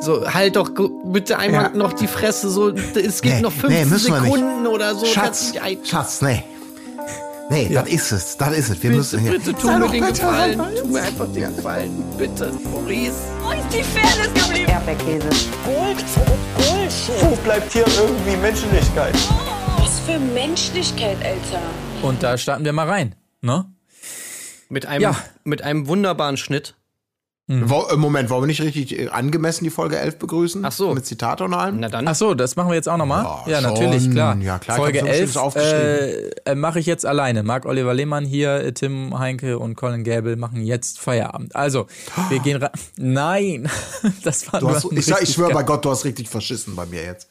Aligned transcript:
So, 0.00 0.26
halt 0.32 0.56
doch 0.56 0.70
bitte 1.04 1.38
einmal 1.38 1.64
ja. 1.64 1.76
noch 1.76 1.92
die 1.92 2.06
Fresse, 2.06 2.48
so, 2.48 2.70
es 2.70 3.20
gibt 3.20 3.34
nee, 3.34 3.40
noch 3.42 3.52
15 3.52 3.88
nee, 3.88 3.96
Sekunden 3.96 4.66
oder 4.66 4.94
so. 4.94 5.04
Schatz, 5.04 5.52
Schatz, 5.84 6.22
nee. 6.22 6.42
Nee, 7.50 7.66
ja. 7.68 7.82
das 7.82 7.90
ist 7.90 8.12
es, 8.12 8.36
das 8.36 8.56
ist 8.56 8.70
es. 8.70 8.82
Wir 8.82 8.90
bitte, 8.90 8.96
müssen 8.96 9.20
hier. 9.20 9.32
Bitte, 9.32 9.52
tu 9.54 9.70
mir 9.70 9.88
den 9.88 10.06
Gefallen, 10.06 10.62
tu 10.80 10.86
mir 10.86 11.02
einfach 11.02 11.26
den 11.32 11.54
Gefallen, 11.54 12.04
bitte, 12.16 12.52
Maurice. 12.64 13.12
Wo 13.42 13.50
ist 13.50 13.60
die 13.72 13.82
Fairness 13.82 14.32
geblieben? 14.32 14.70
Erdbeerkäse. 14.70 15.28
Gold, 15.64 16.04
Bullshit. 16.56 17.22
Wo 17.22 17.36
bleibt 17.42 17.72
hier 17.72 17.84
irgendwie 17.98 18.36
Menschlichkeit? 18.36 19.14
Was 19.78 19.98
für 19.98 20.18
Menschlichkeit, 20.18 21.16
Alter. 21.24 21.62
Und 22.02 22.22
da 22.22 22.38
starten 22.38 22.64
wir 22.64 22.72
mal 22.72 22.88
rein, 22.88 23.16
ne? 23.42 23.66
Mit 24.68 24.86
einem, 24.86 25.02
ja. 25.02 25.16
mit 25.42 25.62
einem 25.62 25.88
wunderbaren 25.88 26.36
Schnitt. 26.36 26.76
Mhm. 27.50 27.68
Äh, 27.68 27.96
Moment, 27.96 28.30
wollen 28.30 28.42
wir 28.42 28.46
nicht 28.46 28.62
richtig 28.62 28.96
äh, 28.96 29.08
angemessen 29.08 29.64
die 29.64 29.70
Folge 29.70 29.98
11 29.98 30.20
begrüßen? 30.20 30.64
Ach 30.64 30.70
so. 30.70 30.94
Mit 30.94 31.04
Zitat 31.04 31.40
und 31.40 31.52
allem? 31.52 31.80
Na 31.80 31.88
dann. 31.88 32.06
Ach 32.06 32.14
so, 32.14 32.34
das 32.34 32.54
machen 32.54 32.68
wir 32.68 32.76
jetzt 32.76 32.88
auch 32.88 32.96
nochmal? 32.96 33.24
Ja, 33.24 33.42
ja 33.54 33.60
natürlich, 33.60 34.08
klar. 34.08 34.36
Ja, 34.40 34.60
klar 34.60 34.76
Folge 34.76 35.00
11 35.00 35.36
äh, 35.56 36.30
äh, 36.44 36.54
mache 36.54 36.78
ich 36.78 36.86
jetzt 36.86 37.04
alleine. 37.04 37.42
Marc 37.42 37.66
Oliver 37.66 37.92
Lehmann 37.92 38.24
hier, 38.24 38.72
Tim 38.74 39.18
Heinke 39.18 39.58
und 39.58 39.74
Colin 39.74 40.04
Gable 40.04 40.36
machen 40.36 40.62
jetzt 40.62 41.00
Feierabend. 41.00 41.56
Also, 41.56 41.88
wir 42.28 42.38
gehen 42.38 42.62
rein. 42.62 42.70
Nein, 42.96 43.70
das 44.22 44.52
war 44.52 44.60
du 44.60 44.68
hast, 44.68 44.84
Ich, 44.92 45.08
ich 45.08 45.32
schwöre 45.32 45.52
bei 45.52 45.64
Gott, 45.64 45.84
du 45.84 45.90
hast 45.90 46.04
richtig 46.04 46.28
verschissen 46.28 46.76
bei 46.76 46.86
mir 46.86 47.02
jetzt. 47.02 47.28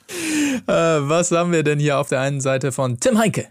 Äh, 0.67 0.73
was 0.73 1.31
haben 1.31 1.53
wir 1.53 1.63
denn 1.63 1.79
hier 1.79 1.97
auf 1.97 2.09
der 2.09 2.19
einen 2.19 2.41
Seite 2.41 2.73
von 2.73 2.99
Tim 2.99 3.17
Heinke? 3.17 3.47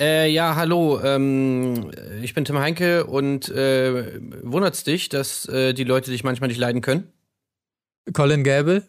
Äh, 0.00 0.30
ja, 0.30 0.54
hallo. 0.54 1.00
Ähm, 1.02 1.90
ich 2.22 2.32
bin 2.34 2.44
Tim 2.44 2.58
Heinke 2.58 3.06
und 3.06 3.48
äh, 3.48 4.20
wundert's 4.44 4.84
dich, 4.84 5.08
dass 5.08 5.46
äh, 5.46 5.72
die 5.72 5.82
Leute 5.84 6.12
dich 6.12 6.22
manchmal 6.22 6.48
nicht 6.48 6.58
leiden 6.58 6.82
können? 6.82 7.12
Colin 8.12 8.44
Gable? 8.44 8.86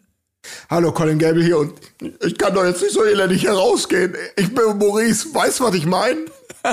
Hallo, 0.70 0.92
Colin 0.92 1.18
Gable 1.18 1.42
hier 1.42 1.58
und 1.58 1.74
ich 2.22 2.38
kann 2.38 2.54
doch 2.54 2.64
jetzt 2.64 2.80
nicht 2.80 2.94
so 2.94 3.04
elendig 3.04 3.44
herausgehen. 3.44 4.14
Ich 4.36 4.54
bin 4.54 4.78
Maurice, 4.78 5.34
weißt 5.34 5.60
du, 5.60 5.64
was 5.64 5.74
ich 5.74 5.84
meine? 5.84 6.20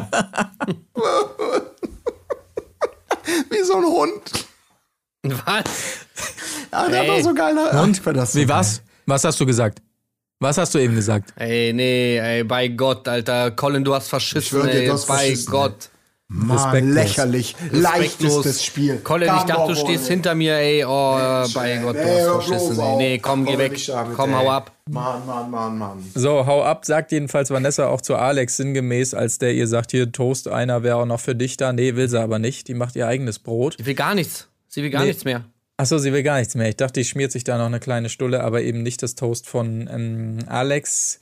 Wie 3.50 3.64
so 3.64 3.78
ein 3.78 3.86
Hund. 3.86 4.48
Was? 5.24 5.64
Ja, 6.72 6.88
der 6.88 7.02
Ey. 7.02 7.10
war 7.10 7.22
so 7.24 7.34
geil. 7.34 7.56
Hund? 7.74 8.06
Wie 8.36 8.48
was? 8.48 8.84
Was 9.06 9.24
hast 9.24 9.40
du 9.40 9.46
gesagt? 9.46 9.82
Was 10.40 10.58
hast 10.60 10.76
du 10.76 10.80
eben 10.80 10.94
gesagt? 10.94 11.34
Ey, 11.36 11.74
nee, 11.74 12.20
ey, 12.20 12.44
bei 12.44 12.68
Gott, 12.68 13.08
Alter. 13.08 13.52
Colin, 13.52 13.84
du 13.84 13.96
hast 13.96 14.08
verschissen, 14.08 14.62
dir, 14.64 14.92
ey, 14.92 14.92
bei 15.08 15.36
Gott. 15.48 15.90
Mann, 16.30 16.94
lächerlich. 16.94 17.56
Leichtestes 17.72 18.64
Spiel. 18.64 18.98
Colin, 18.98 19.32
ich 19.36 19.44
dachte, 19.44 19.74
du 19.74 19.76
stehst 19.76 20.08
hinter 20.08 20.36
mir, 20.36 20.56
ey. 20.58 20.86
Oh, 20.86 21.16
Mensch, 21.16 21.54
bei 21.56 21.78
Gott, 21.78 21.96
du 21.96 22.04
nee, 22.04 22.22
hast 22.22 22.46
verschissen, 22.46 22.80
ey. 22.80 22.98
Nee, 22.98 23.18
komm, 23.20 23.46
geh 23.46 23.58
weg. 23.58 23.82
Komm, 24.16 24.36
hau 24.36 24.52
ab. 24.52 24.72
Mann, 24.90 25.26
Mann, 25.26 25.50
Mann, 25.50 25.78
Mann. 25.78 26.12
So, 26.14 26.46
hau 26.46 26.64
ab, 26.64 26.86
sagt 26.86 27.12
jedenfalls 27.14 27.50
Vanessa 27.50 27.88
auch 27.88 28.02
zu 28.02 28.16
Alex 28.16 28.58
sinngemäß, 28.58 29.16
als 29.16 29.40
der 29.40 29.54
ihr 29.54 29.68
sagt, 29.68 29.90
hier 29.90 30.12
Toast, 30.12 30.48
einer 30.50 30.84
wäre 30.84 30.98
auch 30.98 31.06
noch 31.06 31.20
für 31.20 31.34
dich 31.34 31.58
da. 31.58 31.74
Nee, 31.74 31.96
will 31.96 32.10
sie 32.10 32.22
aber 32.22 32.38
nicht. 32.38 32.68
Die 32.68 32.76
macht 32.76 32.96
ihr 32.96 33.08
eigenes 33.08 33.40
Brot. 33.40 33.76
Sie 33.80 33.86
will 33.88 33.96
gar 33.96 34.14
nichts. 34.14 34.50
Sie 34.68 34.84
will 34.84 34.92
gar 34.92 35.02
nee. 35.02 35.08
nichts 35.08 35.24
mehr. 35.24 35.46
Achso, 35.78 36.00
sie 36.00 36.12
will 36.12 36.24
gar 36.24 36.40
nichts 36.40 36.56
mehr. 36.56 36.70
Ich 36.70 36.76
dachte, 36.76 37.00
ich 37.00 37.10
schmiert 37.10 37.32
sich 37.32 37.44
da 37.44 37.58
noch 37.58 37.68
eine 37.68 37.80
kleine 37.80 38.10
Stulle, 38.10 38.44
aber 38.44 38.64
eben 38.64 38.82
nicht 38.82 39.04
das 39.04 39.14
Toast 39.14 39.48
von 39.48 39.88
ähm, 39.92 40.40
Alex. 40.48 41.20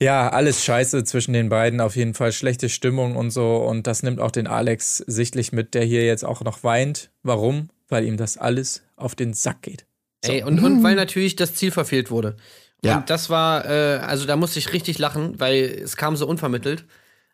Ja, 0.00 0.30
alles 0.30 0.64
scheiße 0.64 1.04
zwischen 1.04 1.32
den 1.32 1.48
beiden, 1.48 1.80
auf 1.80 1.96
jeden 1.96 2.14
Fall 2.14 2.32
schlechte 2.32 2.68
Stimmung 2.68 3.16
und 3.16 3.32
so. 3.32 3.56
Und 3.56 3.86
das 3.88 4.02
nimmt 4.02 4.20
auch 4.20 4.30
den 4.30 4.46
Alex 4.46 4.98
sichtlich 4.98 5.52
mit, 5.52 5.74
der 5.74 5.84
hier 5.84 6.06
jetzt 6.06 6.24
auch 6.24 6.40
noch 6.42 6.62
weint. 6.62 7.10
Warum? 7.22 7.68
Weil 7.88 8.04
ihm 8.04 8.16
das 8.16 8.38
alles 8.38 8.82
auf 8.96 9.16
den 9.16 9.34
Sack 9.34 9.62
geht. 9.62 9.86
So. 10.24 10.32
Ey, 10.32 10.44
und, 10.44 10.62
und 10.62 10.82
weil 10.84 10.94
natürlich 10.94 11.34
das 11.34 11.54
Ziel 11.54 11.72
verfehlt 11.72 12.10
wurde. 12.10 12.36
Ja. 12.82 12.98
Und 12.98 13.10
das 13.10 13.28
war, 13.28 13.66
äh, 13.66 13.98
also 13.98 14.24
da 14.24 14.36
musste 14.36 14.58
ich 14.58 14.72
richtig 14.72 14.98
lachen, 14.98 15.38
weil 15.38 15.80
es 15.82 15.96
kam 15.96 16.16
so 16.16 16.26
unvermittelt. 16.26 16.84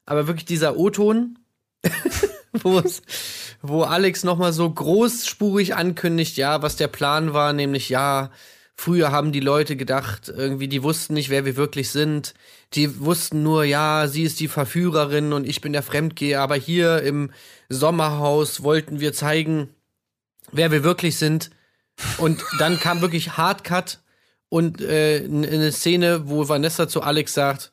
Aber 0.06 0.26
wirklich 0.26 0.46
dieser 0.46 0.76
O-Ton, 0.76 1.38
wo 3.62 3.82
Alex 3.82 4.24
nochmal 4.24 4.52
so 4.52 4.70
großspurig 4.70 5.74
ankündigt, 5.74 6.36
ja, 6.36 6.62
was 6.62 6.76
der 6.76 6.88
Plan 6.88 7.32
war, 7.32 7.52
nämlich 7.52 7.88
ja, 7.88 8.30
früher 8.74 9.10
haben 9.10 9.32
die 9.32 9.40
Leute 9.40 9.76
gedacht, 9.76 10.28
irgendwie, 10.28 10.68
die 10.68 10.82
wussten 10.82 11.14
nicht, 11.14 11.30
wer 11.30 11.44
wir 11.44 11.56
wirklich 11.56 11.90
sind. 11.90 12.34
Die 12.74 13.00
wussten 13.00 13.42
nur, 13.42 13.64
ja, 13.64 14.06
sie 14.08 14.22
ist 14.22 14.38
die 14.40 14.48
Verführerin 14.48 15.32
und 15.32 15.46
ich 15.46 15.60
bin 15.60 15.72
der 15.72 15.82
Fremdgeher, 15.82 16.42
aber 16.42 16.56
hier 16.56 17.02
im 17.02 17.30
Sommerhaus 17.68 18.62
wollten 18.62 19.00
wir 19.00 19.12
zeigen, 19.12 19.70
wer 20.52 20.70
wir 20.70 20.84
wirklich 20.84 21.16
sind. 21.16 21.50
Und 22.18 22.44
dann 22.58 22.78
kam 22.78 23.00
wirklich 23.00 23.36
Hardcut 23.36 24.00
und 24.48 24.80
äh, 24.82 25.24
eine 25.24 25.72
Szene, 25.72 26.28
wo 26.28 26.48
Vanessa 26.48 26.88
zu 26.88 27.02
Alex 27.02 27.32
sagt, 27.32 27.72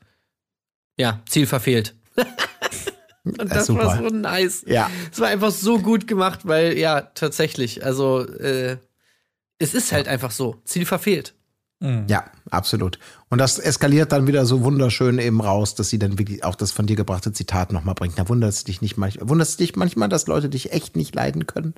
ja, 0.97 1.21
Ziel 1.27 1.47
verfehlt. 1.47 1.95
Und 3.23 3.39
das, 3.39 3.67
das 3.67 3.75
war 3.75 3.97
so 3.97 4.09
nice. 4.09 4.63
Ja. 4.67 4.89
Es 5.11 5.19
war 5.19 5.29
einfach 5.29 5.51
so 5.51 5.79
gut 5.79 6.07
gemacht, 6.07 6.41
weil 6.43 6.77
ja, 6.77 7.01
tatsächlich, 7.01 7.85
also 7.85 8.27
äh, 8.27 8.77
es 9.59 9.73
ist 9.73 9.91
halt 9.91 10.07
einfach 10.07 10.31
so. 10.31 10.61
Ziel 10.65 10.85
verfehlt. 10.85 11.33
Mhm. 11.83 12.05
Ja, 12.07 12.23
absolut. 12.49 12.97
Und 13.29 13.39
das 13.39 13.59
eskaliert 13.59 14.13
dann 14.13 14.25
wieder 14.25 14.45
so 14.45 14.63
wunderschön 14.63 15.19
eben 15.19 15.41
raus, 15.41 15.75
dass 15.75 15.89
sie 15.89 15.99
dann 15.99 16.17
wirklich 16.17 16.43
auch 16.45 16.55
das 16.55 16.71
von 16.71 16.85
dir 16.85 16.95
gebrachte 16.95 17.33
Zitat 17.33 17.73
nochmal 17.73 17.93
bringt. 17.95 18.17
Da 18.17 18.29
wundert 18.29 18.51
es 18.51 18.63
dich 18.63 18.81
nicht 18.81 18.95
manchmal, 18.95 19.27
wundert 19.27 19.49
es 19.49 19.57
dich 19.57 19.75
manchmal, 19.75 20.07
dass 20.07 20.27
Leute 20.27 20.47
dich 20.47 20.71
echt 20.71 20.95
nicht 20.95 21.13
leiden 21.13 21.45
können. 21.45 21.73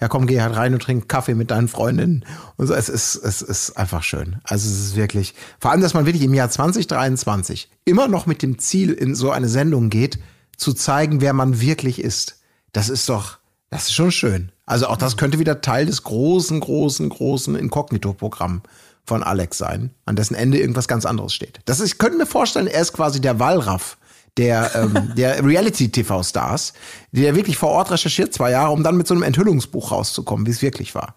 Ja, 0.00 0.06
komm, 0.06 0.28
geh 0.28 0.40
halt 0.40 0.54
rein 0.54 0.74
und 0.74 0.82
trink 0.82 1.08
Kaffee 1.08 1.34
mit 1.34 1.50
deinen 1.50 1.66
Freundinnen. 1.66 2.24
Und 2.56 2.68
so, 2.68 2.74
es 2.74 2.88
ist, 2.88 3.16
es 3.16 3.42
ist 3.42 3.76
einfach 3.76 4.04
schön. 4.04 4.36
Also 4.44 4.68
es 4.68 4.78
ist 4.78 4.96
wirklich, 4.96 5.34
vor 5.58 5.72
allem, 5.72 5.80
dass 5.80 5.94
man 5.94 6.06
wirklich 6.06 6.24
im 6.24 6.34
Jahr 6.34 6.50
2023 6.50 7.68
immer 7.84 8.06
noch 8.06 8.26
mit 8.26 8.42
dem 8.42 8.60
Ziel 8.60 8.92
in 8.92 9.16
so 9.16 9.32
eine 9.32 9.48
Sendung 9.48 9.90
geht, 9.90 10.20
zu 10.58 10.74
zeigen, 10.74 11.22
wer 11.22 11.32
man 11.32 11.60
wirklich 11.60 12.02
ist. 12.02 12.40
Das 12.72 12.90
ist 12.90 13.08
doch, 13.08 13.38
das 13.70 13.84
ist 13.84 13.94
schon 13.94 14.12
schön. 14.12 14.52
Also 14.66 14.88
auch 14.88 14.98
das 14.98 15.16
könnte 15.16 15.38
wieder 15.38 15.62
Teil 15.62 15.86
des 15.86 16.02
großen, 16.02 16.60
großen, 16.60 17.08
großen 17.08 17.54
Inkognito-Programms 17.54 18.62
von 19.06 19.22
Alex 19.22 19.56
sein, 19.56 19.94
an 20.04 20.16
dessen 20.16 20.34
Ende 20.34 20.58
irgendwas 20.58 20.86
ganz 20.86 21.06
anderes 21.06 21.32
steht. 21.32 21.60
Das 21.64 21.80
ist, 21.80 21.92
ich 21.92 21.98
könnte 21.98 22.18
mir 22.18 22.26
vorstellen, 22.26 22.66
er 22.66 22.82
ist 22.82 22.92
quasi 22.92 23.22
der 23.22 23.38
Wallraff 23.38 23.96
der, 24.36 24.70
ähm, 24.74 25.12
der 25.16 25.42
Reality-TV-Stars, 25.42 26.74
der 27.12 27.34
wirklich 27.34 27.56
vor 27.56 27.70
Ort 27.70 27.90
recherchiert 27.90 28.34
zwei 28.34 28.50
Jahre, 28.50 28.72
um 28.72 28.82
dann 28.82 28.96
mit 28.96 29.06
so 29.06 29.14
einem 29.14 29.22
Enthüllungsbuch 29.22 29.92
rauszukommen, 29.92 30.46
wie 30.46 30.50
es 30.50 30.60
wirklich 30.60 30.94
war. 30.94 31.14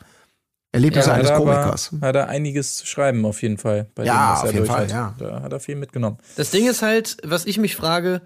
Erlebnis 0.71 1.05
ja, 1.05 1.13
eines 1.13 1.33
Komikers. 1.33 1.91
Hat 1.99 2.15
er 2.15 2.29
einiges 2.29 2.77
zu 2.77 2.85
schreiben, 2.85 3.25
auf 3.25 3.41
jeden 3.41 3.57
Fall. 3.57 3.87
ja, 3.97 4.35
dem, 4.35 4.47
auf 4.47 4.53
jeden 4.53 4.65
Fall, 4.65 4.83
hat. 4.83 4.89
ja. 4.89 5.15
Da 5.19 5.41
hat 5.41 5.51
er 5.51 5.59
viel 5.59 5.75
mitgenommen. 5.75 6.17
Das 6.37 6.51
Ding 6.51 6.67
ist 6.67 6.81
halt, 6.81 7.17
was 7.25 7.45
ich 7.45 7.57
mich 7.57 7.75
frage, 7.75 8.21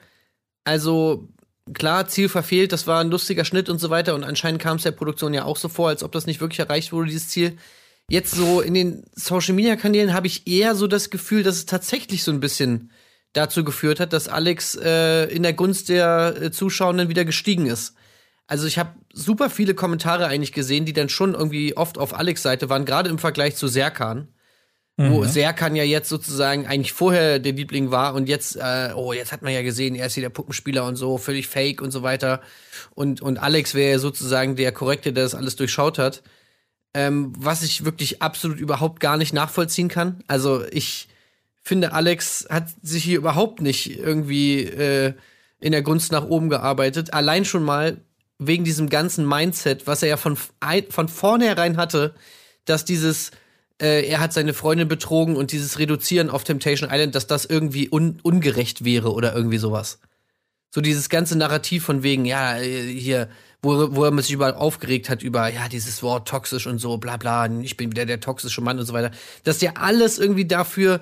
also 0.66 1.30
klar, 1.74 2.08
Ziel 2.08 2.30
verfehlt, 2.30 2.74
das 2.74 2.86
war 2.88 3.00
ein 3.00 3.10
lustiger 3.10 3.46
Schnitt 3.46 3.70
und 3.70 3.80
so 3.80 3.90
weiter. 3.90 4.14
Und 4.16 4.24
anscheinend 4.24 4.62
kam 4.62 4.78
es 4.78 4.84
der 4.84 4.92
Produktion 4.92 5.34
ja 5.34 5.46
auch 5.46 5.58
so 5.58 5.70
vor, 5.70 5.90
als 5.90 6.04
ob 6.04 6.12
das 6.12 6.26
nicht 6.26 6.42
wirklich 6.42 6.60
erreicht 6.60 6.92
wurde, 6.92 7.08
dieses 7.08 7.30
Ziel. 7.30 7.58
Jetzt 8.10 8.32
so 8.36 8.62
in 8.62 8.74
den 8.74 9.04
Social 9.16 9.56
Media 9.56 9.76
Kanälen 9.76 10.14
habe 10.14 10.28
ich 10.28 10.46
eher 10.46 10.76
so 10.76 10.86
das 10.86 11.10
Gefühl, 11.10 11.42
dass 11.42 11.56
es 11.56 11.66
tatsächlich 11.66 12.24
so 12.24 12.32
ein 12.32 12.40
bisschen 12.40 12.92
dazu 13.34 13.64
geführt 13.64 14.00
hat, 14.00 14.14
dass 14.14 14.28
Alex 14.28 14.76
äh, 14.76 15.26
in 15.26 15.44
der 15.44 15.54
Gunst 15.54 15.90
der 15.90 16.36
äh, 16.40 16.52
Zuschauenden 16.52 17.10
wieder 17.10 17.26
gestiegen 17.26 17.66
ist. 17.66 17.96
Also 18.48 18.68
ich 18.68 18.78
habe 18.78 18.92
super 19.12 19.50
viele 19.50 19.74
Kommentare 19.74 20.28
eigentlich 20.28 20.54
gesehen, 20.54 20.86
die 20.86 20.94
dann 20.94 21.10
schon 21.10 21.34
irgendwie 21.34 21.76
oft 21.76 21.98
auf 21.98 22.14
Alex 22.14 22.44
Seite 22.44 22.70
waren, 22.70 22.86
gerade 22.86 23.10
im 23.10 23.18
Vergleich 23.18 23.56
zu 23.56 23.68
Serkan. 23.68 24.28
Mhm. 24.98 25.12
Wo 25.12 25.26
Serkan 25.26 25.76
ja 25.76 25.84
jetzt 25.84 26.08
sozusagen 26.08 26.68
eigentlich 26.68 26.94
vorher 26.94 27.40
der 27.40 27.52
Liebling 27.52 27.92
war 27.92 28.14
und 28.14 28.30
jetzt, 28.30 28.56
äh, 28.56 28.94
oh, 28.96 29.12
jetzt 29.12 29.34
hat 29.34 29.42
man 29.42 29.52
ja 29.52 29.62
gesehen, 29.62 29.94
er 29.96 30.06
ist 30.06 30.14
hier 30.14 30.24
der 30.24 30.30
Puppenspieler 30.30 30.86
und 30.86 30.96
so, 30.96 31.18
völlig 31.18 31.48
fake 31.48 31.82
und 31.82 31.92
so 31.92 32.02
weiter. 32.02 32.42
Und, 32.94 33.22
und 33.22 33.38
Alex 33.38 33.76
wäre 33.76 33.92
ja 33.92 34.00
sozusagen 34.00 34.56
der 34.56 34.72
Korrekte, 34.72 35.12
der 35.12 35.24
das 35.24 35.36
alles 35.36 35.58
durchschaut 35.58 35.98
hat. 35.98 36.24
Ähm, 36.94 37.34
was 37.38 37.62
ich 37.62 37.84
wirklich 37.84 38.22
absolut 38.22 38.58
überhaupt 38.58 39.02
gar 39.02 39.18
nicht 39.18 39.34
nachvollziehen 39.34 39.90
kann. 39.90 40.24
Also 40.28 40.64
ich 40.72 41.10
finde, 41.62 41.92
Alex 41.92 42.48
hat 42.50 42.70
sich 42.82 43.04
hier 43.04 43.18
überhaupt 43.18 43.60
nicht 43.60 44.00
irgendwie 44.00 44.62
äh, 44.64 45.14
in 45.60 45.74
der 45.74 45.82
Gunst 45.82 46.14
nach 46.14 46.24
oben 46.24 46.48
gearbeitet. 46.48 47.14
Allein 47.14 47.44
schon 47.44 47.64
mal 47.64 47.98
wegen 48.40 48.64
diesem 48.64 48.88
ganzen 48.88 49.28
Mindset, 49.28 49.88
was 49.88 50.04
er 50.04 50.10
ja 50.10 50.18
von, 50.18 50.38
von 50.38 51.08
vornherein 51.10 51.76
hatte, 51.76 52.16
dass 52.64 52.86
dieses 52.86 53.32
äh, 53.82 54.08
er 54.08 54.20
hat 54.20 54.34
seine 54.34 54.54
Freundin 54.54 54.88
betrogen 54.88 55.36
und 55.36 55.52
dieses 55.52 55.80
Reduzieren 55.80 56.30
auf 56.30 56.44
Temptation 56.44 56.90
Island, 56.92 57.16
dass 57.16 57.28
das 57.28 57.46
irgendwie 57.46 57.90
un 57.92 58.20
ungerecht 58.24 58.86
wäre 58.86 59.14
oder 59.14 59.36
irgendwie 59.36 59.58
sowas. 59.58 60.00
So 60.74 60.82
dieses 60.82 61.10
ganze 61.10 61.38
Narrativ 61.38 61.86
von 61.86 62.04
wegen, 62.04 62.26
ja, 62.26 62.58
äh, 62.58 62.84
hier, 62.84 63.30
wo, 63.62 63.96
wo 63.96 64.06
er 64.06 64.22
sich 64.22 64.34
überall 64.34 64.54
aufgeregt 64.56 65.10
hat 65.10 65.24
über, 65.24 65.48
ja, 65.50 65.68
dieses 65.68 66.04
Wort 66.04 66.28
toxisch 66.28 66.68
und 66.68 66.80
so, 66.80 66.98
bla 66.98 67.18
bla, 67.18 67.48
ich 67.62 67.78
bin 67.78 67.92
wieder 67.92 68.06
der 68.06 68.20
toxische 68.20 68.62
Mann 68.62 68.80
und 68.80 68.86
so 68.86 68.94
weiter. 68.94 69.12
Dass 69.44 69.60
der 69.60 69.82
alles 69.82 70.20
irgendwie 70.20 70.46
dafür, 70.46 71.02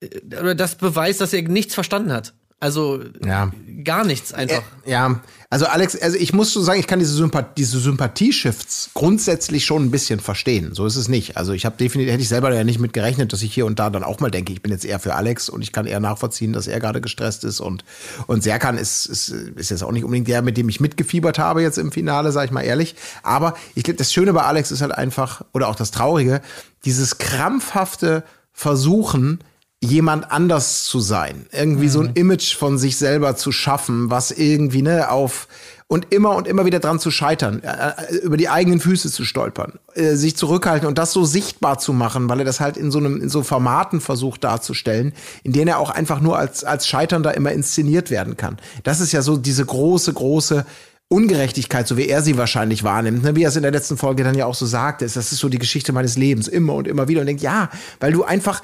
äh, 0.00 0.20
oder 0.40 0.54
das 0.54 0.76
beweist, 0.76 1.20
dass 1.20 1.32
er 1.32 1.42
nichts 1.42 1.74
verstanden 1.74 2.12
hat. 2.12 2.34
Also 2.60 3.00
Ja. 3.24 3.50
gar 3.82 4.04
nichts 4.04 4.32
einfach. 4.32 4.62
Ja, 4.86 5.20
also 5.50 5.66
Alex, 5.66 5.94
also 6.00 6.16
ich 6.16 6.32
muss 6.32 6.52
so 6.52 6.62
sagen, 6.62 6.80
ich 6.80 6.86
kann 6.86 6.98
diese, 6.98 7.14
Sympath 7.14 7.58
diese 7.58 7.78
Sympathie-Shifts 7.78 8.90
grundsätzlich 8.94 9.64
schon 9.64 9.84
ein 9.84 9.90
bisschen 9.90 10.18
verstehen. 10.18 10.74
So 10.74 10.86
ist 10.86 10.96
es 10.96 11.06
nicht. 11.06 11.36
Also 11.36 11.52
ich 11.52 11.66
habe 11.66 11.76
definitiv, 11.76 12.12
hätte 12.12 12.22
ich 12.22 12.28
selber 12.28 12.52
ja 12.54 12.64
nicht 12.64 12.80
mit 12.80 12.92
gerechnet, 12.92 13.32
dass 13.32 13.42
ich 13.42 13.52
hier 13.52 13.66
und 13.66 13.78
da 13.78 13.90
dann 13.90 14.02
auch 14.02 14.18
mal 14.20 14.30
denke, 14.30 14.52
ich 14.52 14.62
bin 14.62 14.72
jetzt 14.72 14.84
eher 14.84 14.98
für 14.98 15.14
Alex 15.14 15.48
und 15.48 15.62
ich 15.62 15.72
kann 15.72 15.86
eher 15.86 16.00
nachvollziehen, 16.00 16.52
dass 16.52 16.66
er 16.66 16.80
gerade 16.80 17.00
gestresst 17.00 17.44
ist 17.44 17.60
und, 17.60 17.84
und 18.26 18.42
Serkan 18.42 18.78
ist, 18.78 19.06
ist, 19.06 19.28
ist 19.28 19.70
jetzt 19.70 19.84
auch 19.84 19.92
nicht 19.92 20.04
unbedingt 20.04 20.28
der, 20.28 20.42
mit 20.42 20.56
dem 20.56 20.68
ich 20.68 20.80
mitgefiebert 20.80 21.38
habe 21.38 21.62
jetzt 21.62 21.78
im 21.78 21.92
Finale, 21.92 22.32
sag 22.32 22.46
ich 22.46 22.50
mal 22.50 22.62
ehrlich. 22.62 22.94
Aber 23.22 23.54
ich 23.74 23.84
glaube, 23.84 23.98
das 23.98 24.12
Schöne 24.12 24.32
bei 24.32 24.42
Alex 24.42 24.70
ist 24.70 24.80
halt 24.80 24.92
einfach, 24.92 25.44
oder 25.52 25.68
auch 25.68 25.76
das 25.76 25.90
Traurige, 25.90 26.40
dieses 26.84 27.18
krampfhafte 27.18 28.24
Versuchen, 28.52 29.40
jemand 29.84 30.30
anders 30.30 30.84
zu 30.84 31.00
sein. 31.00 31.46
Irgendwie 31.52 31.88
so 31.88 32.00
ein 32.00 32.12
Image 32.14 32.56
von 32.56 32.78
sich 32.78 32.96
selber 32.96 33.36
zu 33.36 33.52
schaffen, 33.52 34.10
was 34.10 34.30
irgendwie, 34.30 34.82
ne, 34.82 35.10
auf 35.10 35.48
und 35.86 36.12
immer 36.12 36.34
und 36.34 36.48
immer 36.48 36.64
wieder 36.64 36.80
dran 36.80 36.98
zu 36.98 37.10
scheitern, 37.10 37.62
äh, 37.62 38.16
über 38.16 38.36
die 38.36 38.48
eigenen 38.48 38.80
Füße 38.80 39.10
zu 39.10 39.24
stolpern, 39.24 39.74
äh, 39.94 40.14
sich 40.14 40.36
zurückhalten 40.36 40.88
und 40.88 40.98
das 40.98 41.12
so 41.12 41.24
sichtbar 41.24 41.78
zu 41.78 41.92
machen, 41.92 42.28
weil 42.28 42.40
er 42.40 42.44
das 42.44 42.60
halt 42.60 42.76
in 42.76 42.90
so 42.90 42.98
einem 42.98 43.20
in 43.20 43.28
so 43.28 43.42
Formaten 43.42 44.00
versucht 44.00 44.44
darzustellen, 44.44 45.12
in 45.42 45.52
denen 45.52 45.68
er 45.68 45.78
auch 45.78 45.90
einfach 45.90 46.20
nur 46.20 46.38
als 46.38 46.64
als 46.64 46.86
Scheiternder 46.86 47.34
immer 47.34 47.52
inszeniert 47.52 48.10
werden 48.10 48.36
kann. 48.36 48.56
Das 48.82 49.00
ist 49.00 49.12
ja 49.12 49.22
so 49.22 49.36
diese 49.36 49.64
große 49.64 50.12
große 50.14 50.64
Ungerechtigkeit, 51.08 51.86
so 51.86 51.96
wie 51.96 52.08
er 52.08 52.22
sie 52.22 52.38
wahrscheinlich 52.38 52.82
wahrnimmt, 52.82 53.22
ne? 53.22 53.36
wie 53.36 53.44
er 53.44 53.50
es 53.50 53.56
in 53.56 53.62
der 53.62 53.70
letzten 53.70 53.98
Folge 53.98 54.24
dann 54.24 54.34
ja 54.34 54.46
auch 54.46 54.54
so 54.54 54.66
sagte, 54.66 55.04
ist, 55.04 55.16
das 55.16 55.32
ist 55.32 55.38
so 55.38 55.48
die 55.48 55.58
Geschichte 55.58 55.92
meines 55.92 56.16
Lebens, 56.16 56.48
immer 56.48 56.74
und 56.74 56.88
immer 56.88 57.08
wieder 57.08 57.20
und 57.20 57.26
denkt, 57.26 57.42
ja, 57.42 57.68
weil 58.00 58.12
du 58.12 58.24
einfach 58.24 58.62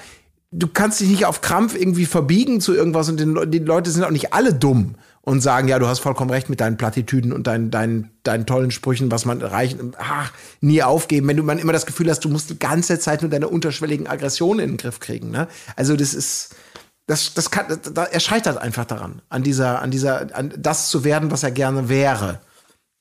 du 0.53 0.67
kannst 0.67 1.01
dich 1.01 1.09
nicht 1.09 1.27
auf 1.27 1.41
Krampf 1.41 1.75
irgendwie 1.75 2.07
verbiegen 2.07 2.61
zu 2.61 2.75
irgendwas 2.75 3.09
und 3.09 3.21
den, 3.21 3.51
die 3.51 3.59
Leute 3.59 3.91
sind 3.91 4.05
auch 4.05 4.11
nicht 4.11 4.33
alle 4.33 4.53
dumm 4.53 4.97
und 5.23 5.41
sagen, 5.41 5.69
ja, 5.69 5.79
du 5.79 5.87
hast 5.87 6.01
vollkommen 6.01 6.31
recht 6.31 6.49
mit 6.49 6.61
deinen 6.61 6.77
Plattitüden 6.77 7.33
und 7.33 7.47
deinen, 7.47 7.71
deinen, 7.71 8.11
deinen 8.23 8.47
tollen 8.47 8.71
Sprüchen, 8.71 9.11
was 9.11 9.25
man 9.25 9.41
erreichen, 9.41 9.93
ach, 9.99 10.33
nie 10.61 10.83
aufgeben, 10.83 11.29
wenn 11.29 11.37
du 11.37 11.43
man 11.43 11.59
immer 11.59 11.73
das 11.73 11.87
Gefühl 11.87 12.11
hast, 12.11 12.25
du 12.25 12.29
musst 12.29 12.51
die 12.51 12.59
ganze 12.59 12.99
Zeit 12.99 13.23
nur 13.23 13.31
deine 13.31 13.49
unterschwelligen 13.49 14.07
Aggressionen 14.07 14.61
in 14.61 14.71
den 14.73 14.77
Griff 14.77 14.99
kriegen, 14.99 15.31
ne? 15.31 15.47
Also 15.77 15.95
das 15.95 16.15
ist, 16.15 16.57
das, 17.07 17.35
das 17.35 17.51
kann, 17.51 17.67
da, 17.95 18.05
er 18.05 18.21
scheitert 18.21 18.59
einfach 18.59 18.87
daran, 18.87 19.23
an 19.29 19.43
dieser, 19.43 19.83
an 19.83 19.91
dieser, 19.91 20.35
an 20.35 20.53
das 20.57 20.89
zu 20.89 21.05
werden, 21.05 21.31
was 21.31 21.43
er 21.43 21.51
gerne 21.51 21.89
wäre. 21.89 22.41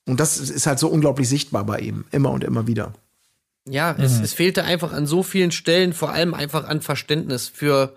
Und 0.07 0.19
das 0.19 0.37
ist 0.37 0.67
halt 0.67 0.79
so 0.79 0.87
unglaublich 0.87 1.29
sichtbar 1.29 1.63
bei 1.65 1.79
ihm, 1.79 2.05
immer 2.11 2.31
und 2.31 2.43
immer 2.43 2.67
wieder. 2.67 2.93
Ja, 3.71 3.95
es, 3.97 4.19
es 4.19 4.33
fehlte 4.33 4.63
einfach 4.63 4.91
an 4.93 5.05
so 5.05 5.23
vielen 5.23 5.51
Stellen, 5.51 5.93
vor 5.93 6.11
allem 6.11 6.33
einfach 6.33 6.67
an 6.67 6.81
Verständnis 6.81 7.47
für, 7.47 7.95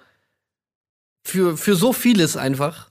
für, 1.24 1.56
für 1.56 1.76
so 1.76 1.92
vieles 1.92 2.36
einfach. 2.36 2.90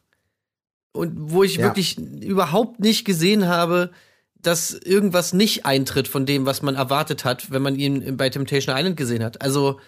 Und 0.94 1.14
wo 1.32 1.44
ich 1.44 1.56
Ja. 1.58 1.64
wirklich 1.66 1.98
überhaupt 1.98 2.80
nicht 2.80 3.06
gesehen 3.06 3.48
habe, 3.48 3.92
dass 4.36 4.72
irgendwas 4.72 5.34
nicht 5.34 5.66
eintritt 5.66 6.08
von 6.08 6.26
dem, 6.26 6.46
was 6.46 6.62
man 6.62 6.76
erwartet 6.76 7.24
hat, 7.26 7.52
wenn 7.52 7.62
man 7.62 7.76
ihn 7.76 8.18
bei 8.18 8.30
Temptation 8.30 8.76
Island 8.76 8.98
gesehen 8.98 9.24
hat. 9.24 9.42
Also, 9.42 9.80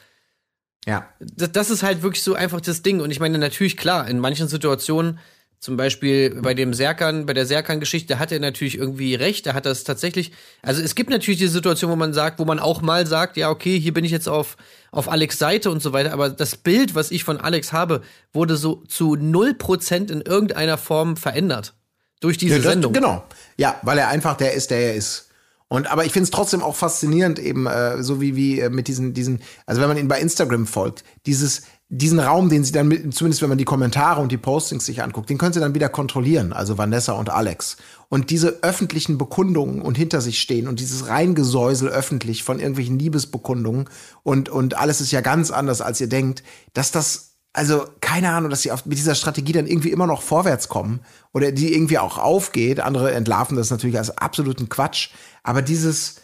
Ja. 0.85 1.09
das, 1.19 1.51
das 1.51 1.69
ist 1.71 1.83
halt 1.83 2.03
wirklich 2.03 2.23
so 2.23 2.35
einfach 2.35 2.61
das 2.61 2.81
Ding. 2.83 3.01
Und 3.01 3.11
ich 3.11 3.19
meine, 3.19 3.37
natürlich, 3.37 3.77
klar, 3.77 4.07
in 4.07 4.19
manchen 4.19 4.47
Situationen, 4.47 5.19
zum 5.63 5.77
Beispiel 5.77 6.41
bei 6.41 6.53
dem 6.53 6.73
Serkan, 6.73 7.25
bei 7.25 7.33
der 7.33 7.45
Serkan-Geschichte, 7.45 8.19
hat 8.19 8.33
er 8.33 8.41
natürlich 8.41 8.77
irgendwie 8.77 9.15
recht. 9.15 9.45
Da 9.45 9.53
hat 9.53 9.65
das 9.65 9.85
tatsächlich. 9.85 10.33
Also 10.61 10.81
es 10.81 10.93
gibt 10.93 11.09
natürlich 11.09 11.39
die 11.39 11.47
Situation, 11.47 11.89
wo 11.89 11.95
man 11.95 12.11
sagt, 12.11 12.37
wo 12.39 12.43
man 12.43 12.59
auch 12.59 12.81
mal 12.81 13.07
sagt, 13.07 13.37
ja, 13.37 13.49
okay, 13.49 13.79
hier 13.79 13.93
bin 13.93 14.03
ich 14.03 14.11
jetzt 14.11 14.27
auf, 14.27 14.57
auf 14.91 15.09
Alex 15.09 15.39
Seite 15.39 15.71
und 15.71 15.81
so 15.81 15.93
weiter. 15.93 16.11
Aber 16.11 16.29
das 16.29 16.57
Bild, 16.57 16.95
was 16.95 17.11
ich 17.11 17.23
von 17.23 17.39
Alex 17.39 17.71
habe, 17.71 18.01
wurde 18.33 18.57
so 18.57 18.83
zu 18.89 19.13
0% 19.13 20.11
in 20.11 20.19
irgendeiner 20.19 20.77
Form 20.77 21.15
verändert. 21.15 21.73
Durch 22.19 22.37
diese 22.37 22.55
Ja, 22.55 22.61
das, 22.61 22.73
Sendung. 22.73 22.91
Genau. 22.91 23.23
Ja, 23.55 23.79
weil 23.83 23.97
er 23.99 24.09
einfach 24.09 24.35
der 24.35 24.55
ist, 24.55 24.69
der 24.69 24.79
er 24.79 24.95
ist. 24.95 25.29
Und 25.69 25.89
aber 25.89 26.03
ich 26.03 26.11
finde 26.11 26.25
es 26.25 26.31
trotzdem 26.31 26.61
auch 26.61 26.75
faszinierend, 26.75 27.39
eben 27.39 27.67
äh, 27.67 28.03
so 28.03 28.19
wie, 28.19 28.35
wie 28.35 28.59
äh, 28.59 28.69
mit 28.69 28.89
diesen, 28.89 29.13
diesen, 29.13 29.41
also 29.65 29.79
wenn 29.79 29.87
man 29.87 29.97
ihn 29.97 30.09
bei 30.09 30.19
Instagram 30.19 30.67
folgt, 30.67 31.05
dieses, 31.25 31.63
diesen 31.95 32.19
Raum, 32.19 32.49
den 32.49 32.63
sie 32.63 32.71
dann 32.71 32.87
mit, 32.87 33.13
zumindest 33.13 33.43
wenn 33.43 33.49
man 33.49 33.59
die 33.59 33.65
Kommentare 33.65 34.19
und 34.19 34.31
die 34.31 34.37
Postings 34.37 34.85
sich 34.85 35.03
anguckt, 35.03 35.29
den 35.29 35.37
können 35.37 35.53
sie 35.53 35.59
dann 35.59 35.75
wieder 35.75 35.89
kontrollieren, 35.89 36.51
also 36.51 36.79
Vanessa 36.79 37.13
und 37.13 37.29
Alex. 37.29 37.77
Und 38.09 38.31
diese 38.31 38.63
öffentlichen 38.63 39.19
Bekundungen 39.19 39.79
und 39.79 39.95
hinter 39.95 40.19
sich 40.19 40.41
stehen 40.41 40.67
und 40.67 40.79
dieses 40.79 41.07
Reingesäusel 41.07 41.89
öffentlich 41.89 42.43
von 42.43 42.59
irgendwelchen 42.59 42.97
Liebesbekundungen 42.97 43.85
und, 44.23 44.49
und 44.49 44.75
alles 44.75 45.01
ist 45.01 45.11
ja 45.11 45.21
ganz 45.21 45.51
anders, 45.51 45.81
als 45.81 46.01
ihr 46.01 46.09
denkt, 46.09 46.41
dass 46.73 46.91
das 46.91 47.29
also 47.55 47.85
keine 48.01 48.31
Ahnung, 48.31 48.49
dass 48.49 48.63
sie 48.63 48.71
auf, 48.71 48.87
mit 48.87 48.97
dieser 48.97 49.13
Strategie 49.13 49.51
dann 49.51 49.67
irgendwie 49.67 49.91
immer 49.91 50.07
noch 50.07 50.23
vorwärts 50.23 50.69
kommen 50.69 51.01
oder 51.31 51.51
die 51.51 51.75
irgendwie 51.75 51.99
auch 51.99 52.17
aufgeht. 52.17 52.79
Andere 52.79 53.11
entlarven 53.13 53.55
das 53.55 53.69
natürlich 53.69 53.99
als 53.99 54.17
absoluten 54.17 54.69
Quatsch. 54.69 55.09
Aber 55.43 55.61
dieses, 55.61 56.15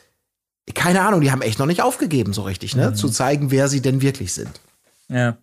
keine 0.73 1.01
Ahnung, 1.01 1.21
die 1.21 1.31
haben 1.31 1.43
echt 1.43 1.59
noch 1.59 1.67
nicht 1.67 1.83
aufgegeben 1.83 2.33
so 2.33 2.41
richtig, 2.41 2.75
ne? 2.75 2.95
Zu 2.95 3.09
zeigen, 3.09 3.51
wer 3.51 3.67
sie 3.67 3.81
denn 3.81 4.01
wirklich 4.01 4.33
sind. 4.33 4.59
Ja. 5.07 5.37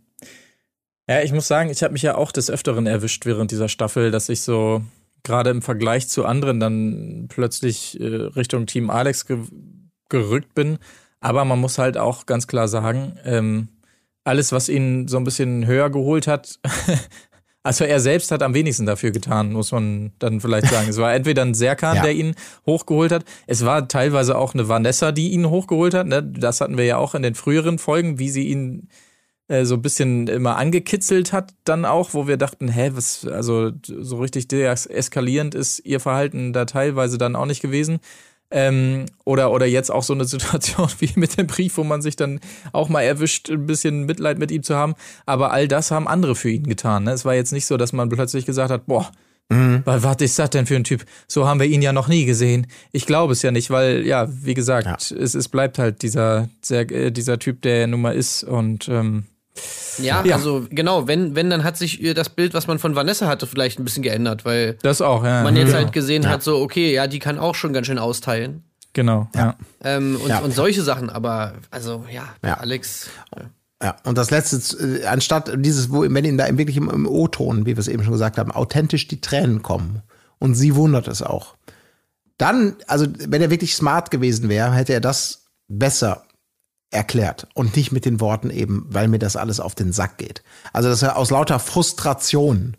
Ja, 1.08 1.22
ich 1.22 1.32
muss 1.32 1.46
sagen, 1.46 1.70
ich 1.70 1.82
habe 1.82 1.92
mich 1.92 2.02
ja 2.02 2.16
auch 2.16 2.32
des 2.32 2.50
Öfteren 2.50 2.86
erwischt 2.86 3.26
während 3.26 3.50
dieser 3.52 3.68
Staffel, 3.68 4.10
dass 4.10 4.28
ich 4.28 4.40
so 4.40 4.82
gerade 5.22 5.50
im 5.50 5.62
Vergleich 5.62 6.08
zu 6.08 6.24
anderen 6.24 6.58
dann 6.60 7.26
plötzlich 7.28 8.00
äh, 8.00 8.04
Richtung 8.06 8.66
Team 8.66 8.90
Alex 8.90 9.26
ge 9.26 9.38
gerückt 10.08 10.54
bin. 10.54 10.78
Aber 11.20 11.44
man 11.44 11.60
muss 11.60 11.78
halt 11.78 11.98
auch 11.98 12.26
ganz 12.26 12.46
klar 12.46 12.68
sagen, 12.68 13.16
ähm, 13.24 13.68
alles, 14.22 14.52
was 14.52 14.68
ihn 14.68 15.08
so 15.08 15.16
ein 15.16 15.24
bisschen 15.24 15.66
höher 15.66 15.90
geholt 15.90 16.28
hat, 16.28 16.60
also 17.64 17.84
er 17.84 17.98
selbst 17.98 18.30
hat 18.30 18.42
am 18.44 18.54
wenigsten 18.54 18.86
dafür 18.86 19.10
getan, 19.10 19.52
muss 19.52 19.72
man 19.72 20.12
dann 20.20 20.40
vielleicht 20.40 20.68
sagen. 20.68 20.88
Es 20.88 20.98
war 20.98 21.12
entweder 21.12 21.42
ein 21.42 21.54
Serkan, 21.54 21.96
Ja. 21.96 22.02
der 22.02 22.12
ihn 22.12 22.34
hochgeholt 22.66 23.10
hat. 23.10 23.24
Es 23.48 23.64
war 23.64 23.88
teilweise 23.88 24.38
auch 24.38 24.54
eine 24.54 24.68
Vanessa, 24.68 25.10
die 25.10 25.30
ihn 25.32 25.50
hochgeholt 25.50 25.94
hat. 25.94 26.06
Ne? 26.06 26.22
Das 26.22 26.60
hatten 26.60 26.76
wir 26.78 26.84
ja 26.84 26.98
auch 26.98 27.16
in 27.16 27.22
den 27.22 27.34
früheren 27.34 27.78
Folgen, 27.78 28.20
wie 28.20 28.30
sie 28.30 28.46
ihn 28.46 28.88
äh, 29.48 29.64
so 29.64 29.76
ein 29.76 29.82
bisschen 29.82 30.26
immer 30.28 30.56
angekitzelt 30.56 31.32
hat, 31.32 31.54
dann 31.64 31.84
auch, 31.84 32.14
wo 32.14 32.26
wir 32.26 32.36
dachten, 32.36 32.68
hä, 32.68 32.90
was, 32.94 33.26
also 33.26 33.72
so 33.86 34.18
richtig 34.18 34.52
eskalierend 34.52 35.54
ist 35.54 35.80
ihr 35.84 36.00
Verhalten 36.00 36.52
da 36.52 36.64
teilweise 36.64 37.18
dann 37.18 37.36
auch 37.36 37.46
nicht 37.46 37.62
gewesen. 37.62 38.00
Ähm, 38.50 39.06
oder, 39.24 39.50
oder 39.50 39.66
jetzt 39.66 39.90
auch 39.90 40.04
so 40.04 40.14
eine 40.14 40.24
Situation 40.26 40.88
wie 40.98 41.10
mit 41.16 41.36
dem 41.36 41.46
Brief, 41.46 41.76
wo 41.76 41.84
man 41.84 42.02
sich 42.02 42.16
dann 42.16 42.40
auch 42.72 42.88
mal 42.88 43.02
erwischt, 43.02 43.50
ein 43.50 43.66
bisschen 43.66 44.04
Mitleid 44.06 44.38
mit 44.38 44.50
ihm 44.50 44.62
zu 44.62 44.76
haben. 44.76 44.94
Aber 45.26 45.52
all 45.52 45.68
das 45.68 45.90
haben 45.90 46.08
andere 46.08 46.34
für 46.36 46.50
ihn 46.50 46.64
getan. 46.64 47.04
Ne? 47.04 47.12
Es 47.12 47.24
war 47.24 47.34
jetzt 47.34 47.52
nicht 47.52 47.66
so, 47.66 47.76
dass 47.76 47.92
man 47.92 48.08
plötzlich 48.08 48.46
gesagt 48.46 48.70
hat, 48.70 48.86
boah, 48.86 49.10
weil 49.48 50.02
was 50.02 50.16
ist 50.16 50.38
das 50.38 50.50
denn 50.50 50.66
für 50.66 50.74
ein 50.74 50.82
Typ? 50.84 51.04
So 51.28 51.46
haben 51.46 51.60
wir 51.60 51.66
ihn 51.66 51.82
ja 51.82 51.92
noch 51.92 52.08
nie 52.08 52.24
gesehen. 52.24 52.66
Ich 52.90 53.06
glaube 53.06 53.32
es 53.32 53.42
ja 53.42 53.52
nicht, 53.52 53.70
weil, 53.70 54.04
ja, 54.04 54.28
wie 54.28 54.54
gesagt, 54.54 55.12
es, 55.12 55.34
es 55.36 55.48
bleibt 55.48 55.78
halt 55.78 56.02
dieser, 56.02 56.48
sehr, 56.62 56.90
äh, 56.90 57.12
dieser 57.12 57.38
Typ, 57.38 57.62
der 57.62 57.82
er 57.82 57.86
nun 57.86 58.00
mal 58.00 58.16
ist. 58.16 58.42
Und 58.42 58.88
ähm, 58.88 59.26
Ja, 59.98 60.24
Ja. 60.24 60.34
also 60.36 60.66
genau, 60.70 61.06
wenn, 61.08 61.34
wenn, 61.34 61.48
dann 61.50 61.64
hat 61.64 61.76
sich 61.76 62.02
äh, 62.02 62.14
das 62.14 62.28
Bild, 62.30 62.54
was 62.54 62.66
man 62.66 62.78
von 62.78 62.94
Vanessa 62.94 63.26
hatte, 63.26 63.46
vielleicht 63.46 63.78
ein 63.78 63.84
bisschen 63.84 64.02
geändert, 64.02 64.44
weil 64.44 64.74
das 64.82 65.00
auch, 65.00 65.24
ja. 65.24 65.42
man 65.42 65.56
jetzt 65.56 65.70
ja. 65.72 65.76
halt 65.78 65.92
gesehen 65.92 66.28
hat, 66.28 66.42
so, 66.42 66.58
okay, 66.60 66.92
ja, 66.92 67.06
die 67.06 67.18
kann 67.18 67.38
auch 67.38 67.54
schon 67.54 67.72
ganz 67.72 67.86
schön 67.86 67.98
austeilen. 67.98 68.64
Genau, 68.92 69.28
ja. 69.34 69.56
Ähm, 69.84 70.18
und, 70.22 70.28
Ja. 70.28 70.38
und 70.40 70.54
solche 70.54 70.82
Sachen, 70.82 71.10
aber 71.10 71.54
also 71.70 72.04
ja, 72.12 72.24
Ja. 72.42 72.54
Alex. 72.54 73.08
Ja, 73.82 73.96
und 74.04 74.16
das 74.16 74.30
letzte, 74.30 74.56
äh, 75.02 75.04
anstatt 75.06 75.52
dieses, 75.58 75.90
wo, 75.92 76.00
wenn 76.02 76.24
ihnen 76.24 76.38
da 76.38 76.46
im- 76.46 76.56
wirklich 76.56 76.78
im, 76.78 76.88
im 76.88 77.06
O-Ton, 77.06 77.66
wie 77.66 77.76
wir 77.76 77.78
es 77.78 77.88
eben 77.88 78.02
schon 78.02 78.12
gesagt 78.14 78.38
haben, 78.38 78.50
authentisch 78.50 79.06
die 79.06 79.20
Tränen 79.20 79.62
kommen. 79.62 80.00
Und 80.38 80.54
sie 80.54 80.74
wundert 80.76 81.08
es 81.08 81.20
auch. 81.22 81.56
Dann, 82.38 82.76
also, 82.86 83.06
wenn 83.28 83.40
er 83.42 83.50
wirklich 83.50 83.74
smart 83.74 84.10
gewesen 84.10 84.48
wäre, 84.48 84.72
hätte 84.72 84.92
er 84.94 85.00
das 85.00 85.46
besser 85.68 86.24
erklärt 86.90 87.48
und 87.54 87.76
nicht 87.76 87.92
mit 87.92 88.04
den 88.04 88.20
Worten 88.20 88.50
eben, 88.50 88.86
weil 88.88 89.08
mir 89.08 89.18
das 89.18 89.36
alles 89.36 89.60
auf 89.60 89.74
den 89.74 89.92
Sack 89.92 90.18
geht. 90.18 90.42
Also, 90.72 90.88
dass 90.88 91.02
er 91.02 91.16
aus 91.16 91.30
lauter 91.30 91.58
Frustration, 91.58 92.76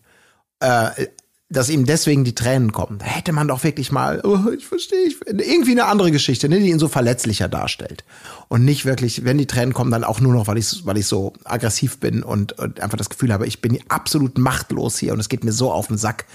äh, 0.59 1.07
dass 1.49 1.69
ihm 1.69 1.85
deswegen 1.85 2.25
die 2.25 2.35
Tränen 2.35 2.73
kommen. 2.73 2.99
Da 2.99 3.05
hätte 3.05 3.31
man 3.31 3.47
doch 3.47 3.63
wirklich 3.63 3.91
mal, 3.91 4.21
oh, 4.25 4.49
ich 4.51 4.65
verstehe, 4.65 5.07
ich, 5.07 5.15
irgendwie 5.25 5.71
eine 5.71 5.85
andere 5.85 6.11
Geschichte, 6.11 6.49
ne, 6.49 6.59
die 6.59 6.69
ihn 6.69 6.79
so 6.79 6.89
verletzlicher 6.89 7.47
darstellt. 7.47 8.03
Und 8.49 8.65
nicht 8.65 8.85
wirklich, 8.85 9.23
wenn 9.23 9.37
die 9.37 9.45
Tränen 9.45 9.73
kommen, 9.73 9.91
dann 9.91 10.03
auch 10.03 10.19
nur 10.19 10.33
noch, 10.33 10.47
weil 10.47 10.57
ich, 10.57 10.85
weil 10.85 10.97
ich 10.97 11.07
so 11.07 11.33
aggressiv 11.45 11.99
bin 11.99 12.21
und, 12.21 12.53
und 12.59 12.81
einfach 12.81 12.97
das 12.97 13.09
Gefühl 13.09 13.31
habe, 13.31 13.47
ich 13.47 13.61
bin 13.61 13.79
absolut 13.87 14.37
machtlos 14.37 14.97
hier 14.97 15.13
und 15.13 15.19
es 15.19 15.29
geht 15.29 15.45
mir 15.45 15.53
so 15.53 15.71
auf 15.71 15.87
den 15.87 15.97
Sack, 15.97 16.25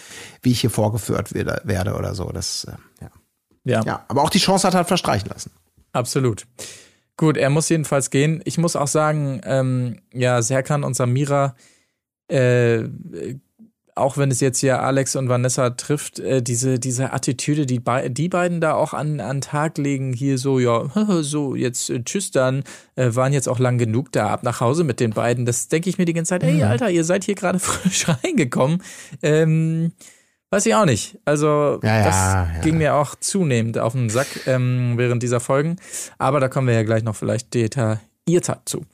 wie 0.40 0.52
ich 0.52 0.62
hier 0.62 0.70
vorgeführt 0.70 1.34
werde, 1.34 1.60
werde 1.64 1.94
oder 1.94 2.14
so. 2.14 2.30
Das, 2.30 2.64
äh, 2.64 2.72
ja. 3.02 3.10
ja. 3.64 3.84
ja, 3.84 4.04
aber 4.08 4.22
auch 4.22 4.30
die 4.30 4.38
Chance 4.38 4.66
hat 4.66 4.74
er 4.74 4.78
halt 4.78 4.88
verstreichen 4.88 5.28
lassen. 5.28 5.50
Absolut. 5.92 6.46
Gut, 7.16 7.36
er 7.36 7.50
muss 7.50 7.68
jedenfalls 7.68 8.10
gehen. 8.10 8.40
Ich 8.44 8.58
muss 8.58 8.76
auch 8.76 8.88
sagen, 8.88 9.40
ähm, 9.44 10.00
ja, 10.12 10.40
Serkan 10.42 10.82
und 10.82 10.94
Samira, 10.94 11.54
äh, 12.28 12.84
auch 13.94 14.16
wenn 14.16 14.30
es 14.30 14.40
jetzt 14.40 14.60
hier 14.60 14.80
Alex 14.80 15.16
und 15.16 15.28
Vanessa 15.28 15.70
trifft, 15.70 16.18
äh, 16.18 16.42
diese, 16.42 16.78
diese 16.78 17.12
Attitüde, 17.12 17.66
die 17.66 17.78
bei, 17.78 18.08
die 18.08 18.28
beiden 18.28 18.60
da 18.60 18.74
auch 18.74 18.94
an, 18.94 19.20
an 19.20 19.42
Tag 19.42 19.76
legen, 19.76 20.14
hier 20.14 20.38
so, 20.38 20.58
ja, 20.58 20.90
so, 21.20 21.54
jetzt 21.54 21.90
äh, 21.90 22.02
tschüss 22.02 22.30
dann, 22.30 22.64
äh, 22.96 23.14
waren 23.14 23.34
jetzt 23.34 23.48
auch 23.48 23.58
lang 23.58 23.76
genug 23.76 24.10
da, 24.12 24.28
ab 24.28 24.42
nach 24.42 24.60
Hause 24.60 24.84
mit 24.84 24.98
den 24.98 25.10
beiden. 25.10 25.44
Das 25.44 25.68
denke 25.68 25.90
ich 25.90 25.98
mir 25.98 26.06
die 26.06 26.14
ganze 26.14 26.30
Zeit, 26.30 26.42
ey, 26.42 26.62
Alter, 26.62 26.90
ihr 26.90 27.04
seid 27.04 27.24
hier 27.24 27.34
gerade 27.34 27.58
frisch 27.60 28.06
reingekommen. 28.08 28.82
Ähm, 29.22 29.92
weiß 30.52 30.66
ich 30.66 30.74
auch 30.74 30.84
nicht. 30.84 31.18
Also, 31.24 31.80
Ja, 31.82 31.98
ja, 31.98 32.04
das 32.04 32.14
ja. 32.14 32.60
ging 32.62 32.76
mir 32.78 32.94
auch 32.94 33.14
zunehmend 33.14 33.78
auf 33.78 33.94
den 33.94 34.10
Sack 34.10 34.46
ähm, 34.46 34.94
während 34.96 35.22
dieser 35.22 35.40
Folgen. 35.40 35.76
Aber 36.18 36.40
da 36.40 36.48
kommen 36.48 36.68
wir 36.68 36.74
ja 36.74 36.82
gleich 36.82 37.02
noch 37.02 37.16
vielleicht 37.16 37.54
detaillierter 37.54 38.60
zu. 38.66 38.84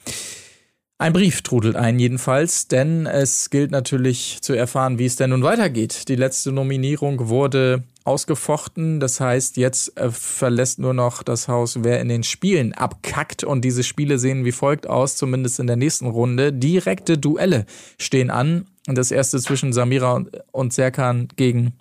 Ein 1.00 1.12
Brief 1.12 1.42
trudelt 1.42 1.76
ein 1.76 1.98
jedenfalls, 1.98 2.66
denn 2.66 3.06
es 3.06 3.50
gilt 3.50 3.70
natürlich 3.70 4.38
zu 4.40 4.54
erfahren, 4.54 4.98
wie 4.98 5.06
es 5.06 5.14
denn 5.14 5.30
nun 5.30 5.44
weitergeht. 5.44 6.08
Die 6.08 6.16
letzte 6.16 6.50
Nominierung 6.50 7.28
wurde 7.28 7.84
ausgefochten, 8.04 8.98
das 8.98 9.20
heißt, 9.20 9.58
jetzt 9.58 9.96
äh, 9.96 10.10
verlässt 10.10 10.78
nur 10.78 10.94
noch 10.94 11.22
das 11.22 11.46
Haus, 11.46 11.84
wer 11.84 12.00
in 12.00 12.08
den 12.08 12.22
Spielen 12.22 12.72
abkackt 12.72 13.44
und 13.44 13.64
diese 13.64 13.84
Spiele 13.84 14.18
sehen 14.18 14.44
wie 14.44 14.52
folgt 14.52 14.88
aus, 14.88 15.16
zumindest 15.16 15.60
in 15.60 15.66
der 15.66 15.76
nächsten 15.76 16.06
Runde. 16.06 16.52
Direkte 16.52 17.18
Duelle 17.18 17.66
stehen 17.98 18.30
an. 18.30 18.66
Das 18.94 19.10
erste 19.10 19.38
zwischen 19.38 19.72
Samira 19.72 20.14
und- 20.14 20.30
und 20.52 20.72
Serkan 20.72 21.28
gegen 21.36 21.74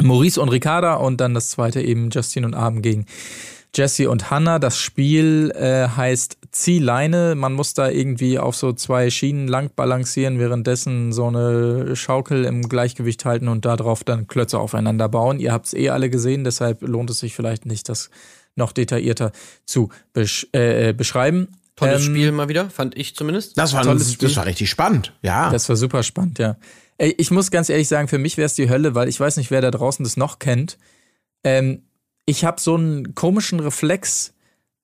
Maurice 0.00 0.40
und 0.40 0.50
Ricarda 0.50 0.94
und 0.94 1.20
dann 1.20 1.34
das 1.34 1.50
zweite 1.50 1.80
eben 1.80 2.10
Justin 2.10 2.44
und 2.44 2.54
Abend 2.54 2.82
gegen 2.82 3.06
Jesse 3.74 4.10
und 4.10 4.30
Hannah. 4.30 4.58
Das 4.58 4.78
Spiel 4.78 5.52
äh, 5.54 5.88
heißt 5.88 6.38
Ziehleine. 6.50 7.34
Man 7.36 7.52
muss 7.52 7.74
da 7.74 7.88
irgendwie 7.88 8.38
auf 8.38 8.56
so 8.56 8.72
zwei 8.72 9.10
Schienen 9.10 9.46
lang 9.46 9.70
balancieren, 9.74 10.38
währenddessen 10.38 11.12
so 11.12 11.26
eine 11.26 11.94
Schaukel 11.94 12.44
im 12.44 12.68
Gleichgewicht 12.68 13.24
halten 13.24 13.48
und 13.48 13.64
darauf 13.64 14.02
dann 14.02 14.26
Klötze 14.26 14.58
aufeinander 14.58 15.08
bauen. 15.08 15.38
Ihr 15.38 15.52
habt 15.52 15.66
es 15.66 15.74
eh 15.74 15.90
alle 15.90 16.10
gesehen, 16.10 16.44
deshalb 16.44 16.82
lohnt 16.82 17.10
es 17.10 17.20
sich 17.20 17.34
vielleicht 17.34 17.64
nicht, 17.64 17.88
das 17.88 18.10
noch 18.56 18.72
detaillierter 18.72 19.30
zu 19.64 19.90
besch 20.12 20.48
äh, 20.52 20.92
beschreiben. 20.92 21.48
Tolles 21.80 22.06
Ähm, 22.06 22.14
Spiel 22.14 22.32
mal 22.32 22.48
wieder, 22.48 22.70
fand 22.70 22.96
ich 22.96 23.14
zumindest. 23.16 23.58
Das 23.58 23.72
war, 23.72 23.82
Tolles 23.82 24.12
Spiel. 24.12 24.28
das 24.28 24.36
war 24.36 24.46
richtig 24.46 24.70
spannend, 24.70 25.12
ja. 25.22 25.50
Das 25.50 25.68
war 25.68 25.76
super 25.76 26.02
spannend, 26.02 26.38
ja. 26.38 26.56
Ey, 26.98 27.14
ich 27.16 27.30
muss 27.30 27.50
ganz 27.50 27.68
ehrlich 27.70 27.88
sagen, 27.88 28.08
für 28.08 28.18
mich 28.18 28.36
wäre 28.36 28.46
es 28.46 28.54
die 28.54 28.68
Hölle, 28.68 28.94
weil 28.94 29.08
ich 29.08 29.18
weiß 29.18 29.38
nicht, 29.38 29.50
wer 29.50 29.62
da 29.62 29.70
draußen 29.70 30.04
das 30.04 30.16
noch 30.16 30.38
kennt. 30.38 30.78
Ähm, 31.44 31.82
ich 32.26 32.44
habe 32.44 32.60
so 32.60 32.74
einen 32.74 33.14
komischen 33.14 33.60
Reflex. 33.60 34.34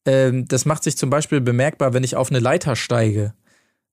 Ähm, 0.06 0.48
das 0.48 0.64
macht 0.64 0.82
sich 0.82 0.96
zum 0.96 1.10
Beispiel 1.10 1.40
bemerkbar, 1.40 1.92
wenn 1.92 2.04
ich 2.04 2.16
auf 2.16 2.30
eine 2.30 2.40
Leiter 2.40 2.74
steige. 2.74 3.34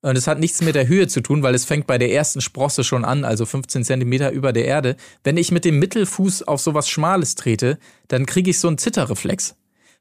Und 0.02 0.18
es 0.18 0.28
hat 0.28 0.40
nichts 0.40 0.62
mit 0.62 0.76
der 0.76 0.88
Höhe 0.88 1.08
zu 1.08 1.22
tun, 1.22 1.44
weil 1.44 1.56
es 1.56 1.64
fängt 1.66 1.88
bei 1.88 1.98
der 1.98 2.12
ersten 2.12 2.42
Sprosse 2.42 2.84
schon 2.84 3.06
an, 3.06 3.24
also 3.24 3.46
15 3.46 3.86
Zentimeter 3.86 4.32
über 4.32 4.52
der 4.52 4.66
Erde. 4.66 4.98
Wenn 5.24 5.38
ich 5.38 5.52
mit 5.52 5.64
dem 5.64 5.80
Mittelfuß 5.80 6.44
auf 6.44 6.60
sowas 6.60 6.90
Schmales 6.90 7.36
trete, 7.36 7.78
dann 8.10 8.26
kriege 8.26 8.50
ich 8.50 8.60
so 8.60 8.68
einen 8.68 8.78
Zitterreflex. 8.78 9.56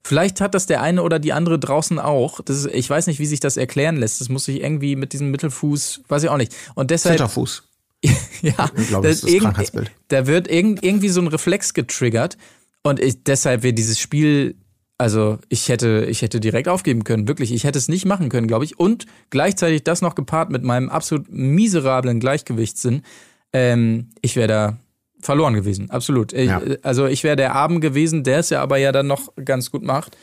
Vielleicht 0.05 0.41
hat 0.41 0.55
das 0.55 0.67
der 0.67 0.83
eine 0.83 1.03
oder 1.03 1.19
die 1.19 1.33
andere 1.33 1.59
draußen 1.59 1.99
auch. 1.99 2.41
Ist, 2.41 2.67
ich 2.67 2.91
weiß 2.91 3.07
nicht, 3.07 3.21
wie 3.21 3.27
sich 3.27 3.41
das 3.41 3.57
erklären 3.57 3.97
lässt. 3.97 4.21
Das 4.21 4.29
muss 4.29 4.47
sich 4.47 4.61
irgendwie 4.61 4.97
mit 4.97 5.13
diesem 5.13 5.31
Mittelfuß, 5.31 6.03
weiß 6.09 6.25
ich 6.25 6.29
auch 6.29 6.37
nicht. 6.37 6.55
Und 6.75 6.91
deshalb, 6.91 7.15
Zitterfuß. 7.19 7.63
ja, 8.43 8.71
Ich 8.77 8.89
glaube, 8.89 9.07
das 9.07 9.17
ist 9.19 9.23
das 9.25 9.31
irgend- 9.31 9.43
Krankheitsbild. 9.45 9.91
Da 10.09 10.27
wird 10.27 10.49
irgend, 10.49 10.83
irgendwie 10.85 11.09
so 11.09 11.21
ein 11.21 11.29
Reflex 11.29 11.73
getriggert 11.73 12.37
und 12.83 12.99
ich, 12.99 13.23
deshalb 13.23 13.63
wird 13.63 13.79
dieses 13.79 14.01
Spiel, 14.01 14.57
also 14.99 15.39
ich 15.49 15.69
hätte, 15.69 16.07
ich 16.11 16.23
hätte 16.23 16.41
direkt 16.41 16.67
aufgeben 16.67 17.05
können, 17.05 17.29
wirklich. 17.29 17.53
Ich 17.53 17.63
hätte 17.63 17.79
es 17.79 17.87
nicht 17.89 18.05
machen 18.05 18.29
können, 18.29 18.49
glaube 18.49 18.65
ich. 18.65 18.81
Und 18.81 19.07
gleichzeitig 19.31 19.85
das 19.85 20.01
noch 20.03 20.17
gepaart 20.17 20.51
mit 20.51 20.65
meinem 20.65 20.89
absolut 20.91 21.31
miserablen 21.31 22.19
Gleichgewichtssinn. 22.19 23.03
Ähm, 23.53 24.09
ich 24.21 24.35
wäre 24.35 24.49
da 24.49 24.79
verloren 25.23 25.55
gewesen, 25.55 25.91
absolut. 25.91 26.33
Ich, 26.33 26.49
Ja. 26.51 26.61
Also 26.83 27.07
ich 27.07 27.25
wäre 27.25 27.37
der 27.37 27.55
Abend 27.55 27.81
gewesen, 27.81 28.25
der 28.25 28.39
es 28.41 28.51
ja 28.51 28.61
aber 28.63 28.77
ja 28.77 28.93
dann 28.93 29.07
noch 29.07 29.33
ganz 29.45 29.71
gut 29.71 29.83
macht. 29.83 30.17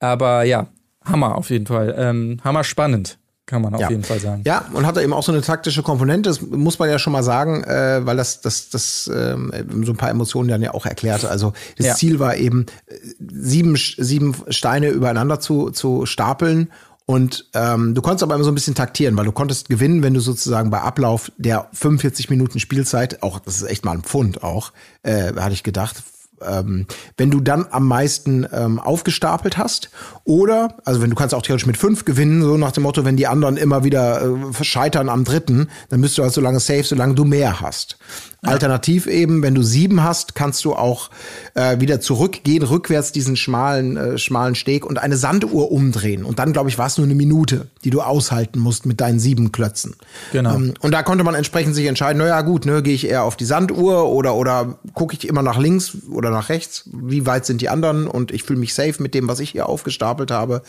Aber 0.00 0.42
ja, 0.44 0.66
Hammer 1.04 1.36
auf 1.36 1.50
jeden 1.50 1.66
Fall. 1.66 1.94
Ähm, 1.96 2.38
Hammer 2.44 2.64
spannend, 2.64 3.18
kann 3.46 3.62
man 3.62 3.74
auf 3.74 3.80
Ja. 3.80 3.88
jeden 3.90 4.04
Fall 4.04 4.18
sagen. 4.20 4.42
Ja, 4.46 4.66
und 4.74 4.86
hat 4.86 4.96
da 4.96 5.00
eben 5.00 5.12
auch 5.12 5.22
so 5.22 5.32
eine 5.32 5.40
taktische 5.40 5.82
Komponente, 5.82 6.28
das 6.28 6.40
muss 6.42 6.78
man 6.78 6.90
ja 6.90 6.98
schon 6.98 7.12
mal 7.12 7.22
sagen, 7.22 7.62
äh, 7.64 8.00
weil 8.04 8.16
das, 8.16 8.40
das, 8.42 8.68
das 8.70 9.10
ähm, 9.14 9.52
so 9.84 9.92
ein 9.92 9.96
paar 9.96 10.10
Emotionen 10.10 10.48
dann 10.48 10.62
ja 10.62 10.74
auch 10.74 10.86
erklärte. 10.86 11.30
Also 11.30 11.52
das 11.76 11.86
Ja. 11.86 11.94
Ziel 11.94 12.18
war 12.18 12.36
eben, 12.36 12.66
äh, 12.86 12.94
sieben, 13.30 13.76
sieben 13.76 14.34
Steine 14.48 14.90
übereinander 14.90 15.40
zu, 15.40 15.70
zu 15.70 16.04
stapeln. 16.06 16.70
Und 17.10 17.46
ähm, 17.54 17.94
du 17.94 18.02
konntest 18.02 18.22
aber 18.22 18.34
immer 18.34 18.44
so 18.44 18.50
ein 18.50 18.54
bisschen 18.54 18.74
taktieren, 18.74 19.16
weil 19.16 19.24
du 19.24 19.32
konntest 19.32 19.70
gewinnen, 19.70 20.02
wenn 20.02 20.12
du 20.12 20.20
sozusagen 20.20 20.68
bei 20.68 20.82
Ablauf 20.82 21.32
der 21.38 21.70
45 21.72 22.28
Minuten 22.28 22.60
Spielzeit, 22.60 23.22
auch 23.22 23.38
das 23.38 23.56
ist 23.56 23.62
echt 23.62 23.82
mal 23.86 23.92
ein 23.92 24.02
Pfund 24.02 24.42
auch, 24.42 24.74
äh, 25.04 25.32
hatte 25.32 25.54
ich 25.54 25.62
gedacht, 25.62 26.02
ähm, 26.46 26.86
wenn 27.16 27.30
du 27.30 27.40
dann 27.40 27.66
am 27.70 27.86
meisten 27.86 28.46
ähm, 28.52 28.78
aufgestapelt 28.78 29.58
hast 29.58 29.90
oder, 30.24 30.76
also 30.84 31.00
wenn 31.02 31.10
du 31.10 31.16
kannst 31.16 31.34
auch 31.34 31.42
theoretisch 31.42 31.66
mit 31.66 31.76
fünf 31.76 32.04
gewinnen, 32.04 32.42
so 32.42 32.56
nach 32.56 32.72
dem 32.72 32.82
Motto, 32.82 33.04
wenn 33.04 33.16
die 33.16 33.26
anderen 33.26 33.56
immer 33.56 33.84
wieder 33.84 34.22
äh, 34.22 34.64
scheitern 34.64 35.08
am 35.08 35.24
dritten, 35.24 35.68
dann 35.88 36.00
bist 36.00 36.18
du 36.18 36.22
halt 36.22 36.32
so 36.32 36.40
lange 36.40 36.60
safe, 36.60 36.84
solange 36.84 37.14
du 37.14 37.24
mehr 37.24 37.60
hast. 37.60 37.98
Alternativ 38.42 39.08
eben, 39.08 39.42
wenn 39.42 39.56
du 39.56 39.62
sieben 39.62 40.04
hast, 40.04 40.36
kannst 40.36 40.64
du 40.64 40.74
auch 40.74 41.10
äh, 41.54 41.80
wieder 41.80 42.00
zurückgehen, 42.00 42.62
rückwärts 42.62 43.10
diesen 43.10 43.34
schmalen, 43.34 43.96
äh, 43.96 44.18
schmalen 44.18 44.54
Steg 44.54 44.86
und 44.86 44.98
eine 44.98 45.16
Sanduhr 45.16 45.72
umdrehen. 45.72 46.24
Und 46.24 46.38
dann, 46.38 46.52
glaube 46.52 46.68
ich, 46.68 46.78
war 46.78 46.86
es 46.86 46.96
nur 46.98 47.04
eine 47.04 47.16
Minute, 47.16 47.66
die 47.82 47.90
du 47.90 48.00
aushalten 48.00 48.60
musst 48.60 48.86
mit 48.86 49.00
deinen 49.00 49.18
sieben 49.18 49.50
Klötzen. 49.50 49.96
Genau. 50.32 50.54
Ähm, 50.54 50.74
und 50.80 50.92
da 50.92 51.02
konnte 51.02 51.24
man 51.24 51.34
entsprechend 51.34 51.74
sich 51.74 51.86
entscheiden, 51.86 52.18
naja 52.20 52.42
gut, 52.42 52.64
ne, 52.64 52.80
gehe 52.80 52.94
ich 52.94 53.08
eher 53.08 53.24
auf 53.24 53.36
die 53.36 53.44
Sanduhr 53.44 54.08
oder, 54.08 54.36
oder 54.36 54.78
gucke 54.94 55.16
ich 55.16 55.26
immer 55.26 55.42
nach 55.42 55.58
links 55.58 55.96
oder 56.08 56.27
nach 56.30 56.48
rechts, 56.48 56.88
wie 56.92 57.26
weit 57.26 57.46
sind 57.46 57.60
die 57.60 57.68
anderen 57.68 58.06
und 58.06 58.30
ich 58.30 58.42
fühle 58.42 58.60
mich 58.60 58.74
safe 58.74 59.02
mit 59.02 59.14
dem, 59.14 59.28
was 59.28 59.40
ich 59.40 59.50
hier 59.50 59.68
aufgestapelt 59.68 60.30
habe. 60.30 60.62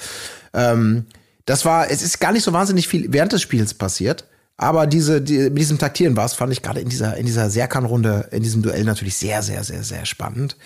Ähm, 0.54 1.06
das 1.46 1.66
war, 1.66 1.90
es 1.90 2.02
ist 2.02 2.20
gar 2.20 2.32
nicht 2.32 2.44
so 2.44 2.54
wahnsinnig 2.54 2.88
viel 2.88 3.12
während 3.12 3.32
des 3.32 3.42
Spiels 3.42 3.74
passiert. 3.74 4.26
Aber 4.62 4.88
diese, 4.88 5.22
die, 5.22 5.50
mit 5.50 5.60
diesem 5.60 5.78
Taktieren 5.78 6.18
war 6.18 6.26
es, 6.26 6.34
fand 6.34 6.52
ich 6.52 6.62
gerade 6.62 6.82
in 6.82 6.90
dieser, 6.90 7.16
in 7.16 7.26
dieser 7.26 7.50
Serkan-Runde, 7.50 8.28
in 8.32 8.44
diesem 8.44 8.62
Duell 8.62 8.84
natürlich 8.84 9.16
sehr, 9.16 9.42
sehr, 9.42 9.64
sehr, 9.64 9.84
sehr 9.84 10.06
spannend. 10.06 10.58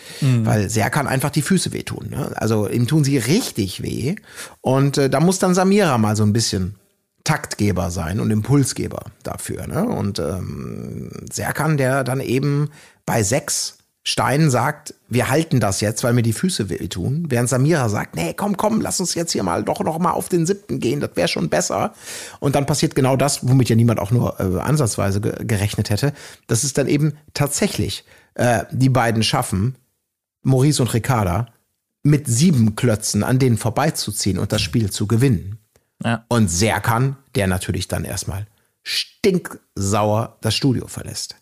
Weil 0.46 0.68
Serkan 0.68 1.06
einfach 1.06 1.30
die 1.30 1.44
Füße 1.44 1.74
wehtun. 1.74 2.10
Ne? 2.10 2.32
Also 2.36 2.68
ihm 2.68 2.88
tun 2.88 3.04
sie 3.04 3.20
richtig 3.20 3.84
weh. 3.84 4.16
Und 4.62 4.98
äh, 4.98 5.12
da 5.12 5.20
muss 5.20 5.38
dann 5.38 5.54
Samira 5.54 6.00
mal 6.00 6.16
so 6.16 6.24
ein 6.24 6.34
bisschen 6.34 6.74
Taktgeber 7.24 7.92
sein 7.92 8.20
und 8.20 8.32
Impulsgeber 8.32 9.06
dafür. 9.22 9.68
Ne? 9.68 9.86
Und 9.86 10.18
ähm, 10.18 11.12
Serkan, 11.32 11.78
der 11.78 12.04
dann 12.04 12.20
eben 12.20 12.72
bei 13.06 13.22
sechs 13.22 13.78
Steinen 14.06 14.52
sagt, 14.52 14.94
wir 15.08 15.30
halten 15.30 15.62
das 15.62 15.80
jetzt, 15.80 16.04
weil 16.04 16.12
mir 16.14 16.24
die 16.24 16.34
Füße 16.34 16.70
wehtun, 16.70 17.26
während 17.30 17.48
Samira 17.48 17.88
sagt, 17.88 18.16
nee, 18.18 18.34
komm, 18.34 18.58
komm, 18.58 18.82
lass 18.82 19.00
uns 19.00 19.14
jetzt 19.16 19.32
hier 19.32 19.44
mal 19.44 19.64
doch 19.64 19.80
noch 19.80 19.98
mal 19.98 20.12
auf 20.12 20.28
den 20.28 20.46
siebten 20.46 20.82
gehen, 20.82 21.00
das 21.00 21.12
wäre 21.16 21.30
schon 21.30 21.48
besser. 21.50 21.94
Und 22.42 22.56
dann 22.56 22.66
passiert 22.66 22.96
genau 22.96 23.16
das, 23.16 23.48
womit 23.48 23.70
ja 23.70 23.78
niemand 23.78 24.00
auch 24.02 24.12
nur 24.12 24.38
äh, 24.42 24.60
ansatzweise 24.60 25.22
ge 25.22 25.34
gerechnet 25.46 25.90
hätte, 25.90 26.12
dass 26.48 26.66
es 26.66 26.74
dann 26.74 26.88
eben 26.88 27.14
tatsächlich 27.34 28.04
äh, 28.34 28.66
die 28.72 28.90
beiden 28.90 29.24
schaffen, 29.24 29.76
Maurice 30.42 30.82
und 30.82 30.94
Ricarda, 30.94 31.46
mit 32.04 32.28
sieben 32.28 32.76
Klötzen 32.76 33.24
an 33.24 33.40
denen 33.40 33.58
vorbeizuziehen 33.58 34.38
und 34.38 34.52
das 34.52 34.62
Spiel 34.62 34.90
zu 34.92 35.08
gewinnen. 35.08 35.60
Ja. 36.04 36.26
Und 36.28 36.50
Serkan, 36.50 37.16
der 37.36 37.48
natürlich 37.48 37.88
dann 37.88 38.04
erstmal 38.04 38.48
stinksauer 38.82 40.38
das 40.42 40.56
Studio 40.56 40.88
verlässt. 40.88 41.36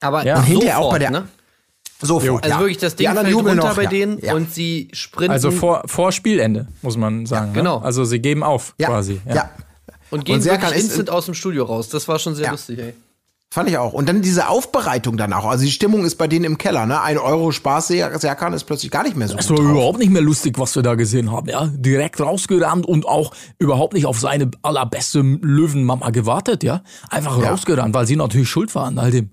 Aber 0.00 0.24
Ja. 0.24 0.36
Und 0.38 0.44
hinterher 0.44 0.76
sofort, 0.76 0.86
auch 0.86 0.92
bei 0.92 0.98
der- 1.00 1.10
ne? 1.10 1.28
Sofort. 2.00 2.44
Also 2.44 2.54
ja. 2.54 2.60
wirklich, 2.60 2.78
das 2.78 2.94
Ding 2.96 3.10
fällt 3.12 3.34
runter 3.34 3.54
noch, 3.54 3.74
bei 3.74 3.84
ja. 3.84 3.88
denen 3.88 4.18
Ja. 4.20 4.34
und 4.34 4.52
sie 4.52 4.88
sprinten 4.92 5.32
Also 5.32 5.50
vor, 5.50 5.82
vor 5.86 6.12
Spielende, 6.12 6.68
muss 6.82 6.96
man 6.96 7.24
sagen. 7.26 7.52
genau. 7.54 7.78
Ne? 7.80 7.84
Also 7.84 8.04
sie 8.04 8.18
geben 8.20 8.42
auf 8.42 8.74
ja. 8.78 8.88
quasi. 8.88 9.20
Ja. 9.32 9.50
und 10.10 10.24
gehen 10.24 10.36
und 10.36 10.42
Serkan 10.42 10.70
wirklich 10.70 10.84
instant 10.84 11.10
aus 11.10 11.24
dem 11.24 11.34
Studio 11.34 11.64
raus. 11.64 11.88
Das 11.88 12.06
war 12.08 12.18
schon 12.18 12.34
sehr 12.34 12.46
Ja. 12.46 12.50
lustig, 12.52 12.78
ey. 12.78 12.94
Fand 13.48 13.70
ich 13.70 13.78
auch. 13.78 13.92
Und 13.92 14.08
dann 14.08 14.22
diese 14.22 14.48
Aufbereitung 14.48 15.16
dann 15.16 15.32
auch. 15.32 15.46
Also 15.46 15.64
die 15.64 15.70
Stimmung 15.70 16.04
ist 16.04 16.16
bei 16.16 16.26
denen 16.26 16.44
im 16.44 16.58
Keller, 16.58 16.84
ne? 16.84 17.00
Ein 17.00 17.16
Euro 17.16 17.52
Spaß, 17.52 17.86
Ser- 17.88 18.18
Serkan 18.18 18.52
ist 18.52 18.64
plötzlich 18.64 18.90
gar 18.90 19.04
nicht 19.04 19.16
mehr 19.16 19.28
so. 19.28 19.36
Das 19.36 19.46
gut 19.46 19.56
war 19.58 19.64
drauf. 19.64 19.72
überhaupt 19.74 19.98
nicht 20.00 20.10
mehr 20.10 20.20
lustig, 20.20 20.58
was 20.58 20.74
wir 20.74 20.82
da 20.82 20.96
gesehen 20.96 21.30
haben. 21.30 21.48
Ja, 21.48 21.66
direkt 21.72 22.20
rausgerannt 22.20 22.84
und 22.84 23.06
auch 23.06 23.32
überhaupt 23.58 23.94
nicht 23.94 24.04
auf 24.04 24.18
seine 24.18 24.50
allerbeste 24.62 25.20
Löwenmama 25.20 26.10
gewartet. 26.10 26.64
Ja, 26.64 26.82
einfach 27.08 27.40
Ja. 27.40 27.50
rausgerannt, 27.50 27.94
weil 27.94 28.06
sie 28.06 28.16
natürlich 28.16 28.48
schuld 28.50 28.74
war 28.74 28.86
an 28.86 28.98
all 28.98 29.12
dem. 29.12 29.30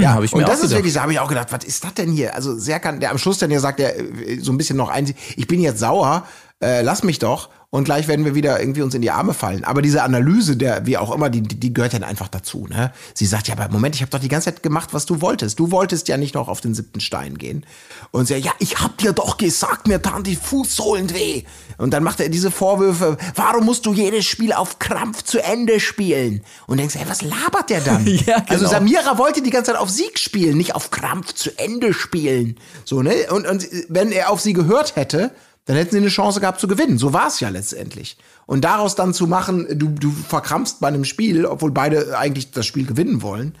Ja, 0.00 0.14
Hab 0.14 0.22
ich 0.22 0.32
mir 0.32 0.38
und 0.38 0.44
auch 0.44 0.48
das 0.48 0.58
ist 0.58 0.62
gedacht. 0.66 0.78
wirklich, 0.78 0.94
da 0.94 1.02
habe 1.02 1.12
ich 1.12 1.18
auch 1.18 1.28
gedacht, 1.28 1.48
was 1.50 1.64
ist 1.64 1.82
das 1.82 1.94
denn 1.94 2.10
hier? 2.12 2.34
Also 2.34 2.56
Serkan, 2.56 3.00
der 3.00 3.10
am 3.10 3.18
Schluss 3.18 3.38
dann 3.38 3.50
ja 3.50 3.58
sagt, 3.58 3.80
der 3.80 3.98
äh, 3.98 4.38
so 4.40 4.52
ein 4.52 4.58
bisschen 4.58 4.76
noch 4.76 4.88
ein, 4.88 5.12
ich 5.36 5.46
bin 5.48 5.60
jetzt 5.60 5.80
sauer, 5.80 6.24
äh, 6.62 6.82
lass 6.82 7.02
mich 7.02 7.18
doch. 7.18 7.50
Und 7.76 7.84
gleich 7.84 8.08
werden 8.08 8.24
wir 8.24 8.34
wieder 8.34 8.58
irgendwie 8.58 8.80
uns 8.80 8.94
in 8.94 9.02
die 9.02 9.10
Arme 9.10 9.34
fallen. 9.34 9.62
Aber 9.64 9.82
diese 9.82 10.02
Analyse, 10.02 10.56
der, 10.56 10.86
wie 10.86 10.96
auch 10.96 11.14
immer, 11.14 11.28
die, 11.28 11.42
die 11.42 11.74
gehört 11.74 11.92
ja 11.92 12.00
einfach 12.00 12.28
dazu. 12.28 12.66
Ne? 12.70 12.90
Sie 13.12 13.26
sagt, 13.26 13.48
ja, 13.48 13.54
aber 13.54 13.68
Moment, 13.68 13.94
ich 13.94 14.00
habe 14.00 14.10
doch 14.10 14.18
die 14.18 14.30
ganze 14.30 14.46
Zeit 14.46 14.62
gemacht, 14.62 14.94
was 14.94 15.04
du 15.04 15.20
wolltest. 15.20 15.58
Du 15.58 15.70
wolltest 15.70 16.08
ja 16.08 16.16
nicht 16.16 16.34
noch 16.34 16.48
auf 16.48 16.62
den 16.62 16.74
siebten 16.74 17.00
Stein 17.00 17.36
gehen. 17.36 17.66
Und 18.12 18.28
sie, 18.28 18.36
ja, 18.36 18.52
ich 18.60 18.80
hab 18.80 18.96
dir 18.96 19.12
doch 19.12 19.36
gesagt, 19.36 19.88
mir 19.88 20.00
taten 20.00 20.22
die 20.22 20.36
Fußsohlen 20.36 21.12
weh. 21.12 21.42
Und 21.76 21.90
dann 21.92 22.02
macht 22.02 22.18
er 22.20 22.30
diese 22.30 22.50
Vorwürfe, 22.50 23.18
warum 23.34 23.66
musst 23.66 23.84
du 23.84 23.92
jedes 23.92 24.24
Spiel 24.24 24.54
auf 24.54 24.78
Krampf 24.78 25.24
zu 25.24 25.44
Ende 25.44 25.78
spielen? 25.78 26.40
Und 26.66 26.78
denkst, 26.78 26.94
hey, 26.94 27.04
was 27.06 27.20
labert 27.20 27.68
der 27.68 27.82
dann? 27.82 28.06
Ja, 28.26 28.36
Also 28.48 28.64
genau. 28.64 28.70
Samira 28.70 29.18
wollte 29.18 29.42
die 29.42 29.50
ganze 29.50 29.72
Zeit 29.72 29.80
auf 29.82 29.90
Sieg 29.90 30.18
spielen, 30.18 30.56
nicht 30.56 30.74
auf 30.74 30.90
Krampf 30.90 31.34
zu 31.34 31.50
Ende 31.58 31.92
spielen. 31.92 32.56
So, 32.86 33.02
ne? 33.02 33.26
Und, 33.30 33.46
und 33.46 33.68
wenn 33.90 34.12
er 34.12 34.30
auf 34.30 34.40
sie 34.40 34.54
gehört 34.54 34.96
hätte, 34.96 35.32
dann 35.66 35.76
hätten 35.76 35.90
sie 35.92 35.98
eine 35.98 36.08
Chance 36.08 36.40
gehabt 36.40 36.60
zu 36.60 36.68
gewinnen. 36.68 36.96
So 36.98 37.12
war 37.12 37.26
es 37.28 37.40
ja 37.40 37.48
letztendlich. 37.50 38.16
Und 38.46 38.62
daraus 38.64 38.94
dann 38.94 39.12
zu 39.12 39.26
machen, 39.26 39.66
du, 39.78 39.88
du 39.90 40.10
verkrampfst 40.10 40.80
bei 40.80 40.88
einem 40.88 41.04
Spiel, 41.04 41.44
obwohl 41.44 41.72
beide 41.72 42.16
eigentlich 42.18 42.50
das 42.52 42.64
Spiel 42.66 42.86
gewinnen 42.86 43.20
wollen, 43.22 43.56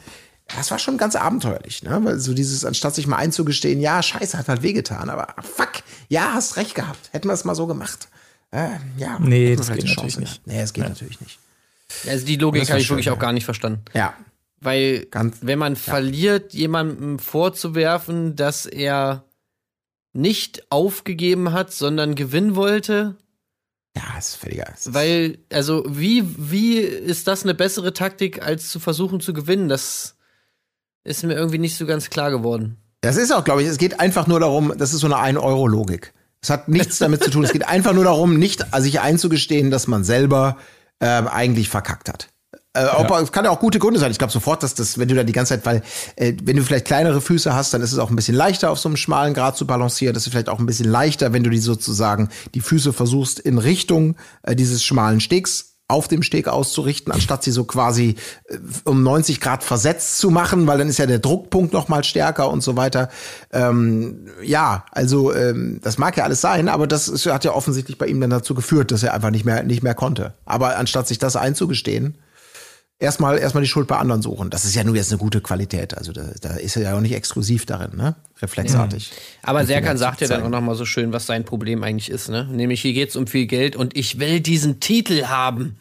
das 0.56 0.70
war 0.70 0.78
schon 0.78 0.96
ganz 0.96 1.16
abenteuerlich, 1.16 1.82
ne? 1.82 1.98
Weil 2.04 2.20
so 2.20 2.32
dieses, 2.32 2.64
anstatt 2.64 2.94
sich 2.94 3.08
mal 3.08 3.16
einzugestehen, 3.16 3.80
ja, 3.80 4.00
scheiße, 4.00 4.38
hat 4.38 4.48
halt 4.48 4.62
wehgetan, 4.62 5.10
aber 5.10 5.34
fuck, 5.42 5.82
ja, 6.08 6.32
hast 6.34 6.56
recht 6.56 6.76
gehabt. 6.76 7.08
Hätten 7.12 7.28
wir 7.28 7.32
es 7.34 7.44
mal 7.44 7.56
so 7.56 7.66
gemacht. 7.66 8.08
Äh, 8.52 8.68
ja, 8.96 9.18
Nee, 9.18 9.56
das 9.56 9.66
geht 9.66 9.78
natürlich 9.78 9.94
Chance 9.96 10.20
nicht. 10.20 10.30
gehabt. 10.34 10.46
Nee, 10.46 10.60
es 10.60 10.72
geht 10.72 10.88
natürlich 10.88 11.20
nicht. 11.20 11.40
Also 12.08 12.24
die 12.24 12.36
Logik 12.36 12.68
habe 12.70 12.78
ich 12.80 12.86
schön, 12.86 12.94
wirklich 12.94 13.06
ja. 13.06 13.12
auch 13.14 13.18
gar 13.18 13.32
nicht 13.32 13.44
verstanden. 13.44 13.80
Ja. 13.92 14.14
Weil, 14.60 15.06
Ganz- 15.06 15.38
wenn 15.42 15.58
man 15.58 15.74
verliert, 15.74 16.54
jemandem 16.54 17.18
vorzuwerfen, 17.18 18.36
dass 18.36 18.66
er 18.66 19.24
nicht 20.16 20.70
aufgegeben 20.70 21.52
hat, 21.52 21.72
sondern 21.72 22.14
gewinnen 22.14 22.56
wollte, 22.56 23.16
Ja, 23.96 24.18
ist 24.18 24.36
völliger. 24.36 24.72
weil, 24.86 25.38
also, 25.52 25.84
wie, 25.88 26.24
wie 26.50 26.78
ist 26.78 27.26
das 27.28 27.42
eine 27.44 27.54
bessere 27.54 27.92
Taktik, 27.92 28.42
als 28.42 28.68
zu 28.68 28.80
versuchen 28.80 29.20
zu 29.20 29.32
gewinnen? 29.32 29.68
Das 29.68 30.16
ist 31.04 31.22
mir 31.24 31.34
irgendwie 31.34 31.58
nicht 31.58 31.76
so 31.76 31.86
ganz 31.86 32.10
klar 32.10 32.30
geworden. 32.30 32.76
Das 33.02 33.16
ist 33.16 33.32
auch, 33.32 33.44
glaube 33.44 33.62
ich, 33.62 33.68
es 33.68 33.78
geht 33.78 34.00
einfach 34.00 34.26
nur 34.26 34.40
darum, 34.40 34.72
das 34.76 34.92
ist 34.92 35.00
so 35.00 35.06
eine 35.12 35.16
1-Euro-Logik. 35.38 36.12
Es 36.40 36.50
hat 36.50 36.68
nichts 36.68 36.98
damit 36.98 37.22
zu 37.22 37.30
tun. 37.30 37.44
Es 37.44 37.52
geht 37.52 37.66
einfach 37.68 37.92
nur 37.92 38.04
darum, 38.04 38.38
nicht 38.38 38.64
sich 38.78 39.00
einzugestehen, 39.00 39.70
dass 39.70 39.86
man 39.86 40.02
selber 40.02 40.56
ähm, 41.00 41.28
eigentlich 41.28 41.68
verkackt 41.68 42.08
hat. 42.08 42.28
Äh, 42.76 42.86
ob, 42.96 43.10
Es 43.10 43.32
kann 43.32 43.44
ja 43.44 43.50
auch 43.50 43.60
gute 43.60 43.78
Gründe 43.78 43.98
sein. 43.98 44.10
Ich 44.10 44.18
glaube 44.18 44.32
sofort, 44.32 44.62
dass 44.62 44.74
das, 44.74 44.98
wenn 44.98 45.08
du 45.08 45.14
da 45.14 45.24
die 45.24 45.32
ganze 45.32 45.54
Zeit, 45.54 45.64
weil 45.66 45.82
äh, 46.16 46.34
wenn 46.42 46.56
du 46.56 46.62
vielleicht 46.62 46.84
kleinere 46.84 47.20
Füße 47.20 47.54
hast, 47.54 47.72
dann 47.72 47.82
ist 47.82 47.92
es 47.92 47.98
auch 47.98 48.10
ein 48.10 48.16
bisschen 48.16 48.34
leichter, 48.34 48.70
auf 48.70 48.78
so 48.78 48.88
einem 48.88 48.96
schmalen 48.96 49.34
Grat 49.34 49.56
zu 49.56 49.66
balancieren. 49.66 50.14
Das 50.14 50.26
ist 50.26 50.32
vielleicht 50.32 50.48
auch 50.48 50.58
ein 50.58 50.66
bisschen 50.66 50.88
leichter, 50.88 51.32
wenn 51.32 51.42
du 51.42 51.50
die 51.50 51.58
sozusagen 51.58 52.28
die 52.54 52.60
Füße 52.60 52.92
versuchst 52.92 53.38
in 53.40 53.58
Richtung 53.58 54.16
äh, 54.42 54.54
dieses 54.54 54.84
schmalen 54.84 55.20
Stegs 55.20 55.76
auf 55.88 56.08
dem 56.08 56.22
Steg 56.22 56.48
auszurichten, 56.48 57.12
anstatt 57.12 57.44
sie 57.44 57.52
so 57.52 57.64
quasi 57.64 58.16
äh, 58.46 58.58
um 58.84 59.02
90 59.02 59.40
Grad 59.40 59.62
versetzt 59.62 60.18
zu 60.18 60.30
machen, 60.30 60.66
weil 60.66 60.78
dann 60.78 60.88
ist 60.88 60.98
ja 60.98 61.06
der 61.06 61.20
Druckpunkt 61.20 61.72
noch 61.72 61.88
mal 61.88 62.02
stärker 62.02 62.50
und 62.50 62.62
so 62.62 62.76
weiter. 62.76 63.08
Ähm, 63.52 64.26
ja, 64.42 64.84
also 64.90 65.32
ähm, 65.32 65.80
das 65.82 65.96
mag 65.96 66.16
ja 66.16 66.24
alles 66.24 66.40
sein, 66.40 66.68
aber 66.68 66.86
das 66.86 67.08
ist, 67.08 67.26
hat 67.26 67.44
ja 67.44 67.52
offensichtlich 67.52 67.98
bei 67.98 68.06
ihm 68.06 68.20
dann 68.20 68.30
dazu 68.30 68.54
geführt, 68.54 68.90
dass 68.90 69.02
er 69.02 69.14
einfach 69.14 69.30
nicht 69.30 69.44
mehr 69.44 69.62
nicht 69.62 69.82
mehr 69.82 69.94
konnte. 69.94 70.34
Aber 70.44 70.76
anstatt 70.76 71.06
sich 71.06 71.18
das 71.18 71.36
einzugestehen, 71.36 72.18
erstmal 72.98 73.38
erstmal 73.38 73.62
die 73.62 73.68
Schuld 73.68 73.86
bei 73.88 73.96
anderen 73.96 74.22
suchen. 74.22 74.50
Das 74.50 74.64
ist 74.64 74.74
ja 74.74 74.84
nur 74.84 74.96
jetzt 74.96 75.10
eine 75.12 75.18
gute 75.18 75.40
Qualität. 75.40 75.96
Also 75.96 76.12
da, 76.12 76.22
da 76.40 76.50
ist 76.54 76.76
er 76.76 76.82
ja 76.82 76.96
auch 76.96 77.00
nicht 77.00 77.14
exklusiv 77.14 77.66
darin, 77.66 77.96
ne? 77.96 78.14
Reflexartig. 78.40 79.12
Aber 79.42 79.60
Die 79.60 79.66
Serkan 79.66 79.84
Finger 79.88 79.98
sagt 79.98 80.20
ja 80.20 80.28
dann 80.28 80.38
auch 80.38 80.42
zeigen. 80.44 80.50
noch 80.52 80.60
mal 80.60 80.74
so 80.74 80.84
schön, 80.84 81.12
was 81.12 81.26
sein 81.26 81.44
Problem 81.44 81.82
eigentlich 81.82 82.10
ist, 82.10 82.28
ne? 82.28 82.44
Nämlich 82.50 82.80
hier 82.82 82.92
geht's 82.92 83.16
um 83.16 83.26
viel 83.26 83.46
Geld 83.46 83.76
und 83.76 83.96
ich 83.96 84.18
will 84.18 84.40
diesen 84.40 84.80
Titel 84.80 85.24
haben. 85.26 85.76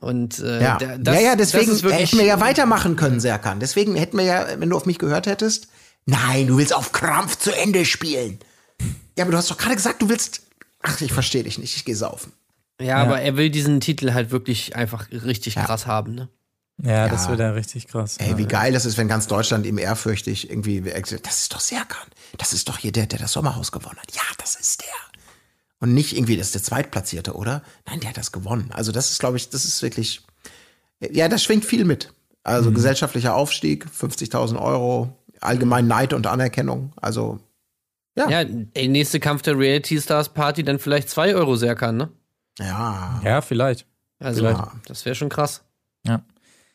Und 0.00 0.38
äh, 0.40 0.62
Ja. 0.62 0.78
da- 0.78 0.98
das, 0.98 1.14
ja, 1.16 1.20
ja, 1.22 1.36
deswegen 1.36 1.66
das 1.66 1.76
ist 1.76 1.82
wirklich, 1.82 2.10
hätten 2.10 2.18
wir 2.18 2.26
ja 2.26 2.40
weitermachen 2.40 2.96
können, 2.96 3.20
Serkan. 3.20 3.60
Deswegen 3.60 3.94
hätten 3.96 4.16
wir 4.18 4.24
ja, 4.24 4.46
wenn 4.58 4.68
du 4.70 4.76
auf 4.76 4.86
mich 4.86 4.98
gehört 4.98 5.26
hättest, 5.26 5.68
nein, 6.06 6.46
du 6.46 6.58
willst 6.58 6.74
auf 6.74 6.92
Krampf 6.92 7.38
zu 7.38 7.50
Ende 7.56 7.84
spielen. 7.84 8.38
Ja, 9.16 9.24
aber 9.24 9.32
du 9.32 9.36
hast 9.38 9.50
doch 9.50 9.58
gerade 9.58 9.76
gesagt, 9.76 10.02
du 10.02 10.08
willst. 10.08 10.42
Ach, 10.82 11.00
ich 11.00 11.12
verstehe 11.12 11.44
dich 11.44 11.58
nicht. 11.58 11.76
Ich 11.76 11.84
gehe 11.84 11.94
saufen. 11.94 12.32
Ja, 12.80 12.96
aber 12.96 13.20
er 13.20 13.36
will 13.36 13.50
diesen 13.50 13.80
Titel 13.80 14.12
halt 14.12 14.30
wirklich 14.30 14.74
einfach 14.76 15.08
richtig 15.10 15.54
krass 15.54 15.86
haben, 15.86 16.14
ne? 16.14 16.28
Ja, 16.82 17.08
das 17.08 17.24
Ja. 17.24 17.30
wird 17.30 17.40
ja 17.40 17.50
richtig 17.50 17.86
krass. 17.86 18.16
Ey, 18.18 18.38
wie 18.38 18.46
geil 18.46 18.72
das 18.72 18.86
ist, 18.86 18.96
wenn 18.96 19.06
ganz 19.06 19.26
Deutschland 19.28 19.66
ihm 19.66 19.78
ehrfürchtig 19.78 20.50
irgendwie. 20.50 20.80
Das 20.80 21.40
ist 21.40 21.52
doch 21.54 21.60
Serkan. 21.60 22.06
Das 22.38 22.52
ist 22.52 22.68
doch 22.68 22.78
hier 22.78 22.90
der, 22.92 23.06
der 23.06 23.18
das 23.20 23.32
Sommerhaus 23.32 23.70
gewonnen 23.70 23.98
hat. 24.00 24.12
Ja, 24.14 24.22
das 24.38 24.56
ist 24.56 24.80
der. 24.82 24.88
Und 25.78 25.94
nicht 25.94 26.16
irgendwie, 26.16 26.36
das 26.36 26.46
ist 26.46 26.54
der 26.54 26.62
Zweitplatzierte, 26.62 27.34
oder? 27.34 27.62
Nein, 27.86 28.00
der 28.00 28.10
hat 28.10 28.16
das 28.16 28.32
gewonnen. 28.32 28.70
Also, 28.72 28.90
das 28.90 29.10
ist, 29.12 29.18
glaube 29.20 29.36
ich, 29.36 29.50
das 29.50 29.64
ist 29.64 29.82
wirklich. 29.82 30.22
Ja, 31.00 31.28
das 31.28 31.42
schwingt 31.44 31.64
viel 31.64 31.84
mit. 31.84 32.12
Also, 32.42 32.70
Mhm. 32.70 32.74
gesellschaftlicher 32.74 33.34
Aufstieg, 33.34 33.86
50.000 33.88 34.60
Euro, 34.60 35.16
allgemein 35.40 35.86
Neid 35.86 36.12
und 36.12 36.26
Anerkennung. 36.26 36.92
Also, 36.96 37.38
Ja. 38.16 38.28
Ja, 38.28 38.48
ey, 38.74 38.88
nächste 38.88 39.20
Kampf 39.20 39.42
der 39.42 39.58
Reality 39.58 40.00
Stars 40.00 40.28
Party 40.30 40.62
dann 40.64 40.78
vielleicht 40.78 41.08
2 41.10 41.34
Euro 41.34 41.56
Serkan, 41.56 41.96
ne? 41.96 42.10
Ja. 42.58 43.20
Ja, 43.24 43.40
vielleicht. 43.40 43.86
Also, 44.18 44.40
Vielleicht. 44.40 44.62
das 44.86 45.04
wäre 45.04 45.14
schon 45.14 45.28
krass. 45.28 45.62
Ja. 46.06 46.22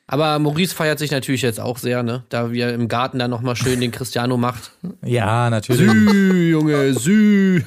Aber 0.05 0.39
Maurice 0.39 0.73
feiert 0.73 0.99
sich 0.99 1.11
natürlich 1.11 1.41
jetzt 1.41 1.59
auch 1.59 1.77
sehr, 1.77 2.01
ne? 2.01 2.23
Da 2.29 2.51
wir 2.51 2.73
im 2.73 2.87
Garten 2.87 3.19
dann 3.19 3.29
nochmal 3.29 3.55
schön 3.55 3.81
den 3.81 3.91
Cristiano 3.91 4.37
macht. 4.37 4.71
Ja, 5.03 5.49
natürlich. 5.49 5.89
Sü, 5.89 6.49
Junge, 6.51 6.93
Sü. 6.93 7.61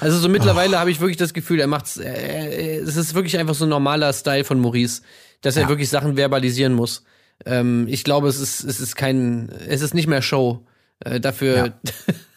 Also 0.00 0.18
so 0.18 0.28
mittlerweile 0.28 0.78
habe 0.78 0.90
ich 0.90 1.00
wirklich 1.00 1.16
das 1.16 1.34
Gefühl, 1.34 1.60
er 1.60 1.66
macht's. 1.66 1.96
Er, 1.96 2.14
er, 2.14 2.82
es 2.82 2.96
ist 2.96 3.14
wirklich 3.14 3.38
einfach 3.38 3.54
so 3.54 3.66
ein 3.66 3.70
normaler 3.70 4.12
Style 4.12 4.44
von 4.44 4.60
Maurice, 4.60 5.02
dass 5.42 5.56
er 5.56 5.68
wirklich 5.68 5.88
Sachen 5.88 6.16
verbalisieren 6.16 6.74
muss. 6.74 7.04
Ähm, 7.44 7.86
ich 7.88 8.04
glaube, 8.04 8.28
es 8.28 8.38
ist, 8.38 8.64
es 8.64 8.80
ist 8.80 8.96
kein, 8.96 9.48
es 9.68 9.82
ist 9.82 9.94
nicht 9.94 10.06
mehr 10.06 10.22
Show. 10.22 10.64
Äh, 11.00 11.20
dafür 11.20 11.72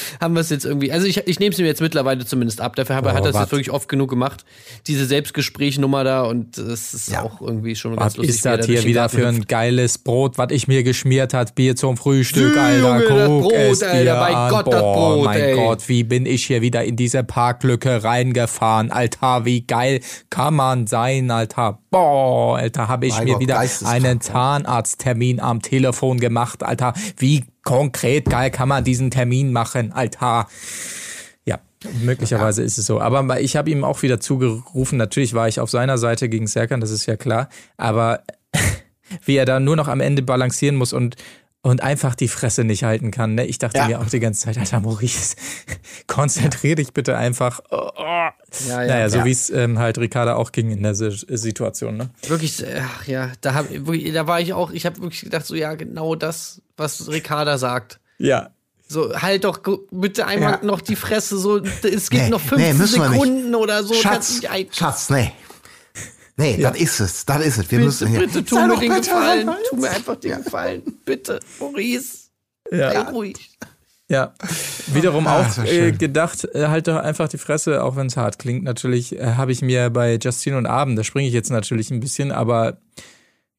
haben 0.20 0.34
wir 0.34 0.40
es 0.40 0.50
jetzt 0.50 0.64
irgendwie. 0.64 0.92
Also 0.92 1.06
ich, 1.06 1.18
ich 1.26 1.38
nehme 1.40 1.52
es 1.52 1.58
ihm 1.58 1.66
jetzt 1.66 1.80
mittlerweile 1.80 2.24
zumindest 2.24 2.60
ab. 2.60 2.76
Dafür 2.76 2.96
habe, 2.96 3.08
Oh, 3.10 3.12
hat 3.14 3.24
er 3.24 3.30
es 3.30 3.50
wirklich 3.50 3.70
oft 3.70 3.88
genug 3.88 4.10
gemacht. 4.10 4.44
Diese 4.86 5.04
Selbstgesprächnummer 5.06 6.04
da 6.04 6.22
und 6.22 6.58
das 6.58 6.94
ist 6.94 7.10
Ja. 7.10 7.22
auch 7.22 7.40
irgendwie 7.40 7.74
schon 7.76 7.92
Was 7.92 7.98
ganz 8.14 8.16
lustig. 8.18 8.36
ist 8.36 8.44
wie 8.44 8.48
er 8.48 8.56
das 8.58 8.66
hier 8.66 8.84
wieder 8.84 9.08
für 9.08 9.26
ein 9.28 9.42
geiles 9.42 9.98
Brot, 9.98 10.38
was 10.38 10.48
ich 10.50 10.68
mir 10.68 10.82
geschmiert 10.82 11.34
hat? 11.34 11.54
Bier 11.54 11.76
zum 11.76 11.96
Frühstück, 11.96 12.54
Sü, 12.54 12.58
Alter. 12.60 12.78
Junge, 12.78 13.04
Guck 13.40 13.42
Brot, 13.42 13.52
es 13.54 13.82
Alter, 13.82 14.02
dir 14.02 14.14
bei 14.14 14.34
an. 14.34 14.50
Gott, 14.50 14.64
Boah, 14.66 14.80
Brot, 15.14 15.24
mein 15.24 15.40
ey. 15.40 15.54
Gott, 15.56 15.88
wie 15.88 16.04
bin 16.04 16.26
ich 16.26 16.46
hier 16.46 16.62
wieder 16.62 16.84
in 16.84 16.96
diese 16.96 17.24
Parklücke 17.24 18.02
reingefahren, 18.04 18.90
Alter. 18.90 19.44
Wie 19.44 19.66
geil 19.66 20.00
kann 20.30 20.54
man 20.54 20.86
sein, 20.86 21.30
Alter. 21.30 21.78
Boah, 21.90 22.56
Alter, 22.58 22.88
habe 22.88 23.06
ich 23.06 23.14
Mein 23.14 23.24
mir 23.24 23.32
Gott, 23.32 23.40
wieder 23.40 23.58
einen. 23.86 24.20
Zahnarzttermin 24.20 25.40
am 25.40 25.62
Telefon 25.62 26.18
gemacht, 26.20 26.62
Alter. 26.62 26.92
Wie 27.16 27.44
konkret 27.68 28.24
geil 28.30 28.50
kann 28.50 28.66
man 28.66 28.82
diesen 28.82 29.10
Termin 29.10 29.52
machen, 29.52 29.92
Alter. 29.92 30.48
Ja, 31.44 31.58
möglicherweise 32.02 32.62
ist 32.62 32.78
es 32.78 32.86
so. 32.86 32.98
Aber 32.98 33.40
ich 33.42 33.56
habe 33.56 33.68
ihm 33.68 33.84
auch 33.84 34.00
wieder 34.00 34.20
zugerufen, 34.20 34.96
natürlich 34.96 35.34
war 35.34 35.48
ich 35.48 35.60
auf 35.60 35.68
seiner 35.68 35.98
Seite 35.98 36.30
gegen 36.30 36.46
Serkan, 36.46 36.80
das 36.80 36.90
ist 36.90 37.04
ja 37.04 37.16
klar. 37.16 37.50
Aber 37.76 38.22
wie 39.26 39.36
er 39.36 39.44
da 39.44 39.60
nur 39.60 39.76
noch 39.76 39.86
am 39.88 40.00
Ende 40.00 40.22
balancieren 40.22 40.76
muss 40.76 40.94
und, 40.94 41.16
und 41.60 41.82
einfach 41.82 42.14
die 42.14 42.28
Fresse 42.28 42.64
nicht 42.64 42.84
halten 42.84 43.10
kann. 43.10 43.34
Ne? 43.34 43.44
Ich 43.44 43.58
dachte 43.58 43.76
Ja. 43.76 43.86
mir 43.88 44.00
auch 44.00 44.08
die 44.08 44.20
ganze 44.20 44.46
Zeit, 44.46 44.56
Alter 44.56 44.80
Maurice, 44.80 45.36
konzentrier 46.06 46.74
dich 46.74 46.94
bitte 46.94 47.18
einfach. 47.18 47.60
Oh, 47.70 47.90
oh. 47.96 48.02
Ja, 48.02 48.32
ja. 48.66 48.76
naja, 48.86 49.10
so 49.10 49.18
ja. 49.18 49.24
wie 49.26 49.30
es 49.30 49.50
ähm, 49.50 49.78
halt 49.78 49.98
Ricarda 49.98 50.36
auch 50.36 50.52
ging 50.52 50.70
in 50.70 50.82
der 50.82 50.94
Si- 50.94 51.26
Situation. 51.28 51.98
Ne? 51.98 52.08
Wirklich, 52.28 52.64
ach 52.80 53.06
ja, 53.06 53.30
da, 53.42 53.52
hab, 53.52 53.66
da 53.70 54.26
war 54.26 54.40
ich 54.40 54.54
auch, 54.54 54.70
ich 54.70 54.86
habe 54.86 55.02
wirklich 55.02 55.20
gedacht, 55.20 55.44
so 55.44 55.54
ja, 55.54 55.74
genau 55.74 56.14
das, 56.14 56.62
was 56.78 57.08
Ricarda 57.10 57.58
sagt. 57.58 58.00
Ja. 58.18 58.50
So, 58.88 59.14
halt 59.20 59.44
doch 59.44 59.60
bitte 59.90 60.26
einmal 60.26 60.52
Ja. 60.52 60.64
noch 60.64 60.80
die 60.80 60.96
Fresse, 60.96 61.36
so, 61.36 61.58
es 61.58 62.08
gibt 62.08 62.22
Nee, 62.24 62.28
noch 62.30 62.40
nee, 62.42 62.72
15 62.72 62.78
müssen 62.78 63.02
wir 63.02 63.08
nicht. 63.10 63.20
Sekunden 63.20 63.54
oder 63.54 63.84
so. 63.84 63.92
Schatz, 63.94 64.40
Schatz, 64.72 65.10
nee. 65.10 65.32
Nee, 66.40 66.56
das 66.56 66.76
ist 66.78 67.00
es. 67.00 67.26
Das 67.26 67.44
ist 67.44 67.58
es. 67.58 67.70
Wir 67.70 67.78
bitte, 67.78 67.84
müssen 67.84 68.08
hier. 68.08 68.20
bitte, 68.20 68.44
tu 68.44 68.54
Sei 68.54 68.66
mir 68.66 68.76
den 68.78 68.88
bitte 68.90 69.00
Gefallen, 69.10 69.48
einfach 69.48 69.62
tu 69.68 69.76
mir 69.76 69.90
einfach 69.90 70.16
den 70.16 70.42
Gefallen, 70.44 70.82
bitte, 71.04 71.40
Maurice, 71.58 72.28
sei 72.70 72.94
Ja. 72.94 73.02
ruhig. 73.10 73.50
Ja, 74.10 74.32
wiederum 74.86 75.26
Ah, 75.26 75.40
auch 75.42 75.64
äh, 75.64 75.92
gedacht, 75.92 76.46
äh, 76.54 76.68
halt 76.68 76.88
doch 76.88 76.96
einfach 76.96 77.28
die 77.28 77.36
Fresse, 77.36 77.84
auch 77.84 77.94
wenn 77.96 78.06
es 78.06 78.16
hart 78.16 78.38
klingt. 78.38 78.64
Natürlich 78.64 79.18
äh, 79.18 79.34
habe 79.34 79.52
ich 79.52 79.60
mir 79.60 79.90
bei 79.90 80.14
Justin 80.22 80.54
und 80.54 80.64
Abend, 80.64 80.98
da 80.98 81.04
springe 81.04 81.28
ich 81.28 81.34
jetzt 81.34 81.50
natürlich 81.50 81.90
ein 81.90 82.00
bisschen, 82.00 82.32
aber 82.32 82.78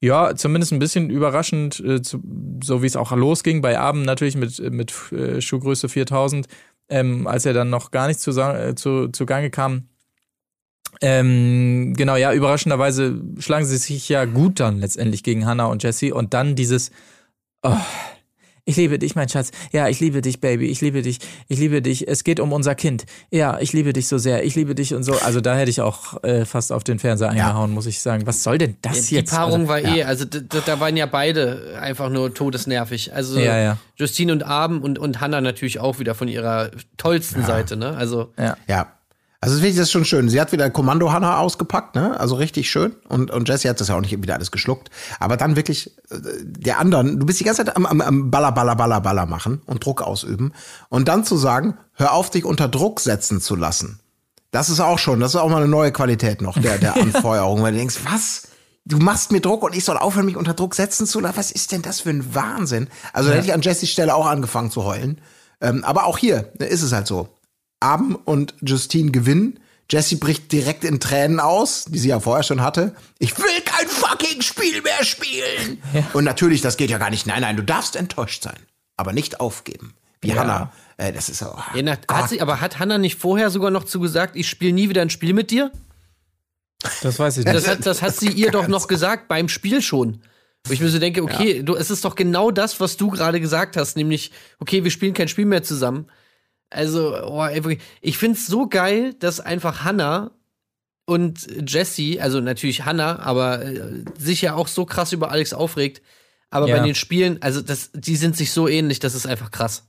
ja, 0.02 0.36
zumindest 0.36 0.72
ein 0.72 0.80
bisschen 0.80 1.10
überraschend, 1.10 1.80
äh, 1.82 2.00
so 2.04 2.82
wie 2.82 2.86
es 2.88 2.96
auch 2.96 3.12
losging, 3.12 3.62
bei 3.62 3.78
Abend 3.78 4.06
natürlich 4.06 4.38
mit, 4.38 4.60
mit 4.72 4.94
äh, 5.12 5.42
Schuhgröße 5.42 5.90
4000, 5.90 6.48
ähm, 6.90 7.28
als 7.28 7.46
er 7.46 7.54
dann 7.54 7.70
noch 7.70 7.92
gar 7.92 8.08
nicht 8.08 8.20
zu, 8.20 8.32
äh, 8.40 8.76
zu, 8.76 9.10
zu 9.10 9.26
Gange 9.26 9.50
kam. 9.50 9.90
Ähm, 11.02 11.94
genau, 11.96 12.16
ja, 12.16 12.34
überraschenderweise 12.34 13.22
schlagen 13.40 13.66
sie 13.66 13.78
sich 13.78 14.10
ja 14.10 14.26
gut 14.26 14.60
dann 14.60 14.80
letztendlich 14.80 15.24
gegen 15.24 15.46
Hannah 15.46 15.68
und 15.68 15.84
Jesse 15.84 16.14
und 16.14 16.34
dann 16.34 16.56
dieses, 16.56 16.92
oh, 17.62 17.76
Ich 18.70 18.76
liebe 18.76 19.00
dich, 19.00 19.16
mein 19.16 19.28
Schatz. 19.28 19.50
Ja, 19.72 19.88
ich 19.88 20.00
liebe 20.00 20.22
dich, 20.22 20.42
Baby. 20.42 20.68
Ich 20.68 20.80
liebe 20.80 21.02
dich. 21.02 21.18
Ich 21.48 21.58
liebe 21.58 21.82
dich. 21.82 22.08
Es 22.08 22.24
geht 22.24 22.40
um 22.40 22.54
unser 22.54 22.76
Kind. 22.76 23.08
Ja, 23.32 23.58
ich 23.60 23.74
liebe 23.74 23.94
dich 23.94 24.08
so 24.08 24.20
sehr. 24.20 24.44
Ich 24.46 24.54
liebe 24.54 24.76
dich 24.76 24.94
und 24.94 25.02
so. 25.02 25.14
Also 25.14 25.42
da 25.42 25.56
hätte 25.56 25.72
ich 25.72 25.82
auch 25.82 26.24
äh, 26.24 26.46
fast 26.46 26.72
auf 26.72 26.84
den 26.84 27.00
Fernseher 27.00 27.30
eingehauen, 27.30 27.72
muss 27.74 27.88
ich 27.88 28.00
sagen. 28.00 28.28
Was 28.28 28.44
soll 28.44 28.60
denn 28.60 28.78
das 28.84 29.08
Die 29.08 29.16
jetzt? 29.16 29.32
Paarung 29.32 29.62
also, 29.62 29.68
war 29.70 29.80
eh, 29.84 30.04
also 30.04 30.26
d- 30.26 30.42
d- 30.42 30.62
da 30.64 30.80
waren 30.80 30.96
ja 30.96 31.08
beide 31.08 31.80
einfach 31.82 32.10
nur 32.12 32.32
todesnervig. 32.32 33.12
Also 33.12 33.40
Ja, 33.40 33.58
ja. 33.58 33.78
Justine 33.96 34.34
und 34.34 34.44
Abend 34.44 34.84
und, 34.84 35.00
und 35.00 35.20
Hannah 35.20 35.42
natürlich 35.42 35.80
auch 35.80 35.98
wieder 35.98 36.14
von 36.14 36.28
ihrer 36.28 36.70
tollsten 36.98 37.44
Seite, 37.44 37.76
ne? 37.76 37.98
Also 37.98 38.32
ja. 38.38 38.56
Ja. 38.68 38.94
Also 39.42 39.56
das 39.56 39.62
finde 39.62 39.70
ich 39.70 39.78
das 39.78 39.88
ist 39.88 39.92
schon 39.92 40.06
schön. 40.06 40.28
Sie 40.28 40.40
hat 40.42 40.52
wieder 40.52 40.70
Kommando 40.70 41.14
Hannah 41.14 41.38
ausgepackt, 41.38 41.96
ne? 41.96 42.20
Also 42.20 42.36
richtig 42.36 42.70
schön. 42.70 42.96
Und, 43.08 43.32
und 43.32 43.48
Jesse 43.48 43.70
hat 43.70 43.80
das 43.80 43.88
ja 43.88 43.96
auch 43.96 44.02
nicht 44.02 44.22
wieder 44.22 44.36
alles 44.36 44.52
geschluckt. 44.52 44.90
Aber 45.20 45.38
dann 45.38 45.56
wirklich 45.56 45.96
äh, 46.12 46.18
der 46.44 46.80
anderen, 46.80 47.20
du 47.20 47.26
bist 47.26 47.40
die 47.40 47.46
ganze 47.46 47.64
Zeit 47.64 47.76
am, 47.78 47.86
am, 47.86 48.02
am 48.02 48.32
Baller, 48.32 48.52
Baller, 48.52 48.76
Baller, 48.76 49.00
Baller 49.00 49.26
machen 49.26 49.62
und 49.66 49.86
Druck 49.86 50.02
ausüben. 50.02 50.52
Und 50.90 51.08
dann 51.08 51.24
zu 51.24 51.38
sagen, 51.38 51.78
hör 51.94 52.14
auf, 52.14 52.30
dich 52.30 52.44
unter 52.44 52.68
Druck 52.68 53.00
setzen 53.00 53.40
zu 53.40 53.56
lassen. 53.56 54.02
Das 54.52 54.70
ist 54.70 54.82
auch 54.82 55.00
schon, 55.00 55.22
das 55.22 55.36
ist 55.36 55.40
auch 55.40 55.50
mal 55.50 55.58
eine 55.58 55.68
neue 55.68 55.94
Qualität 55.94 56.42
noch 56.42 56.60
der, 56.60 56.78
der 56.78 56.96
Anfeuerung, 57.02 57.62
weil 57.62 57.72
du 57.72 57.78
denkst, 57.78 58.00
was? 58.12 58.48
Du 58.84 58.98
machst 58.98 59.32
mir 59.32 59.40
Druck 59.40 59.64
und 59.64 59.76
ich 59.76 59.86
soll 59.86 59.98
aufhören, 59.98 60.26
mich 60.26 60.36
unter 60.36 60.54
Druck 60.54 60.76
setzen 60.76 61.06
zu 61.06 61.20
lassen? 61.20 61.38
Was 61.38 61.52
ist 61.52 61.72
denn 61.72 61.82
das 61.82 62.02
für 62.02 62.10
ein 62.10 62.34
Wahnsinn? 62.34 62.90
Also 63.14 63.30
da 63.30 63.36
hätte 63.36 63.46
ich 63.46 63.54
an 63.54 63.62
Jessys 63.62 63.90
Stelle 63.90 64.16
auch 64.16 64.26
angefangen 64.26 64.72
zu 64.72 64.84
heulen. 64.84 65.22
Ähm, 65.62 65.84
aber 65.84 66.06
auch 66.06 66.18
hier 66.18 66.52
ne, 66.60 66.66
ist 66.66 66.82
es 66.82 66.92
halt 66.92 67.08
so. 67.08 67.30
Abend 67.80 68.20
und 68.26 68.56
Justine 68.62 69.12
gewinnen. 69.12 69.60
Jessie 69.92 70.18
bricht 70.18 70.52
direkt 70.52 70.84
in 70.84 71.00
Tränen 71.00 71.40
aus, 71.40 71.86
die 71.86 71.98
sie 71.98 72.10
ja 72.10 72.20
vorher 72.20 72.44
schon 72.44 72.62
hatte. 72.62 72.94
Ich 73.18 73.38
will 73.38 73.62
kein 73.66 73.88
fucking 73.88 74.42
Spiel 74.42 74.82
mehr 74.84 75.04
spielen. 75.04 75.82
Und 76.14 76.26
natürlich, 76.26 76.62
das 76.62 76.78
geht 76.78 76.92
ja 76.92 77.00
gar 77.00 77.10
nicht. 77.10 77.26
Nein, 77.26 77.42
nein, 77.42 77.58
du 77.58 77.64
darfst 77.64 77.96
enttäuscht 77.96 78.44
sein, 78.44 78.60
aber 78.98 79.14
nicht 79.14 79.40
aufgeben. 79.40 79.96
Wie 80.22 80.34
Hannah. 80.34 80.72
Äh, 80.98 81.14
das 81.14 81.30
ist 81.30 81.40
so. 81.40 81.58
ja, 81.74 81.82
na, 81.82 81.96
Gott. 81.96 82.18
hat 82.18 82.30
sie, 82.30 82.42
aber 82.42 82.62
hat 82.62 82.78
Hannah 82.78 82.98
nicht 82.98 83.18
vorher 83.18 83.50
sogar 83.50 83.72
noch 83.72 83.86
zu 83.86 84.00
gesagt, 84.00 84.36
ich 84.36 84.48
spiele 84.48 84.74
nie 84.74 84.90
wieder 84.90 85.02
ein 85.02 85.10
Spiel 85.10 85.34
mit 85.34 85.50
dir? 85.50 85.72
Das 87.02 87.18
weiß 87.18 87.38
ich 87.38 87.46
nicht. 87.46 87.56
Das 87.56 87.68
hat, 87.68 87.86
das 87.86 88.02
hat 88.02 88.16
sie 88.16 88.30
ihr 88.30 88.52
doch 88.52 88.68
noch 88.68 88.88
gesagt 88.88 89.28
beim 89.28 89.50
Spiel 89.50 89.82
schon. 89.82 90.22
Wo 90.66 90.74
ich 90.74 90.82
mir 90.82 90.90
so 90.90 91.00
denke, 91.00 91.24
okay, 91.24 91.64
du, 91.64 91.76
es 91.76 91.90
ist 91.90 92.04
doch 92.04 92.16
genau 92.16 92.52
das, 92.52 92.80
was 92.80 92.98
du 92.98 93.10
gerade 93.10 93.40
gesagt 93.40 93.78
hast, 93.78 93.96
nämlich, 93.96 94.32
okay, 94.60 94.84
wir 94.84 94.92
spielen 94.92 95.14
kein 95.14 95.30
Spiel 95.30 95.46
mehr 95.46 95.64
zusammen. 95.64 96.08
Also, 96.70 97.16
oh, 97.26 97.46
ich 98.02 98.18
find's 98.18 98.46
so 98.48 98.68
geil, 98.68 99.14
dass 99.20 99.40
einfach 99.40 99.84
Hannah 99.84 100.32
und 101.06 101.48
Jessie, 101.68 102.22
also 102.22 102.40
natürlich 102.40 102.86
Hannah, 102.86 103.20
aber 103.20 103.64
äh, 103.66 104.04
sich 104.18 104.42
ja 104.44 104.54
auch 104.54 104.68
so 104.68 104.86
krass 104.86 105.12
über 105.12 105.32
Alex 105.32 105.54
aufregt. 105.54 106.02
Aber 106.52 106.68
Ja. 106.68 106.78
bei 106.78 106.84
den 106.86 106.96
Spielen, 106.96 107.42
also 107.42 107.62
das, 107.62 107.90
die 107.94 108.16
sind 108.16 108.36
sich 108.38 108.52
so 108.52 108.68
ähnlich, 108.68 109.00
das 109.00 109.16
ist 109.16 109.26
einfach 109.26 109.50
krass. 109.52 109.88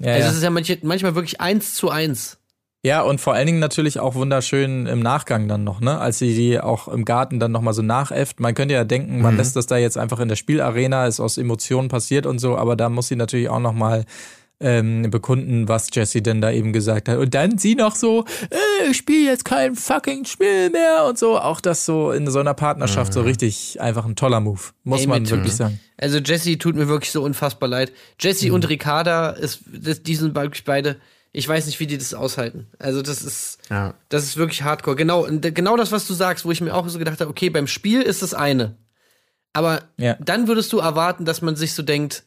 ja, 0.00 0.12
Also 0.12 0.24
ja. 0.24 0.30
es 0.30 0.36
ist 0.38 0.42
ja 0.42 0.50
manche, 0.50 0.78
manchmal 0.82 1.14
wirklich 1.14 1.40
eins 1.40 1.74
zu 1.74 1.90
eins. 1.90 2.38
ja, 2.82 3.02
und 3.02 3.20
vor 3.20 3.34
allen 3.34 3.46
Dingen 3.46 3.58
natürlich 3.58 3.98
auch 3.98 4.14
wunderschön 4.14 4.86
im 4.86 5.00
Nachgang 5.00 5.48
dann 5.48 5.64
noch, 5.64 5.80
ne? 5.80 5.98
Als 5.98 6.18
sie 6.18 6.34
die 6.34 6.60
auch 6.60 6.86
im 6.88 7.04
Garten 7.04 7.40
dann 7.40 7.50
nochmal 7.52 7.74
so 7.74 7.82
nachäfft. 7.82 8.38
Man 8.40 8.54
könnte 8.54 8.74
ja 8.74 8.84
denken, 8.84 9.20
man 9.20 9.36
lässt 9.36 9.56
das 9.56 9.66
da 9.66 9.76
jetzt 9.76 9.98
einfach 9.98 10.20
in 10.20 10.28
der 10.28 10.36
Spielarena, 10.36 11.06
ist 11.06 11.18
aus 11.20 11.36
Emotionen 11.36 11.88
passiert 11.88 12.24
und 12.26 12.38
so, 12.38 12.56
aber 12.56 12.76
da 12.76 12.88
muss 12.88 13.08
sie 13.08 13.16
natürlich 13.16 13.48
auch 13.50 13.58
nochmal 13.60 14.04
ähm, 14.58 15.10
bekunden, 15.10 15.68
was 15.68 15.88
Jessie 15.92 16.22
denn 16.22 16.40
da 16.40 16.50
eben 16.50 16.72
gesagt 16.72 17.08
hat. 17.08 17.18
Und 17.18 17.34
dann 17.34 17.58
sie 17.58 17.74
noch 17.74 17.94
so, 17.94 18.24
äh, 18.50 18.90
ich 18.90 18.96
spiele 18.96 19.30
jetzt 19.30 19.44
kein 19.44 19.74
fucking 19.74 20.24
Spiel 20.24 20.70
mehr 20.70 21.04
und 21.06 21.18
so. 21.18 21.38
Auch 21.38 21.60
das 21.60 21.84
so 21.84 22.10
in 22.10 22.26
so 22.30 22.38
einer 22.40 22.54
Partnerschaft 22.54 23.12
so 23.12 23.20
richtig 23.20 23.80
einfach 23.80 24.06
ein 24.06 24.16
toller 24.16 24.40
Move. 24.40 24.60
Muss 24.84 25.00
Ey, 25.02 25.06
man 25.08 25.22
mit- 25.22 25.30
wirklich 25.30 25.52
sagen. 25.54 25.78
Also 25.98 26.18
Jesse 26.18 26.56
tut 26.58 26.74
mir 26.74 26.88
wirklich 26.88 27.10
so 27.12 27.22
unfassbar 27.22 27.68
leid. 27.68 27.92
Jesse 28.18 28.52
und 28.52 28.68
Ricarda, 28.68 29.30
ist, 29.30 29.60
das, 29.72 30.02
die 30.02 30.14
sind 30.16 30.34
wirklich 30.34 30.64
beide. 30.64 30.96
Ich 31.32 31.46
weiß 31.46 31.66
nicht, 31.66 31.78
wie 31.80 31.86
die 31.86 31.98
das 31.98 32.14
aushalten. 32.14 32.66
Also 32.78 33.02
das 33.02 33.22
ist, 33.22 33.58
Ja. 33.68 33.92
das 34.08 34.24
ist 34.24 34.38
wirklich 34.38 34.62
Hardcore. 34.62 34.96
Genau, 34.96 35.26
genau 35.30 35.76
das, 35.76 35.92
was 35.92 36.06
du 36.06 36.14
sagst, 36.14 36.46
wo 36.46 36.50
ich 36.50 36.62
mir 36.62 36.74
auch 36.74 36.88
so 36.88 36.98
gedacht 36.98 37.20
habe, 37.20 37.30
okay, 37.30 37.50
beim 37.50 37.66
Spiel 37.66 38.00
ist 38.00 38.22
das 38.22 38.32
eine. 38.32 38.76
Aber 39.52 39.82
Ja. 39.98 40.14
dann 40.24 40.48
würdest 40.48 40.72
du 40.72 40.78
erwarten, 40.78 41.26
dass 41.26 41.42
man 41.42 41.56
sich 41.56 41.74
so 41.74 41.82
denkt, 41.82 42.24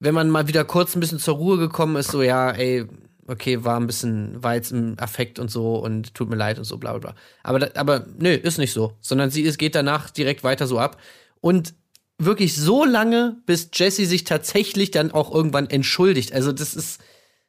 wenn 0.00 0.14
man 0.14 0.30
mal 0.30 0.48
wieder 0.48 0.64
kurz 0.64 0.94
ein 0.94 1.00
bisschen 1.00 1.18
zur 1.18 1.36
Ruhe 1.36 1.58
gekommen 1.58 1.96
ist, 1.96 2.10
so 2.10 2.22
ja, 2.22 2.50
ey, 2.50 2.86
okay, 3.26 3.64
war 3.64 3.78
ein 3.78 3.86
bisschen, 3.86 4.42
war 4.42 4.54
jetzt 4.54 4.72
im 4.72 4.98
Affekt 4.98 5.38
und 5.38 5.50
so 5.50 5.76
und 5.76 6.14
tut 6.14 6.28
mir 6.28 6.36
leid 6.36 6.58
und 6.58 6.64
so, 6.64 6.78
bla 6.78 6.92
bla 6.92 7.12
bla. 7.12 7.14
Aber, 7.42 7.70
aber 7.74 8.06
nö, 8.18 8.30
ist 8.30 8.58
nicht 8.58 8.72
so. 8.72 8.96
Sondern 9.00 9.30
sie 9.30 9.42
ist, 9.42 9.58
geht 9.58 9.74
danach 9.74 10.10
direkt 10.10 10.44
weiter 10.44 10.66
so 10.66 10.78
ab. 10.78 11.00
Und 11.40 11.74
wirklich 12.18 12.54
so 12.56 12.84
lange, 12.84 13.36
bis 13.46 13.70
Jesse 13.72 14.06
sich 14.06 14.24
tatsächlich 14.24 14.90
dann 14.90 15.10
auch 15.10 15.32
irgendwann 15.32 15.68
entschuldigt. 15.68 16.32
Also 16.32 16.52
das 16.52 16.74
ist, 16.74 17.00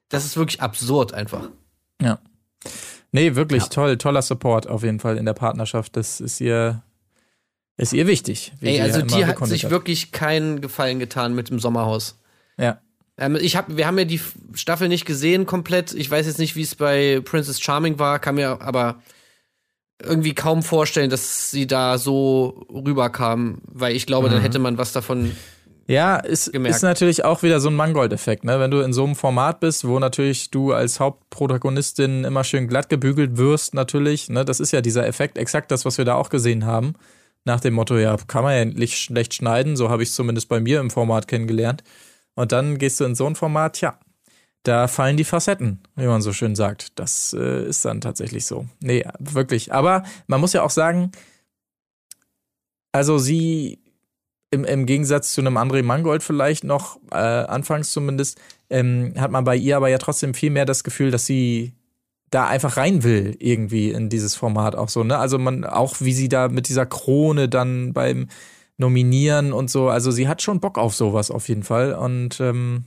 das 0.09 0.25
ist 0.25 0.37
wirklich 0.37 0.61
absurd 0.61 1.13
einfach. 1.13 1.49
Ja. 2.01 2.19
Nee, 3.11 3.35
wirklich 3.35 3.65
toll, 3.69 3.97
toller 3.97 4.21
Support 4.21 4.67
auf 4.67 4.83
jeden 4.83 4.99
Fall 4.99 5.17
in 5.17 5.25
der 5.25 5.33
Partnerschaft. 5.33 5.95
Das 5.95 6.19
ist 6.19 6.41
ihr, 6.41 6.83
ist 7.77 7.93
ihr 7.93 8.07
wichtig. 8.07 8.53
Ey, 8.61 8.81
also 8.81 8.99
ja 8.99 9.05
die 9.05 9.25
hat 9.25 9.45
sich 9.47 9.69
wirklich 9.69 10.11
keinen 10.11 10.61
Gefallen 10.61 10.99
getan 10.99 11.33
mit 11.33 11.49
dem 11.49 11.59
Sommerhaus. 11.59 12.17
Ja. 12.57 12.79
Ähm, 13.17 13.37
ich 13.39 13.55
hab, 13.55 13.75
wir 13.75 13.87
haben 13.87 13.97
ja 13.97 14.05
die 14.05 14.21
Staffel 14.53 14.87
nicht 14.87 15.05
gesehen 15.05 15.45
komplett. 15.45 15.93
Ich 15.93 16.09
weiß 16.09 16.25
jetzt 16.25 16.39
nicht, 16.39 16.55
wie 16.55 16.61
es 16.61 16.75
bei 16.75 17.21
Princess 17.23 17.61
Charming 17.61 17.99
war, 17.99 18.19
kann 18.19 18.35
mir 18.35 18.61
aber 18.61 19.01
irgendwie 20.03 20.33
kaum 20.33 20.63
vorstellen, 20.63 21.09
dass 21.09 21.51
sie 21.51 21.67
da 21.67 21.97
so 21.97 22.65
rüberkam, 22.69 23.59
weil 23.65 23.95
ich 23.95 24.05
glaube, 24.05 24.29
dann 24.29 24.41
hätte 24.41 24.59
man 24.59 24.77
was 24.77 24.91
davon. 24.91 25.31
Ja, 25.87 26.17
Gemerkt. 26.17 26.75
ist 26.75 26.81
natürlich 26.81 27.23
auch 27.23 27.43
wieder 27.43 27.59
so 27.59 27.69
ein 27.69 27.75
Mangold-Effekt, 27.75 28.43
ne? 28.43 28.59
Wenn 28.59 28.71
du 28.71 28.79
in 28.79 28.91
so 28.91 29.03
einem 29.03 29.15
Format 29.15 29.59
bist, 29.59 29.87
wo 29.87 29.99
natürlich 29.99 30.49
du 30.49 30.73
als 30.73 30.99
Hauptprotagonistin 30.99 32.23
immer 32.23 32.43
schön 32.43 32.67
glatt 32.67 32.89
gebügelt 32.89 33.37
wirst, 33.37 33.75
natürlich, 33.75 34.27
ne? 34.29 34.43
Das 34.43 34.59
ist 34.59 34.71
ja 34.71 34.81
dieser 34.81 35.05
Effekt, 35.05 35.37
exakt 35.37 35.69
das, 35.69 35.85
was 35.85 35.99
wir 35.99 36.05
da 36.05 36.15
auch 36.15 36.29
gesehen 36.29 36.65
haben. 36.65 36.95
Nach 37.45 37.59
dem 37.59 37.75
Motto, 37.75 37.97
ja, 37.97 38.17
kann 38.27 38.43
man 38.43 38.55
ja 38.55 38.65
nicht 38.65 38.97
schlecht 38.97 39.35
schneiden, 39.35 39.77
so 39.77 39.89
habe 39.89 40.01
ich 40.01 40.09
es 40.09 40.15
zumindest 40.15 40.49
bei 40.49 40.59
mir 40.59 40.79
im 40.79 40.89
Format 40.89 41.27
kennengelernt. 41.27 41.83
Und 42.35 42.51
dann 42.51 42.77
gehst 42.77 42.99
du 42.99 43.05
in 43.05 43.15
so 43.15 43.25
ein 43.25 43.35
Format, 43.35 43.81
ja, 43.81 43.99
da 44.63 44.87
fallen 44.87 45.17
die 45.17 45.23
Facetten, 45.23 45.79
wie 45.95 46.07
man 46.07 46.21
so 46.21 46.33
schön 46.33 46.55
sagt. 46.55 46.99
Das 46.99 47.33
äh, 47.37 47.65
ist 47.65 47.85
dann 47.85 48.01
tatsächlich 48.01 48.45
so. 48.45 48.67
Nee, 48.81 49.05
wirklich. 49.19 49.73
Aber 49.73 50.03
man 50.27 50.41
muss 50.41 50.53
ja 50.53 50.63
auch 50.63 50.71
sagen, 50.71 51.11
also 52.91 53.17
sie 53.17 53.79
im, 54.51 54.63
im 54.63 54.85
Gegensatz 54.85 55.33
zu 55.33 55.41
einem 55.41 55.57
André 55.57 55.83
Mangold 55.83 56.23
vielleicht 56.23 56.63
noch, 56.63 56.99
äh, 57.11 57.15
anfangs 57.15 57.91
zumindest, 57.91 58.39
ähm, 58.69 59.13
hat 59.17 59.31
man 59.31 59.43
bei 59.43 59.55
ihr 59.55 59.77
aber 59.77 59.89
ja 59.89 59.97
trotzdem 59.97 60.33
viel 60.33 60.49
mehr 60.49 60.65
das 60.65 60.83
Gefühl, 60.83 61.11
dass 61.11 61.25
sie 61.25 61.73
da 62.31 62.47
einfach 62.47 62.77
rein 62.77 63.03
will, 63.03 63.35
irgendwie 63.39 63.91
in 63.91 64.09
dieses 64.09 64.35
Format 64.35 64.75
auch 64.75 64.89
so, 64.89 65.03
ne? 65.03 65.17
Also 65.17 65.37
man, 65.37 65.63
auch 65.63 65.97
wie 65.99 66.13
sie 66.13 66.27
da 66.27 66.47
mit 66.47 66.69
dieser 66.69 66.85
Krone 66.85 67.47
dann 67.47 67.93
beim 67.93 68.27
Nominieren 68.77 69.53
und 69.53 69.69
so, 69.69 69.89
also 69.89 70.11
sie 70.11 70.27
hat 70.27 70.41
schon 70.41 70.59
Bock 70.59 70.77
auf 70.77 70.93
sowas 70.95 71.31
auf 71.31 71.47
jeden 71.47 71.63
Fall. 71.63 71.93
Und 71.93 72.39
ähm, 72.41 72.83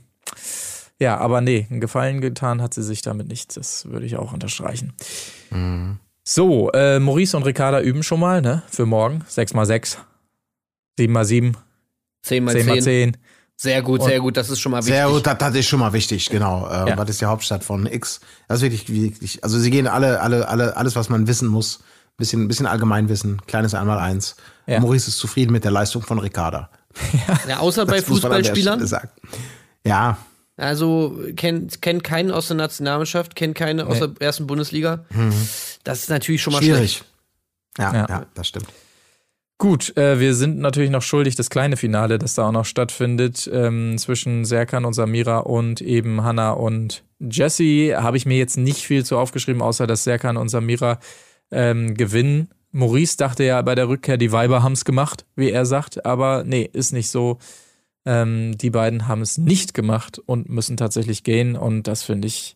ja, 0.99 1.17
aber 1.17 1.41
nee, 1.41 1.65
einen 1.69 1.79
Gefallen 1.79 2.21
getan 2.21 2.61
hat 2.61 2.73
sie 2.73 2.83
sich 2.83 3.01
damit 3.01 3.27
nicht. 3.27 3.57
Das 3.57 3.85
würde 3.85 4.05
ich 4.05 4.15
auch 4.17 4.31
unterstreichen. 4.33 4.93
So, 6.23 6.71
äh, 6.73 6.99
Maurice 6.99 7.35
und 7.37 7.43
Ricarda 7.43 7.81
üben 7.81 8.03
schon 8.03 8.19
mal, 8.19 8.41
ne? 8.41 8.61
Für 8.69 8.85
morgen. 8.85 9.23
6x6. 9.29 9.97
7x7. 10.99 11.53
10 12.21 12.43
mal 12.43 12.51
10. 12.51 12.67
10x10. 12.69 13.13
Sehr 13.61 13.81
gut, 13.81 14.03
sehr 14.03 14.21
gut, 14.21 14.37
das 14.37 14.49
ist 14.49 14.61
schon 14.61 14.71
mal 14.71 14.77
wichtig. 14.77 14.93
Sehr 14.93 15.09
gut, 15.09 15.27
das, 15.27 15.37
das 15.37 15.55
ist 15.55 15.65
schon 15.67 15.81
mal 15.81 15.91
wichtig, 15.91 16.29
genau. 16.29 16.65
Äh, 16.67 16.89
Ja. 16.91 16.97
Was 16.97 17.09
ist 17.09 17.19
die 17.19 17.25
Hauptstadt 17.25 17.63
von 17.63 17.87
X? 17.87 18.21
Das 18.47 18.59
ist 18.59 18.61
wirklich, 18.63 18.87
wirklich, 18.89 19.43
also 19.43 19.59
sie 19.59 19.69
gehen 19.69 19.85
alle, 19.87 20.21
alle, 20.21 20.47
alle, 20.47 20.77
alles, 20.77 20.95
was 20.95 21.09
man 21.09 21.27
wissen 21.27 21.49
muss, 21.49 21.79
bisschen, 22.19 22.47
bisschen 22.47 22.67
Allgemeinwissen, 22.67 23.41
kleines 23.47 23.73
Einmal-Eins. 23.73 24.35
Ja. 24.67 24.79
Maurice 24.79 25.07
ist 25.09 25.17
zufrieden 25.17 25.51
mit 25.51 25.63
der 25.63 25.71
Leistung 25.71 26.03
von 26.03 26.19
Ricarda. 26.19 26.69
Ja, 27.47 27.59
außer 27.59 27.85
bei 27.85 27.97
Das 27.97 28.05
Fußballspielern. 28.05 28.85
Ja, 29.85 30.17
Also 30.57 31.17
kennt, 31.35 31.81
kennt 31.81 32.03
keinen 32.03 32.31
aus 32.31 32.47
der 32.47 32.57
Nationalmannschaft, 32.57 33.35
kennt 33.35 33.55
keine 33.55 33.87
aus 33.87 33.99
der 33.99 34.11
ersten 34.19 34.45
Bundesliga. 34.47 35.05
Das 35.83 35.99
ist 35.99 36.09
natürlich 36.09 36.41
schon 36.41 36.53
mal 36.53 36.61
schwierig. 36.61 36.97
schlecht. 36.97 37.05
Ja, 37.77 37.93
Ja. 37.93 38.05
ja, 38.09 38.25
das 38.33 38.47
stimmt. 38.47 38.67
Gut, 39.61 39.95
äh, 39.97 40.21
wir 40.21 40.35
sind 40.35 40.59
natürlich 40.59 40.89
noch 40.89 41.01
schuldig, 41.01 41.35
das 41.35 41.49
kleine 41.49 41.75
Finale, 41.75 42.17
das 42.17 42.33
da 42.33 42.47
auch 42.47 42.51
noch 42.53 42.63
stattfindet, 42.65 43.49
ähm, 43.51 43.97
zwischen 43.97 44.45
Serkan 44.45 44.85
und 44.85 44.93
Samira 44.93 45.39
und 45.39 45.81
eben 45.81 46.23
Hannah 46.23 46.51
und 46.51 47.03
Jessie. 47.19 47.93
Habe 47.93 48.15
ich 48.15 48.25
mir 48.25 48.37
jetzt 48.37 48.55
nicht 48.57 48.83
viel 48.85 49.03
zu 49.03 49.17
aufgeschrieben, 49.17 49.61
außer 49.61 49.85
dass 49.85 50.05
Serkan 50.05 50.37
und 50.37 50.47
Samira 50.47 50.99
ähm, 51.51 51.95
gewinnen. 51.95 52.49
Maurice 52.71 53.17
dachte 53.17 53.43
ja 53.43 53.61
bei 53.61 53.75
der 53.75 53.89
Rückkehr, 53.89 54.17
die 54.17 54.31
Weiber 54.31 54.61
haben 54.63 54.73
es 54.73 54.85
gemacht, 54.85 55.25
wie 55.35 55.51
er 55.51 55.65
sagt, 55.65 56.05
aber 56.05 56.43
nee, 56.43 56.69
ist 56.71 56.93
nicht 56.93 57.09
so. 57.09 57.39
Ähm, 58.05 58.57
die 58.57 58.69
beiden 58.69 59.07
haben 59.07 59.21
es 59.21 59.37
nicht 59.37 59.73
gemacht 59.73 60.19
und 60.25 60.49
müssen 60.49 60.77
tatsächlich 60.77 61.23
gehen 61.23 61.55
und 61.55 61.83
das 61.87 62.03
finde 62.03 62.27
ich, 62.27 62.55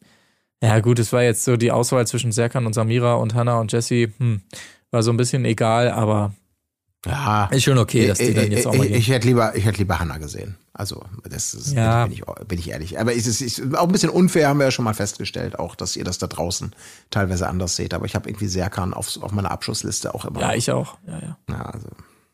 ja 0.64 0.80
gut, 0.80 1.00
es 1.00 1.12
war 1.12 1.24
jetzt 1.24 1.44
so 1.44 1.58
die 1.58 1.72
Auswahl 1.72 2.08
zwischen 2.08 2.32
Serkan 2.32 2.66
und 2.66 2.74
Samira 2.74 3.16
und 3.16 3.36
Hannah 3.36 3.60
und 3.60 3.72
Jessie, 3.72 4.14
hm, 4.18 4.42
war 4.92 5.04
so 5.04 5.12
ein 5.12 5.18
bisschen 5.18 5.44
egal, 5.44 5.90
aber 5.92 6.34
Ja. 7.06 7.46
Ist 7.48 7.64
schon 7.64 7.78
okay, 7.78 8.08
dass 8.08 8.18
die 8.18 8.34
dann 8.34 8.52
jetzt 8.52 8.66
auch 8.66 8.74
mal 8.74 8.84
ich, 8.86 8.92
gehen. 8.92 9.00
ich 9.00 9.10
hätte 9.10 9.28
lieber, 9.28 9.56
ich 9.56 9.66
hätte 9.66 9.80
lieber 9.80 10.00
Hannah 10.00 10.18
gesehen. 10.20 10.56
Also, 10.72 11.04
das 11.30 11.54
ist, 11.54 11.74
Ja. 11.74 12.06
bin, 12.06 12.14
ich, 12.14 12.24
bin 12.48 12.60
ich 12.60 12.70
ehrlich. 12.70 13.00
Aber 13.00 13.14
es 13.14 13.28
ist, 13.28 13.42
ist 13.42 13.76
auch 13.76 13.84
ein 13.88 13.92
bisschen 13.92 14.10
unfair, 14.10 14.48
haben 14.48 14.60
wir 14.60 14.66
ja 14.66 14.72
schon 14.72 14.86
mal 14.86 14.94
festgestellt, 14.94 15.60
auch, 15.60 15.76
dass 15.76 15.98
ihr 15.98 16.06
das 16.06 16.18
da 16.18 16.28
draußen 16.28 16.74
teilweise 17.10 17.48
anders 17.48 17.76
seht. 17.76 17.94
Aber 17.94 18.06
ich 18.06 18.16
habe 18.16 18.30
irgendwie 18.30 18.48
Serkan 18.48 18.94
auf, 18.94 19.22
auf 19.22 19.32
meiner 19.34 19.52
Abschussliste 19.52 20.16
auch 20.16 20.24
immer. 20.26 20.40
Ja, 20.40 20.54
ich 20.54 20.72
auch. 20.72 20.98
Ja, 21.06 21.20
ja. 21.20 21.38
Ja, 21.50 21.62
also. 21.66 21.88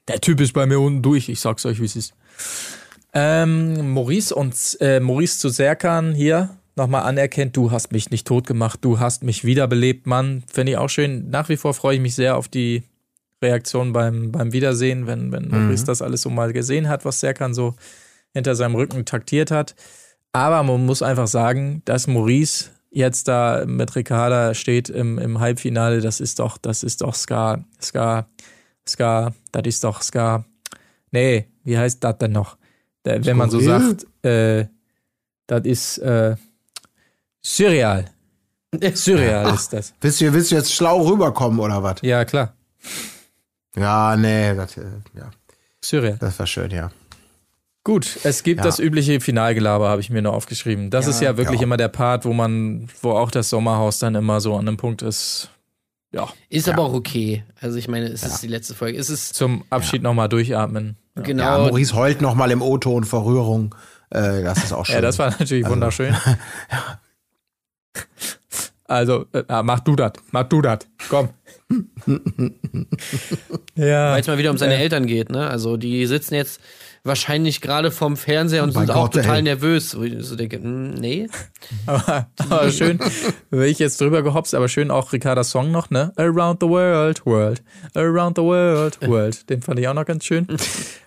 Der 0.08 0.22
Typ 0.22 0.40
ist 0.40 0.54
bei 0.54 0.66
mir 0.66 0.80
unten 0.80 1.02
durch, 1.02 1.30
ich 1.30 1.40
sag's 1.40 1.66
euch, 1.66 1.80
wie 1.82 1.86
es 1.86 1.96
ist. 1.96 2.14
Ähm, 3.14 3.92
Maurice 3.92 4.34
und 4.36 4.56
äh, 4.82 5.00
Maurice 5.00 5.40
zu 5.40 5.50
Serkan 5.50 6.14
hier 6.14 6.50
nochmal 6.76 7.04
anerkennt, 7.04 7.58
du 7.58 7.72
hast 7.72 7.92
mich 7.92 8.12
nicht 8.12 8.26
tot 8.28 8.46
gemacht, 8.48 8.80
du 8.84 9.00
hast 9.00 9.24
mich 9.24 9.44
wiederbelebt, 9.44 10.06
Mann. 10.08 10.44
Finde 10.52 10.74
ich 10.74 10.78
auch 10.78 10.90
schön. 10.90 11.30
Nach 11.30 11.50
wie 11.50 11.58
vor 11.58 11.74
freue 11.74 11.96
ich 11.96 12.02
mich 12.02 12.16
sehr 12.16 12.38
auf 12.38 12.48
die 12.48 12.84
Reaktion 13.42 13.94
beim, 13.94 14.32
beim 14.32 14.52
Wiedersehen, 14.52 15.08
wenn, 15.08 15.32
wenn 15.32 15.50
Maurice 15.50 15.86
das 15.86 16.02
alles 16.02 16.22
so 16.22 16.30
mal 16.30 16.52
gesehen 16.54 16.90
hat, 16.90 17.06
was 17.06 17.20
Serkan 17.20 17.54
so 17.54 17.76
hinter 18.34 18.56
seinem 18.56 18.76
Rücken 18.76 19.06
taktiert 19.06 19.52
hat. 19.52 19.76
Aber 20.34 20.62
man 20.64 20.86
muss 20.86 21.02
einfach 21.02 21.28
sagen, 21.28 21.82
dass 21.86 22.08
Maurice 22.08 22.70
jetzt 22.92 23.28
da 23.28 23.64
mit 23.66 23.96
Ricarda 23.96 24.54
steht 24.54 24.90
im, 24.90 25.18
im 25.18 25.40
Halbfinale, 25.40 26.02
das 26.02 26.20
ist 26.20 26.40
doch, 26.40 26.58
das 26.58 26.84
ist 26.84 27.02
doch 27.02 27.16
Ska, 27.16 27.64
Ska, 27.82 28.28
Ska, 28.88 29.34
das 29.52 29.64
ist 29.66 29.84
doch 29.84 30.02
Ska. 30.02 30.46
Nee, 31.12 31.48
wie 31.64 31.78
heißt 31.78 32.04
das 32.04 32.18
denn 32.18 32.32
noch? 32.32 32.58
Da, 33.04 33.24
wenn 33.26 33.38
man 33.38 33.50
so 33.50 33.60
sagt, 33.60 34.06
äh, 34.24 34.66
das 35.48 35.66
ist 35.66 35.98
äh, 36.00 36.36
surreal. 37.42 38.06
Surreal 38.94 39.54
ist 39.54 39.74
das. 39.74 39.94
Willst 40.02 40.22
du, 40.22 40.34
willst 40.34 40.52
du 40.52 40.56
jetzt 40.56 40.74
schlau 40.74 41.02
rüberkommen 41.08 41.60
oder 41.60 41.82
was? 41.82 41.96
Ja, 42.02 42.26
klar. 42.26 42.54
Ja, 43.80 44.16
nee, 44.16 44.54
das, 44.56 44.78
äh, 44.78 44.84
ja, 45.16 45.30
Surreal. 45.84 46.18
das 46.20 46.38
war 46.40 46.48
schön, 46.48 46.72
ja. 46.72 46.92
Gut, 47.84 48.20
es 48.24 48.44
gibt 48.44 48.60
Ja. 48.60 48.66
das 48.66 48.80
übliche 48.80 49.20
Finalgelaber, 49.22 49.90
habe 49.90 50.02
ich 50.02 50.10
mir 50.10 50.22
nur 50.22 50.34
aufgeschrieben. 50.34 50.90
Das 50.90 51.08
ist 51.08 51.22
ja 51.22 51.38
wirklich 51.38 51.62
Ja. 51.62 51.64
immer 51.64 51.78
der 51.78 51.88
Part, 51.88 52.26
wo 52.26 52.34
man, 52.34 52.90
wo 53.02 53.12
auch 53.12 53.32
das 53.32 53.50
Sommerhaus 53.50 54.00
dann 54.00 54.16
immer 54.16 54.42
so 54.42 54.56
an 54.56 54.68
einem 54.68 54.78
Punkt 54.78 55.02
ist. 55.02 55.50
Ja, 56.12 56.28
Ist 56.50 56.68
aber 56.68 56.84
auch 56.84 56.94
okay. 56.94 57.44
Also 57.62 57.78
ich 57.78 57.88
meine, 57.88 58.08
es 58.08 58.24
ist 58.24 58.42
die 58.44 58.48
letzte 58.48 58.74
Folge. 58.76 58.98
Es 58.98 59.10
ist 59.10 59.34
zum 59.36 59.64
Abschied 59.70 60.02
nochmal 60.02 60.28
durchatmen. 60.28 60.98
Ja. 61.16 61.22
genau. 61.22 61.44
Ja, 61.44 61.58
Maurice 61.60 61.96
heult 61.96 62.22
noch 62.22 62.34
mal 62.36 62.50
im 62.52 62.62
O-Ton 62.62 63.04
vor 63.06 63.26
Rührung. 63.26 63.76
Äh, 64.10 64.42
das 64.44 64.64
ist 64.64 64.74
auch 64.74 64.86
schön. 64.86 64.96
Ja, 64.96 65.02
das 65.02 65.18
war 65.20 65.30
natürlich 65.30 65.68
wunderschön. 65.68 66.16
Also, 68.86 69.26
äh, 69.34 69.44
ah, 69.48 69.62
mach 69.62 69.82
du 69.82 69.96
das, 69.96 70.14
mach 70.32 70.44
du 70.46 70.62
das, 70.64 70.80
komm. 71.10 71.30
Ja. 73.76 74.12
Weil 74.14 74.22
es 74.22 74.28
mal 74.28 74.38
wieder 74.38 74.52
um 74.52 74.58
seine 74.58 74.76
Äh. 74.76 74.82
Eltern 74.82 75.06
geht, 75.06 75.30
ne? 75.30 75.48
Also 75.50 75.78
die 75.78 76.06
sitzen 76.06 76.36
jetzt 76.36 76.62
wahrscheinlich 77.04 77.62
gerade 77.62 77.92
vorm 77.92 78.18
Fernseher 78.18 78.64
und 78.64 78.74
Mein 78.74 78.88
sind 78.88 78.96
auch 78.96 79.04
Gott, 79.04 79.14
total 79.14 79.38
ey. 79.38 79.42
nervös. 79.44 79.98
Wo 79.98 80.04
ich 80.04 80.16
so 80.20 80.36
denke, 80.36 80.58
hm, 80.58 80.94
nee. 80.96 81.28
Aber, 81.86 82.28
aber 82.38 82.72
schön, 82.72 83.00
bin 83.50 83.62
ich 83.64 83.80
jetzt 83.80 84.00
drüber 84.00 84.24
gehopst, 84.24 84.56
aber 84.56 84.70
schön 84.70 84.92
auch 84.92 85.12
Ricardas 85.12 85.50
Song 85.50 85.72
noch, 85.72 85.90
ne? 85.90 86.14
Around 86.16 86.60
the 86.62 86.68
World, 86.68 87.26
World, 87.26 87.62
Around 87.96 88.38
the 88.38 88.44
World, 88.44 88.98
World. 89.02 89.50
Den 89.50 89.62
fand 89.62 89.80
ich 89.80 89.88
auch 89.88 89.94
noch 89.94 90.06
ganz 90.06 90.24
schön. 90.24 90.48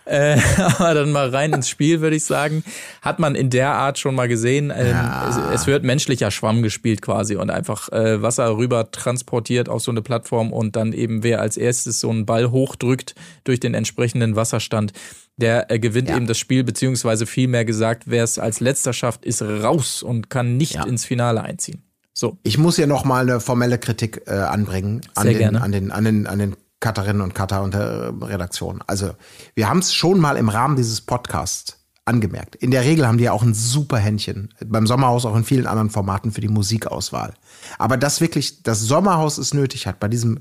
äh, 0.04 0.38
aber 0.78 0.94
dann 0.94 1.12
mal 1.12 1.30
rein 1.30 1.52
ins 1.52 1.68
Spiel, 1.68 2.00
würde 2.00 2.16
ich 2.16 2.24
sagen. 2.24 2.64
Hat 3.00 3.18
man 3.18 3.34
in 3.34 3.50
der 3.50 3.72
Art 3.72 3.98
schon 3.98 4.14
mal 4.14 4.28
gesehen. 4.28 4.72
Ähm, 4.74 4.96
es, 5.28 5.60
es 5.62 5.66
wird 5.66 5.84
menschlicher 5.84 6.30
Schwamm 6.30 6.62
gespielt 6.62 7.02
quasi 7.02 7.36
und 7.36 7.50
einfach 7.50 7.88
äh, 7.90 8.22
Wasser 8.22 8.56
rüber 8.56 8.90
transportiert 8.90 9.68
auf 9.68 9.82
so 9.82 9.90
eine 9.90 10.02
Plattform 10.02 10.52
und 10.52 10.76
dann 10.76 10.92
eben 10.92 11.22
wer 11.22 11.40
als 11.40 11.56
erstes 11.56 12.00
so 12.00 12.10
einen 12.10 12.26
Ball 12.26 12.50
hochdrückt 12.50 13.14
durch 13.44 13.58
den 13.58 13.74
entsprechenden 13.74 14.36
Wasserstand, 14.36 14.92
der 15.36 15.70
äh, 15.70 15.78
gewinnt 15.78 16.08
Ja. 16.08 16.16
eben 16.16 16.26
das 16.26 16.38
Spiel, 16.38 16.64
beziehungsweise 16.64 17.26
vielmehr 17.26 17.64
gesagt, 17.64 18.04
wer 18.06 18.24
es 18.24 18.38
als 18.38 18.60
letzter 18.60 18.92
schafft, 18.92 19.24
ist 19.24 19.42
raus 19.42 20.02
und 20.02 20.30
kann 20.30 20.56
nicht 20.56 20.74
Ja. 20.74 20.84
ins 20.84 21.04
Finale 21.04 21.42
einziehen. 21.42 21.82
So. 22.14 22.38
Ich 22.42 22.58
muss 22.58 22.76
hier 22.76 22.86
noch 22.86 23.04
mal 23.04 23.22
eine 23.22 23.40
formelle 23.40 23.78
Kritik 23.78 24.22
äh, 24.26 24.32
anbringen 24.32 25.00
an 25.14 25.22
Sehr 25.24 25.32
den, 25.32 25.38
gerne. 25.38 25.62
an 25.62 25.72
den 25.72 25.90
an 25.90 26.04
den 26.04 26.26
an 26.26 26.38
den 26.38 26.56
Cutterinnen 26.80 27.22
und 27.22 27.34
Cutter 27.34 27.62
und 27.62 27.72
der 27.74 28.12
äh, 28.20 28.24
Redaktion. 28.24 28.82
Also 28.86 29.12
wir 29.54 29.68
haben 29.68 29.78
es 29.78 29.94
schon 29.94 30.20
mal 30.20 30.36
im 30.36 30.48
Rahmen 30.50 30.76
dieses 30.76 31.00
Podcasts 31.00 31.78
angemerkt. 32.04 32.56
In 32.56 32.70
der 32.72 32.82
Regel 32.84 33.06
haben 33.06 33.16
die 33.16 33.24
ja 33.24 33.32
auch 33.32 33.44
ein 33.44 33.54
super 33.54 33.96
Händchen 33.96 34.52
beim 34.66 34.86
Sommerhaus 34.88 35.24
auch 35.24 35.36
in 35.36 35.44
vielen 35.44 35.66
anderen 35.68 35.88
Formaten 35.88 36.32
für 36.32 36.40
die 36.40 36.48
Musikauswahl. 36.48 37.32
Aber 37.78 37.96
das 37.96 38.20
wirklich 38.20 38.62
das 38.64 38.80
Sommerhaus 38.80 39.38
es 39.38 39.54
nötig 39.54 39.86
hat 39.86 39.98
bei 40.00 40.08
diesem 40.08 40.40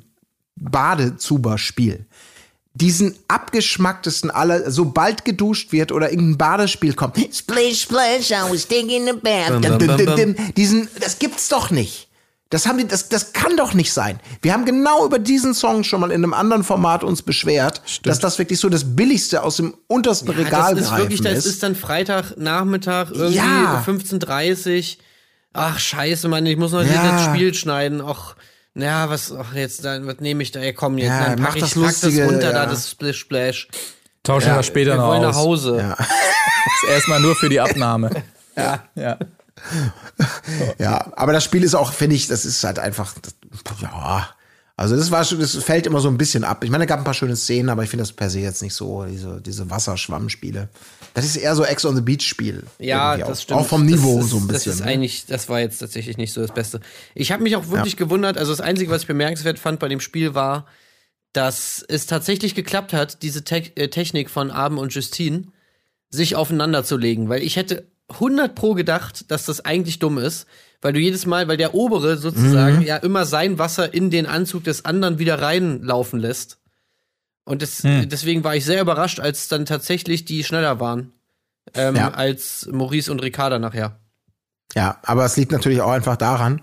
Badezuber-Spiel 0.58 2.06
diesen 2.74 3.16
abgeschmacktesten 3.28 4.32
aller, 4.32 4.72
sobald 4.72 5.26
geduscht 5.26 5.72
wird 5.72 5.92
oder 5.92 6.10
irgendein 6.12 6.38
Badespiel 6.38 6.94
kommt, 6.94 7.18
splish, 7.18 7.82
splash, 7.82 8.32
I 8.32 8.50
was 8.50 8.68
taking 8.68 9.10
a 9.10 9.14
bath. 9.14 9.62
Bum, 9.62 9.98
dim, 9.98 10.16
dim. 10.16 10.36
Diesen, 10.56 10.88
das 11.00 11.20
gibt's 11.20 11.50
doch 11.50 11.70
nicht. 11.70 12.08
Das 12.50 12.66
haben 12.66 12.78
die, 12.78 12.88
das, 12.88 13.08
das 13.08 13.32
kann 13.32 13.56
doch 13.56 13.74
nicht 13.74 13.94
sein. 13.94 14.20
Wir 14.42 14.52
haben 14.52 14.66
genau 14.66 15.06
über 15.06 15.20
diesen 15.20 15.54
Song 15.54 15.86
schon 15.86 16.02
mal 16.02 16.12
in 16.12 16.22
einem 16.24 16.34
anderen 16.34 16.66
Format 16.66 17.02
uns 17.04 17.22
beschwert, 17.22 17.82
dass 18.04 18.20
das 18.20 18.38
wirklich 18.40 18.60
so 18.60 18.68
das 18.68 18.94
Billigste 18.96 19.42
aus 19.44 19.56
dem 19.58 19.74
untersten 19.88 20.30
Regal 20.30 20.76
das 20.76 20.86
ist 20.88 20.98
wirklich, 20.98 21.22
das 21.22 21.38
ist. 21.40 21.46
ist 21.46 21.64
dann 21.64 21.76
Freitagnachmittag, 21.76 23.12
irgendwie 23.12 23.36
Ja. 23.38 23.84
15.30 23.88 24.98
Ach, 25.54 25.80
scheiße, 25.80 26.28
Mann, 26.30 26.46
ich 26.46 26.58
muss 26.58 26.72
noch 26.72 26.84
Ja. 26.84 27.12
das 27.12 27.26
Spiel 27.26 27.54
schneiden. 27.54 28.02
Ach, 28.02 28.36
na, 28.74 29.10
was, 29.10 29.34
ach, 29.34 29.54
jetzt, 29.54 29.84
dann, 29.84 30.08
was 30.08 30.20
nehme 30.20 30.44
ich 30.44 30.52
da? 30.52 30.62
Ja, 30.62 30.72
komm, 30.72 30.98
jetzt, 30.98 31.10
Ja, 31.10 31.26
dann 31.26 31.42
mach 31.42 31.50
pack 31.50 31.56
ich, 31.58 31.62
das 31.62 31.74
pack 31.74 31.84
das 31.84 32.04
Lustige, 32.04 32.26
runter, 32.26 32.52
da, 32.52 32.64
ja. 32.64 32.66
das 32.66 32.90
Splish 32.90 33.20
Splash. 33.20 33.68
Tauschen 34.24 34.56
wir 34.56 34.64
später 34.64 34.92
Wir 34.92 34.98
noch 34.98 35.08
wollen 35.08 35.26
aus. 35.26 35.36
nach 35.36 35.42
Hause. 35.42 35.78
Ja. 35.78 35.94
Ist 36.84 36.90
erstmal 36.90 37.20
nur 37.20 37.36
für 37.36 37.50
die 37.50 37.60
Abnahme. 37.60 38.24
ja. 38.56 38.84
ja. 38.96 39.18
Ja, 40.78 41.12
aber 41.16 41.34
das 41.34 41.44
Spiel 41.44 41.64
ist 41.64 41.76
auch, 41.76 41.92
finde 41.94 42.16
ich, 42.16 42.28
das 42.28 42.46
ist 42.46 42.64
halt 42.64 42.80
einfach, 42.80 43.14
das, 43.22 43.36
ja. 43.80 44.30
Also 44.82 44.96
das 44.96 45.12
war 45.12 45.24
schon, 45.24 45.40
das 45.40 45.56
fällt 45.58 45.86
immer 45.86 46.00
so 46.00 46.08
ein 46.08 46.18
bisschen 46.18 46.44
ab. 46.44 46.64
Ich 46.64 46.72
meine, 46.72 46.86
es 46.86 46.88
gab 46.88 46.98
ein 46.98 47.04
paar 47.04 47.14
schöne 47.14 47.36
Szenen, 47.36 47.70
aber 47.70 47.84
ich 47.84 47.90
finde 47.92 48.02
das 48.02 48.14
per 48.14 48.32
se 48.32 48.40
jetzt 48.40 48.64
nicht 48.64 48.74
so, 48.74 49.06
diese, 49.06 49.40
diese 49.40 49.70
Wasserschwammspiele. 49.70 50.70
Das 51.14 51.24
ist 51.24 51.36
eher 51.36 51.56
so 51.56 51.64
Ex 51.64 51.86
on 51.86 51.96
the 51.96 52.02
Beach 52.02 52.24
Spiel. 52.24 52.64
Ja, 52.80 53.16
das 53.16 53.30
auch. 53.30 53.42
stimmt. 53.44 53.60
Auch 53.60 53.68
vom 53.68 53.86
Niveau 53.86 54.22
ist, 54.22 54.30
so 54.30 54.38
ein 54.38 54.48
bisschen. 54.48 54.72
Das 54.72 54.80
ist 54.80 54.80
ne? 54.80 54.88
eigentlich, 54.88 55.28
das 55.28 55.50
war 55.50 55.60
jetzt 55.60 55.78
tatsächlich 55.78 56.18
nicht 56.18 56.34
so 56.34 56.42
das 56.42 56.52
Beste. 56.52 56.80
Ich 57.14 57.32
habe 57.32 57.44
mich 57.44 57.56
auch 57.56 57.70
wirklich 57.70 57.96
gewundert, 57.96 58.40
also 58.40 58.52
das 58.52 58.60
Einzige, 58.60 58.90
was 58.90 59.04
ich 59.04 59.08
bemerkenswert 59.08 59.60
fand 59.60 59.80
bei 59.80 59.88
dem 59.88 60.00
Spiel 60.00 60.34
war, 60.34 60.66
dass 61.32 61.86
es 61.88 62.08
tatsächlich 62.08 62.56
geklappt 62.56 62.92
hat, 62.92 63.22
diese 63.22 63.44
Te 63.44 63.58
äh, 63.76 63.90
Technik 63.90 64.32
von 64.32 64.50
Abend 64.50 64.80
und 64.80 64.96
Justine 64.96 65.44
sich 66.10 66.36
aufeinander 66.36 66.84
zu 66.84 66.98
legen, 66.98 67.30
weil 67.30 67.44
ich 67.44 67.56
hätte 67.56 67.86
100 68.10 68.56
pro 68.56 68.74
gedacht, 68.74 69.30
dass 69.30 69.46
das 69.46 69.64
eigentlich 69.64 70.00
dumm 70.00 70.18
ist, 70.18 70.48
weil 70.82 70.94
du 70.94 71.00
jedes 71.00 71.26
Mal, 71.26 71.48
weil 71.48 71.58
der 71.58 71.74
obere 71.74 72.18
sozusagen 72.18 72.78
Mhm. 72.78 72.82
ja 72.84 72.98
immer 72.98 73.26
sein 73.26 73.58
Wasser 73.60 73.94
in 73.94 74.10
den 74.10 74.26
Anzug 74.26 74.64
des 74.64 74.86
anderen 74.86 75.20
wieder 75.20 75.42
reinlaufen 75.42 76.20
lässt. 76.20 76.58
Und 77.44 77.62
das, 77.62 77.84
Hm. 77.84 78.08
deswegen 78.10 78.44
war 78.44 78.56
ich 78.56 78.66
sehr 78.66 78.82
überrascht, 78.82 79.20
als 79.20 79.48
dann 79.48 79.66
tatsächlich 79.66 80.26
die 80.26 80.44
schneller 80.44 80.80
waren 80.80 81.12
ähm, 81.76 81.96
Ja. 81.96 82.12
als 82.12 82.68
Maurice 82.72 83.12
und 83.12 83.22
Ricarda 83.22 83.60
nachher. 83.60 84.00
Ja, 84.76 84.98
aber 85.04 85.26
es 85.26 85.38
liegt 85.38 85.52
natürlich 85.52 85.82
auch 85.82 85.92
einfach 85.92 86.18
daran, 86.18 86.62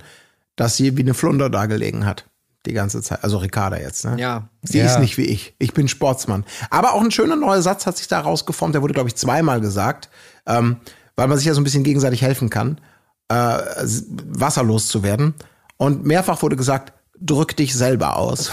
dass 0.57 0.76
sie 0.76 0.96
wie 0.96 1.02
eine 1.02 1.14
Flunder 1.14 1.50
da 1.50 1.66
gelegen 1.66 2.04
hat. 2.07 2.24
Die 2.66 2.72
ganze 2.72 3.00
Zeit. 3.02 3.22
Also 3.22 3.38
Ricarda 3.38 3.78
jetzt, 3.78 4.04
ne? 4.04 4.16
Ja. 4.18 4.48
Sie 4.62 4.78
Ja. 4.78 4.87
ist 4.87 4.98
nicht 4.98 5.16
wie 5.16 5.24
ich. 5.26 5.54
Ich 5.59 5.72
bin 5.72 5.87
Sportsmann. 5.88 6.44
Aber 6.70 6.94
auch 6.94 7.00
ein 7.02 7.11
schöner 7.12 7.37
neuer 7.37 7.62
Satz 7.62 7.87
hat 7.87 7.96
sich 7.96 8.09
da 8.09 8.20
rausgeformt. 8.20 8.74
Der 8.74 8.83
wurde, 8.83 8.94
glaube 8.94 9.09
ich, 9.09 9.14
zweimal 9.14 9.61
gesagt, 9.61 10.09
ähm, 10.46 10.76
weil 11.14 11.28
man 11.28 11.38
sich 11.38 11.46
ja 11.46 11.54
so 11.54 11.61
ein 11.61 11.64
bisschen 11.64 11.85
gegenseitig 11.85 12.22
helfen 12.22 12.50
kann, 12.50 12.81
äh, 13.29 13.35
wasserlos 13.35 14.88
zu 14.88 15.03
werden. 15.03 15.35
Und 15.77 16.05
mehrfach 16.05 16.43
wurde 16.43 16.57
gesagt, 16.57 16.93
drück 17.21 17.57
dich 17.57 17.75
selber 17.75 18.17
aus. 18.17 18.51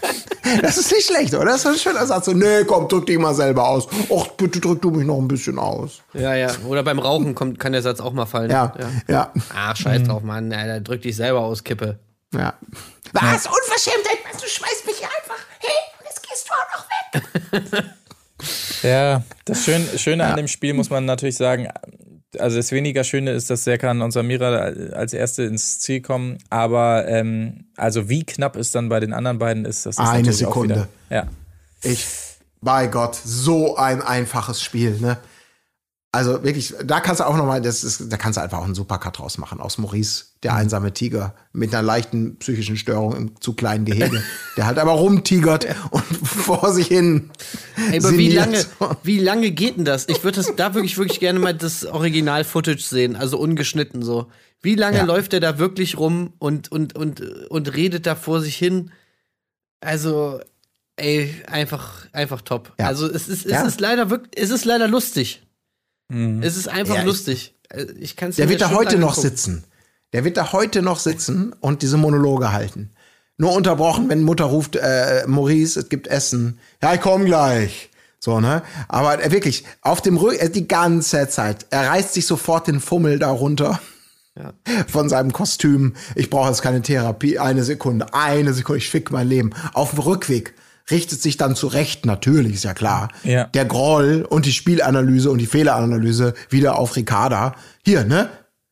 das 0.62 0.78
ist 0.78 0.92
nicht 0.92 1.06
schlecht, 1.06 1.34
oder? 1.34 1.46
Das 1.46 1.64
ist 1.64 1.66
ein 1.66 1.76
schöner 1.76 2.06
Satz. 2.06 2.26
So, 2.26 2.32
nee, 2.32 2.64
komm, 2.66 2.88
drück 2.88 3.06
dich 3.06 3.18
mal 3.18 3.34
selber 3.34 3.68
aus. 3.68 3.86
Och, 4.10 4.28
bitte 4.36 4.60
drück 4.60 4.82
du 4.82 4.90
mich 4.90 5.06
noch 5.06 5.18
ein 5.18 5.28
bisschen 5.28 5.58
aus. 5.58 6.02
Ja, 6.14 6.34
ja. 6.34 6.50
Oder 6.66 6.82
beim 6.82 6.98
Rauchen 6.98 7.34
kommt, 7.34 7.58
kann 7.58 7.72
der 7.72 7.82
Satz 7.82 8.00
auch 8.00 8.12
mal 8.12 8.26
fallen. 8.26 8.50
Ja, 8.50 8.72
ja, 9.08 9.32
Ach, 9.54 9.76
scheiß 9.76 10.04
drauf, 10.04 10.22
Mann. 10.22 10.52
Alter, 10.52 10.80
drück 10.80 11.02
dich 11.02 11.16
selber 11.16 11.40
aus, 11.40 11.64
Kippe. 11.64 11.98
ja. 12.34 12.54
Was? 13.12 13.46
Unverschämtheit? 13.46 14.18
Was? 14.30 14.42
Du 14.42 14.48
schmeißt 14.48 14.84
mich 14.86 14.96
hier 14.98 15.08
einfach 15.08 15.42
hin 15.60 15.70
und 15.98 16.06
jetzt 16.06 16.22
gehst 16.28 16.48
du 16.48 16.52
auch 16.52 16.76
noch 16.76 17.72
weg. 17.72 17.84
Ja, 18.82 19.24
das 19.44 19.64
Schöne, 19.64 19.98
Schöne 19.98 20.24
an 20.24 20.36
dem 20.36 20.46
Spiel 20.46 20.72
muss 20.72 20.90
man 20.90 21.04
natürlich 21.04 21.36
sagen, 21.36 21.68
also 22.38 22.56
das 22.56 22.72
weniger 22.72 23.04
Schöne 23.04 23.32
ist, 23.32 23.48
dass 23.50 23.64
Serkan 23.64 24.02
und 24.02 24.10
Samira 24.10 24.48
als 24.92 25.12
Erste 25.12 25.44
ins 25.44 25.80
Ziel 25.80 26.02
kommen, 26.02 26.38
aber 26.50 27.08
ähm, 27.08 27.64
also 27.76 28.08
wie 28.08 28.24
knapp 28.24 28.56
es 28.56 28.70
dann 28.70 28.88
bei 28.88 29.00
den 29.00 29.12
anderen 29.12 29.38
beiden 29.38 29.64
ist, 29.64 29.86
das 29.86 29.96
ist 29.98 30.04
Eine 30.04 30.32
Sekunde. 30.32 30.74
wieder. 30.74 30.88
Ja. 31.10 31.26
Ich, 31.82 32.06
bei 32.60 32.86
Gott, 32.88 33.14
so 33.16 33.76
ein 33.76 34.02
einfaches 34.02 34.62
Spiel, 34.62 34.98
ne? 35.00 35.18
Also 36.10 36.42
wirklich, 36.42 36.74
da 36.84 37.00
kannst 37.00 37.20
du 37.20 37.26
auch 37.26 37.36
nochmal, 37.36 37.60
das 37.60 37.84
ist, 37.84 38.10
da 38.10 38.16
kannst 38.16 38.38
du 38.38 38.42
einfach 38.42 38.58
auch 38.58 38.64
einen 38.64 38.74
Supercut 38.74 39.18
draus 39.18 39.36
machen. 39.38 39.60
Aus 39.60 39.76
Maurice, 39.78 40.24
der 40.42 40.52
Mhm. 40.52 40.58
einsame 40.58 40.92
Tiger, 40.92 41.34
mit 41.52 41.74
einer 41.74 41.82
leichten 41.82 42.36
psychischen 42.38 42.76
Störung 42.76 43.16
im 43.16 43.40
zu 43.40 43.54
kleinen 43.54 43.84
Gehege, 43.84 44.22
der 44.56 44.66
halt 44.66 44.78
aber 44.78 44.92
rumtigert 44.92 45.66
und 45.90 46.02
vor 46.26 46.72
sich 46.72 46.86
hin. 46.86 47.30
Ey, 47.90 47.98
aber 47.98 48.16
wie 48.16 48.30
lange, 48.30 48.64
wie 49.02 49.18
lange 49.18 49.50
geht 49.50 49.76
denn 49.78 49.84
das? 49.84 50.08
Ich 50.08 50.22
würde 50.24 50.36
das 50.36 50.54
da 50.56 50.74
wirklich, 50.74 50.96
wirklich 50.98 51.20
gerne 51.20 51.38
mal 51.38 51.54
das 51.54 51.84
Original-Footage 51.84 52.82
sehen, 52.82 53.16
also 53.16 53.38
ungeschnitten 53.38 54.02
so. 54.02 54.26
Wie 54.60 54.74
lange 54.74 54.98
Ja. 54.98 55.04
läuft 55.04 55.32
der 55.32 55.40
da 55.40 55.58
wirklich 55.58 55.98
rum 55.98 56.32
und, 56.38 56.70
und, 56.72 56.96
und, 56.96 57.20
und 57.48 57.74
redet 57.76 58.06
da 58.06 58.14
vor 58.16 58.40
sich 58.40 58.56
hin? 58.56 58.90
Also, 59.80 60.40
ey, 60.96 61.32
einfach, 61.46 62.06
einfach 62.12 62.42
top. 62.42 62.72
Ja. 62.78 62.86
Also 62.86 63.06
es 63.06 63.28
ist, 63.28 63.46
es 63.46 63.52
Ja. 63.52 63.62
ist 63.66 63.80
leider 63.80 64.10
wirklich, 64.10 64.32
es 64.42 64.50
ist 64.50 64.64
leider 64.64 64.88
lustig. 64.88 65.42
Es 66.10 66.56
ist 66.56 66.68
einfach 66.68 66.94
Ja, 66.94 67.00
ich- 67.02 67.06
lustig. 67.06 67.54
Äh, 67.68 67.84
Ich 68.00 68.16
kann's 68.16 68.36
Der 68.36 68.48
wird 68.48 68.62
da 68.62 68.70
heute 68.70 68.96
noch 68.98 69.10
angucken. 69.10 69.28
sitzen. 69.28 69.64
Der 70.12 70.24
wird 70.24 70.36
da 70.36 70.52
heute 70.52 70.82
noch 70.82 70.98
sitzen 70.98 71.54
und 71.60 71.82
diese 71.82 71.96
Monologe 71.96 72.52
halten. 72.52 72.90
Nur 73.36 73.52
unterbrochen, 73.52 74.08
wenn 74.08 74.22
Mutter 74.22 74.46
ruft, 74.46 74.76
äh, 74.76 75.24
Maurice, 75.26 75.78
es 75.80 75.88
gibt 75.88 76.08
Essen. 76.08 76.58
Ja, 76.82 76.94
ich 76.94 77.00
komm 77.00 77.24
gleich. 77.24 77.90
So, 78.18 78.40
ne? 78.40 78.62
Aber 78.88 79.22
äh, 79.22 79.30
wirklich, 79.30 79.64
auf 79.80 80.00
dem 80.00 80.16
Rücken, 80.16 80.52
die 80.52 80.66
ganze 80.66 81.28
Zeit. 81.28 81.66
Er 81.70 81.90
reißt 81.90 82.14
sich 82.14 82.26
sofort 82.26 82.66
den 82.66 82.80
Fummel 82.80 83.18
darunter. 83.18 83.80
Von 84.88 85.08
seinem 85.08 85.32
Kostüm. 85.32 85.94
Ich 86.14 86.30
brauche 86.30 86.48
jetzt 86.48 86.62
keine 86.62 86.82
Therapie. 86.82 87.38
Eine 87.38 87.64
Sekunde, 87.64 88.12
eine 88.14 88.54
Sekunde, 88.54 88.78
ich 88.78 88.90
fick 88.90 89.10
mein 89.10 89.28
Leben. 89.28 89.50
Auf 89.72 89.90
dem 89.90 90.00
Rückweg 90.00 90.54
richtet 90.90 91.20
sich 91.20 91.36
dann 91.36 91.54
zurecht, 91.54 92.06
natürlich, 92.06 92.54
ist 92.54 92.64
ja 92.64 92.74
klar. 92.74 93.08
Ja. 93.22 93.44
Der 93.44 93.66
Groll 93.66 94.26
und 94.28 94.46
die 94.46 94.52
Spielanalyse 94.52 95.30
und 95.30 95.38
die 95.38 95.46
Fehleranalyse 95.46 96.34
wieder 96.48 96.78
auf 96.78 96.96
Ricarda. 96.96 97.54
Hier, 97.84 98.04
ne? 98.04 98.30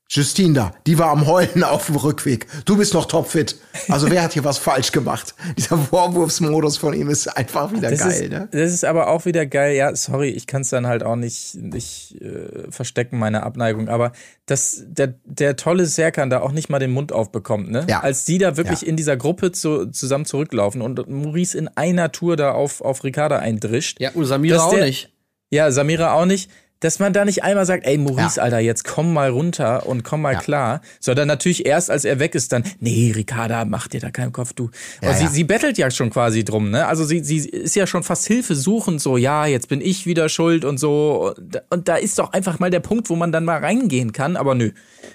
Justine 0.09 0.55
da, 0.55 0.73
die 0.87 0.99
war 1.01 1.11
am 1.11 1.27
Heulen 1.27 1.65
auf 1.65 1.87
dem 1.87 1.97
Rückweg. 1.97 2.47
Du 2.65 2.77
bist 2.77 2.95
noch 2.95 3.07
topfit. 3.07 3.57
Also 3.89 4.09
wer 4.09 4.23
hat 4.23 4.35
hier 4.35 4.45
was 4.45 4.57
falsch 4.57 4.93
gemacht? 4.93 5.35
Dieser 5.59 5.77
Vorwurfsmodus 5.79 6.77
von 6.77 6.95
ihm 6.95 7.11
ist 7.11 7.27
einfach 7.27 7.73
wieder 7.73 7.91
Das 7.91 7.99
geil, 8.01 8.23
ist, 8.23 8.31
ne? 8.31 8.49
das 8.53 8.73
ist 8.73 8.85
aber 8.85 9.09
auch 9.09 9.25
wieder 9.25 9.47
geil. 9.47 9.75
Ja, 9.75 9.95
sorry, 9.97 10.29
ich 10.29 10.47
kann 10.47 10.63
es 10.63 10.71
dann 10.71 10.87
halt 10.87 11.03
auch 11.03 11.17
nicht, 11.17 11.57
nicht 11.57 12.21
äh, 12.23 12.71
verstecken, 12.71 13.19
meine 13.19 13.43
Abneigung. 13.43 13.89
Aber 13.89 14.13
dass 14.47 14.81
der, 14.87 15.15
der 15.25 15.57
tolle 15.57 15.87
Serkan 15.87 16.31
da 16.31 16.41
auch 16.41 16.53
nicht 16.53 16.69
mal 16.71 16.79
den 16.79 16.93
Mund 16.93 17.11
aufbekommt, 17.11 17.69
ne? 17.73 17.85
Ja. 17.89 18.01
Als 18.01 18.25
die 18.25 18.39
da 18.39 18.57
wirklich 18.57 18.83
Ja. 18.83 18.87
in 18.89 18.97
dieser 18.97 19.17
Gruppe 19.17 19.51
zu, 19.51 19.87
zusammen 19.87 20.25
zurücklaufen 20.25 20.83
und 20.83 21.09
Maurice 21.09 21.59
in 21.59 21.67
einer 21.75 22.13
Tour 22.13 22.37
da 22.37 22.53
auf, 22.53 22.81
auf 22.81 23.03
Ricarda 23.03 23.41
eindrischt. 23.41 24.01
Ja, 24.01 24.11
und 24.15 24.25
Samira 24.25 24.63
auch 24.63 24.71
der- 24.73 24.85
nicht. 24.85 25.13
Ja, 25.51 25.71
Samira 25.73 26.13
auch 26.13 26.27
nicht. 26.27 26.49
Dass 26.81 26.99
man 26.99 27.15
da 27.15 27.25
nicht 27.25 27.43
einmal 27.43 27.65
sagt, 27.65 27.87
ey 27.87 27.97
Maurice, 27.97 28.37
Ja. 28.37 28.43
Alter, 28.43 28.59
jetzt 28.59 28.85
komm 28.85 29.15
mal 29.15 29.31
runter 29.31 29.87
und 29.87 30.05
komm 30.05 30.21
mal 30.21 30.35
Ja. 30.35 30.41
klar. 30.41 30.81
Sondern 31.01 31.27
natürlich 31.27 31.65
erst, 31.65 31.91
als 31.91 32.05
er 32.05 32.19
weg 32.19 32.35
ist, 32.35 32.53
dann, 32.53 32.65
nee, 32.81 33.13
Ricarda, 33.17 33.65
mach 33.65 33.89
dir 33.89 34.01
da 34.01 34.11
keinen 34.11 34.33
Kopf, 34.33 34.53
du. 34.53 34.71
Ja, 35.01 35.09
Aber 35.09 35.17
sie, 35.19 35.27
sie 35.29 35.45
bettelt 35.45 35.79
ja 35.79 35.91
schon 35.91 36.11
quasi 36.11 36.45
drum, 36.45 36.71
ne? 36.71 36.87
Also 36.87 37.05
sie, 37.05 37.21
sie 37.25 37.49
ist 37.49 37.77
ja 37.77 37.87
schon 37.87 38.03
fast 38.03 38.27
hilfesuchend, 38.27 39.01
so, 39.01 39.17
ja, 39.17 39.47
jetzt 39.47 39.69
bin 39.69 39.81
ich 39.81 40.05
wieder 40.07 40.29
schuld 40.29 40.67
und 40.67 40.79
so. 40.79 41.35
Und- 41.37 41.63
Und 41.71 41.89
da 41.89 41.97
ist 41.97 42.19
doch 42.19 42.33
einfach 42.35 42.59
mal 42.59 42.71
der 42.71 42.81
Punkt, 42.81 43.09
wo 43.09 43.17
man 43.17 43.33
dann 43.33 43.45
mal 43.47 43.59
reingehen 43.59 44.13
kann. 44.13 44.37
Aber 44.37 44.55
nö, 44.55 44.73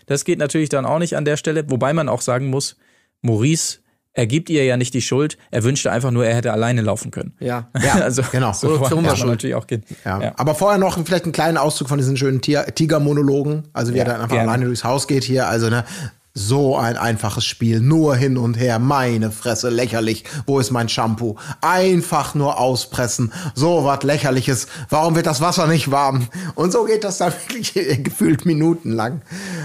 das 0.07 0.25
geht 0.25 0.39
natürlich 0.39 0.69
dann 0.69 0.85
auch 0.85 0.97
nicht 0.99 1.15
an 1.15 1.25
der 1.25 1.37
Stelle. 1.37 1.69
Wobei 1.69 1.93
man 1.93 2.09
auch 2.09 2.21
sagen 2.21 2.47
muss, 2.47 2.75
Maurice, 3.21 3.80
er 4.13 4.27
gibt 4.27 4.49
ihr 4.49 4.65
ja 4.65 4.75
nicht 4.77 4.93
die 4.93 5.01
Schuld. 5.01 5.37
Er 5.51 5.63
wünschte 5.63 5.91
einfach 5.91 6.11
nur, 6.11 6.25
er 6.25 6.35
hätte 6.35 6.51
alleine 6.51 6.81
laufen 6.81 7.11
können. 7.11 7.33
Ja. 7.39 7.69
Ja, 7.81 7.93
also, 7.95 8.21
genau. 8.31 8.53
So 8.53 8.79
war 8.81 8.89
kann 8.89 9.03
man 9.03 9.15
schuld. 9.15 9.29
natürlich 9.29 9.55
auch 9.55 9.67
gehen. 9.67 9.83
Ja. 10.05 10.33
Aber 10.37 10.53
vorher 10.55 10.77
noch 10.77 10.97
vielleicht 11.05 11.23
einen 11.23 11.33
kleinen 11.33 11.57
Auszug 11.57 11.87
von 11.89 11.97
diesen 11.97 12.17
schönen 12.17 12.41
Tiger-Monologen. 12.41 13.63
Also 13.73 13.93
wie 13.93 13.97
Ja, 13.97 14.03
er 14.03 14.09
dann 14.11 14.21
einfach 14.21 14.35
gerne. 14.35 14.49
alleine 14.49 14.65
durchs 14.65 14.83
Haus 14.83 15.07
geht 15.07 15.23
hier. 15.23 15.47
Also 15.47 15.69
ne, 15.69 15.85
so 16.33 16.77
ein 16.77 16.95
einfaches 16.97 17.45
Spiel. 17.45 17.79
Nur 17.81 18.15
hin 18.15 18.37
und 18.37 18.55
her. 18.57 18.79
Meine 18.79 19.31
Fresse, 19.31 19.69
lächerlich. 19.69 20.23
Wo 20.45 20.59
ist 20.59 20.71
mein 20.71 20.87
Shampoo? 20.89 21.35
Einfach 21.61 22.35
nur 22.35 22.59
auspressen. 22.59 23.31
So 23.55 23.83
was 23.85 24.03
lächerliches. 24.03 24.67
Warum 24.89 25.15
wird 25.15 25.25
das 25.25 25.41
Wasser 25.41 25.67
nicht 25.67 25.91
warm? 25.91 26.27
Und 26.55 26.71
so 26.71 26.85
geht 26.85 27.03
das 27.03 27.17
dann 27.17 27.33
wirklich 27.47 27.73
gefühlt 28.03 28.45
minutenlang. 28.45 29.21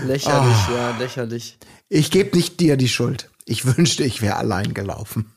Lächerlich, 0.06 0.56
Ah. 0.68 0.92
ja, 0.92 0.98
lächerlich. 0.98 1.58
Ich 1.88 2.10
gebe 2.10 2.36
nicht 2.36 2.58
dir 2.60 2.76
die 2.76 2.88
Schuld. 2.88 3.30
Ich 3.46 3.64
wünschte, 3.76 4.04
ich 4.04 4.20
wäre 4.22 4.36
allein 4.36 4.74
gelaufen. 4.74 5.32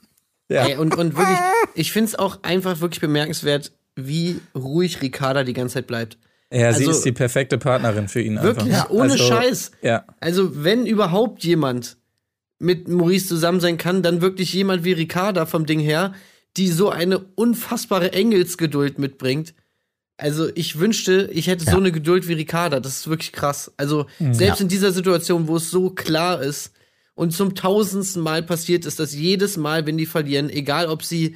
Ja. 0.50 0.65
Ey, 0.67 0.78
und, 0.78 0.95
und 0.98 1.15
wirklich, 1.15 1.38
ich 1.76 1.91
finde 1.91 2.08
es 2.10 2.15
auch 2.17 2.39
einfach 2.41 2.82
wirklich 2.82 3.00
bemerkenswert, 3.02 3.72
wie 3.95 4.39
ruhig 4.56 5.02
Ricarda 5.02 5.43
die 5.43 5.54
ganze 5.54 5.76
Zeit 5.76 5.88
bleibt. 5.88 6.17
Ja, 6.52 6.74
sie 6.74 6.86
Also- 6.88 6.98
ist 6.98 7.06
die 7.06 7.12
perfekte 7.12 7.60
Partnerin 7.60 8.08
für 8.08 8.22
ihn 8.22 8.41
Wirklich, 8.41 8.74
einfach. 8.74 8.89
ohne 8.89 9.12
Also, 9.13 9.24
Scheiß. 9.24 9.72
Ja. 9.84 10.06
Also, 10.19 10.63
wenn 10.63 10.88
überhaupt 10.88 11.43
jemand 11.43 11.98
mit 12.58 12.88
Maurice 12.88 13.28
zusammen 13.28 13.60
sein 13.60 13.78
kann, 13.78 14.02
dann 14.02 14.22
wirklich 14.22 14.52
jemand 14.54 14.84
wie 14.84 14.93
Ricarda 14.93 15.45
vom 15.45 15.67
Ding 15.67 15.80
her, 15.80 16.13
die 16.58 16.67
so 16.69 16.89
eine 16.89 17.19
unfassbare 17.19 18.12
Engelsgeduld 18.13 18.98
mitbringt. 18.98 19.54
Also, 20.17 20.50
ich 20.56 20.80
wünschte, 20.80 21.30
ich 21.32 21.45
hätte 21.48 21.63
so 21.63 21.78
eine 21.78 21.91
Geduld 21.91 22.28
wie 22.28 22.34
Ricarda. 22.34 22.80
Das 22.80 22.98
ist 22.98 23.08
wirklich 23.10 23.32
krass. 23.32 23.72
Also, 23.78 24.08
selbst 24.32 24.60
in 24.62 24.67
dieser 24.67 24.91
Situation, 24.91 25.48
wo 25.48 25.58
es 25.58 25.69
so 25.69 25.91
klar 25.91 26.41
ist 26.41 26.72
und 27.19 27.32
zum 27.32 27.53
tausendsten 27.53 28.21
Mal 28.23 28.43
passiert 28.43 28.86
ist, 28.86 28.99
dass 28.99 29.13
jedes 29.13 29.58
Mal, 29.58 29.86
wenn 29.86 29.97
die 29.97 30.05
verlieren, 30.05 30.49
egal 30.49 30.88
ob 30.88 31.03
sie 31.03 31.36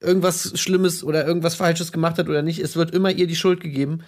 irgendwas 0.00 0.58
Schlimmes 0.58 1.04
oder 1.04 1.26
irgendwas 1.26 1.54
Falsches 1.54 1.92
gemacht 1.92 2.16
hat 2.18 2.28
oder 2.30 2.40
nicht, 2.42 2.60
es 2.60 2.76
wird 2.76 2.94
immer 2.94 3.10
ihr 3.10 3.26
die 3.26 3.36
Schuld 3.36 3.60
gegeben, 3.60 4.00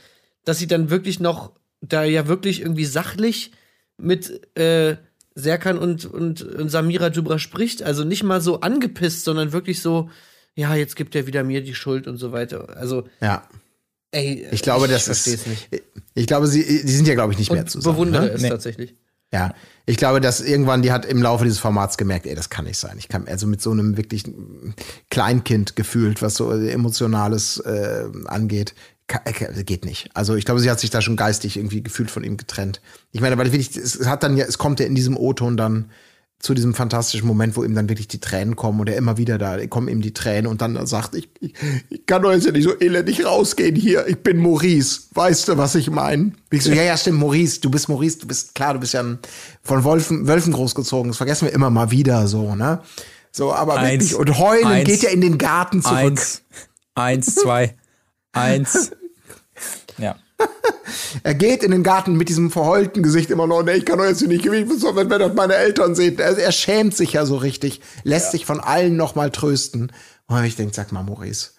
dass 0.44 0.58
sie 0.58 0.66
dann 0.66 0.88
wirklich 0.88 1.20
noch 1.20 1.52
da 1.82 2.04
ja 2.04 2.26
wirklich 2.26 2.60
irgendwie 2.62 2.86
sachlich 2.86 3.52
mit 3.98 4.56
äh, 4.56 4.96
Serkan 5.34 5.76
und, 5.78 6.06
und, 6.06 6.42
und 6.42 6.68
Samira 6.70 7.10
Dubra 7.10 7.38
spricht. 7.38 7.82
Also 7.82 8.04
nicht 8.04 8.22
mal 8.22 8.40
so 8.40 8.60
angepisst, 8.60 9.24
sondern 9.24 9.52
wirklich 9.52 9.82
so, 9.82 10.08
ja, 10.54 10.74
jetzt 10.74 10.96
gibt 10.96 11.14
er 11.14 11.26
wieder 11.26 11.44
mir 11.44 11.62
die 11.62 11.74
Schuld 11.74 12.06
und 12.06 12.16
so 12.16 12.32
weiter. 12.32 12.76
Also, 12.78 13.04
Ja. 13.20 13.46
ey, 14.12 14.46
Ich 14.52 14.62
glaube, 14.62 14.88
das 14.88 15.04
versteh's 15.04 15.34
ist. 15.34 15.46
nicht. 15.46 15.68
Ich 16.14 16.26
glaube, 16.26 16.46
sie, 16.46 16.62
die 16.64 16.92
sind 16.92 17.06
ja, 17.08 17.14
glaube 17.14 17.32
ich, 17.34 17.38
nicht 17.38 17.52
mehr 17.52 17.60
Und 17.62 17.70
zusammen. 17.70 17.94
bewundere 17.94 18.24
ne? 18.24 18.30
es 18.32 18.42
Nee. 18.42 18.48
tatsächlich. 18.48 18.94
Ja, 19.32 19.54
ich 19.86 19.96
glaube, 19.96 20.20
dass 20.20 20.40
irgendwann, 20.40 20.82
die 20.82 20.90
hat 20.90 21.04
im 21.04 21.22
Laufe 21.22 21.44
dieses 21.44 21.60
Formats 21.60 21.96
gemerkt, 21.96 22.26
ey, 22.26 22.34
das 22.34 22.50
kann 22.50 22.64
nicht 22.64 22.78
sein. 22.78 22.96
Ich 22.98 23.08
kann, 23.08 23.28
also 23.28 23.46
mit 23.46 23.62
so 23.62 23.70
einem 23.70 23.96
wirklich 23.96 24.24
Kleinkind 25.08 25.76
gefühlt, 25.76 26.20
was 26.20 26.34
so 26.34 26.50
Emotionales 26.50 27.58
äh, 27.58 28.06
angeht, 28.26 28.74
äh, 29.24 29.64
geht 29.64 29.84
nicht. 29.84 30.10
Also 30.14 30.34
ich 30.34 30.44
glaube, 30.44 30.60
sie 30.60 30.70
hat 30.70 30.80
sich 30.80 30.90
da 30.90 31.00
schon 31.00 31.16
geistig 31.16 31.56
irgendwie 31.56 31.82
gefühlt 31.82 32.10
von 32.10 32.24
ihm 32.24 32.36
getrennt. 32.36 32.80
Ich 33.12 33.20
meine, 33.20 33.38
weil 33.38 33.52
wirklich, 33.52 33.76
es 33.76 34.06
hat 34.06 34.22
dann 34.22 34.36
ja, 34.36 34.44
es 34.46 34.58
kommt 34.58 34.80
ja 34.80 34.86
in 34.86 34.94
diesem 34.94 35.16
O-Ton 35.16 35.56
dann 35.56 35.90
zu 36.40 36.54
diesem 36.54 36.72
fantastischen 36.74 37.28
Moment, 37.28 37.54
wo 37.54 37.64
ihm 37.64 37.74
dann 37.74 37.90
wirklich 37.90 38.08
die 38.08 38.18
Tränen 38.18 38.56
kommen 38.56 38.80
und 38.80 38.88
er 38.88 38.96
immer 38.96 39.18
wieder 39.18 39.36
da 39.36 39.64
kommen 39.66 39.88
ihm 39.88 40.00
die 40.00 40.14
Tränen 40.14 40.46
und 40.46 40.62
dann 40.62 40.86
sagt, 40.86 41.14
ich, 41.14 41.28
ich, 41.40 41.52
ich 41.90 42.06
kann 42.06 42.22
doch 42.22 42.32
jetzt 42.32 42.46
ja 42.46 42.52
nicht 42.52 42.64
so 42.64 42.74
elendig 42.78 43.26
rausgehen 43.26 43.76
hier, 43.76 44.06
ich 44.06 44.16
bin 44.16 44.38
Maurice, 44.38 45.02
weißt 45.12 45.48
du, 45.48 45.58
was 45.58 45.74
ich 45.74 45.90
meine? 45.90 46.32
Ich 46.50 46.64
so, 46.64 46.72
ja, 46.72 46.82
ja, 46.82 46.96
stimmt, 46.96 47.18
Maurice, 47.18 47.60
du 47.60 47.70
bist 47.70 47.90
Maurice, 47.90 48.18
du 48.18 48.26
bist, 48.26 48.54
klar, 48.54 48.72
du 48.72 48.80
bist 48.80 48.94
ja 48.94 49.00
ein, 49.00 49.18
von 49.62 49.84
Wolfen, 49.84 50.26
Wölfen 50.26 50.54
großgezogen, 50.54 51.10
das 51.10 51.18
vergessen 51.18 51.44
wir 51.46 51.52
immer 51.52 51.68
mal 51.68 51.90
wieder 51.90 52.26
so, 52.26 52.54
ne? 52.54 52.80
So, 53.32 53.52
aber 53.52 53.76
Eins, 53.76 54.10
wirklich, 54.10 54.16
und 54.16 54.38
heulen 54.38 54.66
eins, 54.66 54.88
geht 54.88 55.02
ja 55.02 55.10
in 55.10 55.20
den 55.20 55.36
Garten 55.36 55.82
zurück. 55.82 55.96
Eins, 55.98 56.42
eins, 56.94 57.34
zwei, 57.34 57.76
eins. 58.32 58.92
Ja. 60.40 60.46
Er 61.22 61.34
geht 61.34 61.62
in 61.64 61.70
den 61.72 61.82
Garten 61.82 62.16
mit 62.16 62.28
diesem 62.28 62.50
verheulten 62.50 63.02
Gesicht 63.02 63.30
immer 63.30 63.46
noch, 63.46 63.62
nee, 63.62 63.74
ich 63.74 63.84
kann 63.84 63.98
doch 63.98 64.04
jetzt 64.04 64.20
hier 64.20 64.28
nicht 64.28 64.44
gewinnen, 64.44 64.70
was 64.70 64.80
soll, 64.80 64.94
wenn, 64.96 65.10
wenn 65.10 65.18
das 65.18 65.34
meine 65.34 65.54
Eltern 65.54 65.94
sehen. 65.94 66.18
Er, 66.18 66.36
er 66.38 66.52
schämt 66.52 66.96
sich 66.96 67.12
ja 67.14 67.26
so 67.26 67.36
richtig, 67.36 67.80
lässt 68.04 68.30
sich 68.30 68.46
von 68.46 68.60
allen 68.60 68.96
noch 68.96 69.14
mal 69.16 69.30
trösten. 69.30 69.92
Und 70.28 70.44
ich 70.44 70.56
denke, 70.56 70.74
sag 70.74 70.92
mal, 70.92 71.02
Maurice, 71.02 71.50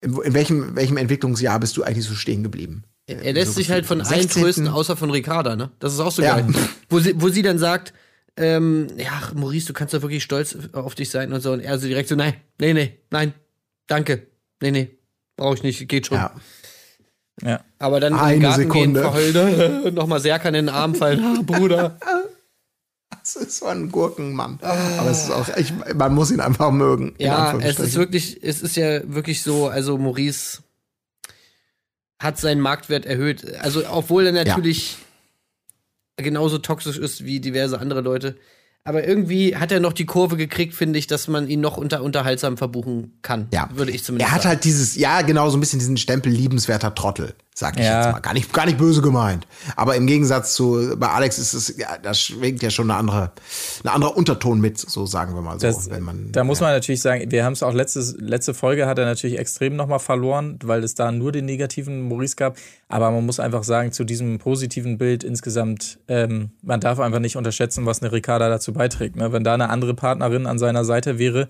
in, 0.00 0.16
in 0.22 0.34
welchem, 0.34 0.74
welchem 0.76 0.96
Entwicklungsjahr 0.96 1.60
bist 1.60 1.76
du 1.76 1.82
eigentlich 1.82 2.06
so 2.06 2.14
stehen 2.14 2.42
geblieben? 2.42 2.84
Er 3.06 3.32
lässt 3.32 3.52
so 3.52 3.60
sich 3.60 3.70
halt 3.70 3.86
von 3.86 3.98
gefühlt. 3.98 4.14
allen 4.14 4.22
16.. 4.28 4.42
trösten, 4.42 4.68
außer 4.68 4.96
von 4.96 5.10
Ricarda, 5.10 5.54
ne? 5.56 5.70
Das 5.78 5.92
ist 5.94 6.00
auch 6.00 6.12
so 6.12 6.22
Ja. 6.22 6.40
geil. 6.40 6.46
Wo 6.88 7.00
sie, 7.00 7.20
wo 7.20 7.28
sie 7.28 7.42
dann 7.42 7.58
sagt, 7.58 7.92
ähm, 8.36 8.86
ja, 8.96 9.10
Maurice, 9.34 9.66
du 9.66 9.72
kannst 9.72 9.94
doch 9.94 10.02
wirklich 10.02 10.22
stolz 10.24 10.56
auf 10.72 10.94
dich 10.94 11.10
sein 11.10 11.32
und 11.32 11.40
so. 11.42 11.52
Und 11.52 11.60
er 11.60 11.78
so 11.78 11.86
direkt 11.86 12.08
so, 12.08 12.14
nein, 12.16 12.34
nee, 12.58 12.72
nee, 12.72 12.98
nein, 13.10 13.34
danke, 13.88 14.26
nee, 14.62 14.70
nee, 14.70 14.90
brauche 15.36 15.54
ich 15.54 15.62
nicht, 15.62 15.86
geht 15.88 16.06
schon. 16.06 16.16
Ja. 16.18 16.32
Ja. 17.42 17.60
Aber 17.78 18.00
dann 18.00 18.14
Eine 18.14 18.36
im 18.36 18.42
Garten 18.42 18.62
Sekunde. 18.62 19.00
gehen, 19.00 19.32
verheult, 19.32 19.94
nochmal 19.94 20.20
Serkan 20.20 20.54
in 20.54 20.66
den 20.66 20.74
Arm 20.74 20.94
fallen, 20.94 21.22
ah, 21.22 21.42
Bruder. 21.42 21.98
Das 23.10 23.36
ist 23.36 23.58
so 23.58 23.66
ein 23.66 23.90
Gurkenmann. 23.92 24.58
Aber 24.62 25.10
es 25.10 25.24
ist 25.24 25.30
auch, 25.30 25.48
ich, 25.56 25.72
man 25.94 26.14
muss 26.14 26.30
ihn 26.30 26.40
einfach 26.40 26.70
mögen. 26.70 27.14
in 27.18 27.26
Ja, 27.26 27.58
es 27.58 27.78
ist 27.78 27.96
wirklich, 27.96 28.42
es 28.42 28.62
ist 28.62 28.74
ja 28.76 29.00
wirklich 29.04 29.42
so, 29.42 29.68
also 29.68 29.98
Maurice 29.98 30.62
hat 32.18 32.38
seinen 32.38 32.62
Marktwert 32.62 33.04
erhöht. 33.04 33.44
Also, 33.60 33.82
obwohl 33.90 34.24
er 34.26 34.32
natürlich 34.32 34.96
genauso 36.16 36.56
toxisch 36.58 36.96
ist 36.96 37.24
wie 37.24 37.40
diverse 37.40 37.78
andere 37.78 38.00
Leute. 38.00 38.36
Aber 38.88 39.06
irgendwie 39.06 39.54
hat 39.54 39.70
er 39.70 39.80
noch 39.80 39.92
die 39.92 40.06
Kurve 40.06 40.38
gekriegt, 40.38 40.72
finde 40.72 40.98
ich, 40.98 41.06
dass 41.06 41.28
man 41.28 41.46
ihn 41.46 41.60
noch 41.60 41.76
unter 41.76 42.02
unterhaltsam 42.02 42.56
verbuchen 42.56 43.18
kann. 43.20 43.48
Ja. 43.52 43.68
Würde 43.74 43.92
ich 43.92 44.02
zumindest 44.02 44.30
Er 44.30 44.34
hat 44.34 44.44
sagen. 44.44 44.54
halt 44.54 44.64
dieses, 44.64 44.96
ja, 44.96 45.20
genau, 45.20 45.50
so 45.50 45.58
ein 45.58 45.60
bisschen 45.60 45.78
diesen 45.78 45.98
Stempel 45.98 46.32
liebenswerter 46.32 46.94
Trottel. 46.94 47.34
Sag 47.58 47.76
ich 47.76 47.84
Ja. 47.84 48.04
jetzt 48.04 48.12
mal. 48.12 48.20
Gar 48.20 48.34
nicht, 48.34 48.52
gar 48.52 48.66
nicht 48.66 48.78
böse 48.78 49.02
gemeint. 49.02 49.44
Aber 49.74 49.96
im 49.96 50.06
Gegensatz 50.06 50.54
zu, 50.54 50.94
bei 50.96 51.08
Alex 51.08 51.38
ist 51.38 51.54
es, 51.54 51.76
ja, 51.76 51.98
da 52.00 52.14
schwingt 52.14 52.62
ja 52.62 52.70
schon 52.70 52.88
eine 52.88 53.00
andere, 53.00 53.32
ein 53.82 53.88
anderer 53.88 54.16
Unterton 54.16 54.60
mit, 54.60 54.78
so 54.78 55.06
sagen 55.06 55.34
wir 55.34 55.42
mal 55.42 55.58
so. 55.58 55.66
Das, 55.66 55.90
wenn 55.90 56.04
man, 56.04 56.30
da 56.30 56.44
muss 56.44 56.60
ja. 56.60 56.66
man 56.66 56.74
natürlich 56.76 57.02
sagen, 57.02 57.32
wir 57.32 57.44
haben 57.44 57.54
es 57.54 57.64
auch 57.64 57.74
letztes, 57.74 58.14
letzte 58.16 58.54
Folge 58.54 58.86
hat 58.86 59.00
er 59.00 59.06
natürlich 59.06 59.40
extrem 59.40 59.74
nochmal 59.74 59.98
verloren, 59.98 60.60
weil 60.62 60.84
es 60.84 60.94
da 60.94 61.10
nur 61.10 61.32
den 61.32 61.46
negativen 61.46 62.08
Maurice 62.08 62.36
gab. 62.36 62.56
Aber 62.86 63.10
man 63.10 63.26
muss 63.26 63.40
einfach 63.40 63.64
sagen, 63.64 63.90
zu 63.90 64.04
diesem 64.04 64.38
positiven 64.38 64.96
Bild 64.96 65.24
insgesamt, 65.24 65.98
ähm, 66.06 66.50
man 66.62 66.78
darf 66.78 67.00
einfach 67.00 67.18
nicht 67.18 67.36
unterschätzen, 67.36 67.86
was 67.86 68.02
eine 68.02 68.12
Ricarda 68.12 68.48
dazu 68.48 68.72
beiträgt. 68.72 69.16
Ne? 69.16 69.32
Wenn 69.32 69.42
da 69.42 69.54
eine 69.54 69.68
andere 69.70 69.94
Partnerin 69.94 70.46
an 70.46 70.60
seiner 70.60 70.84
Seite 70.84 71.18
wäre, 71.18 71.48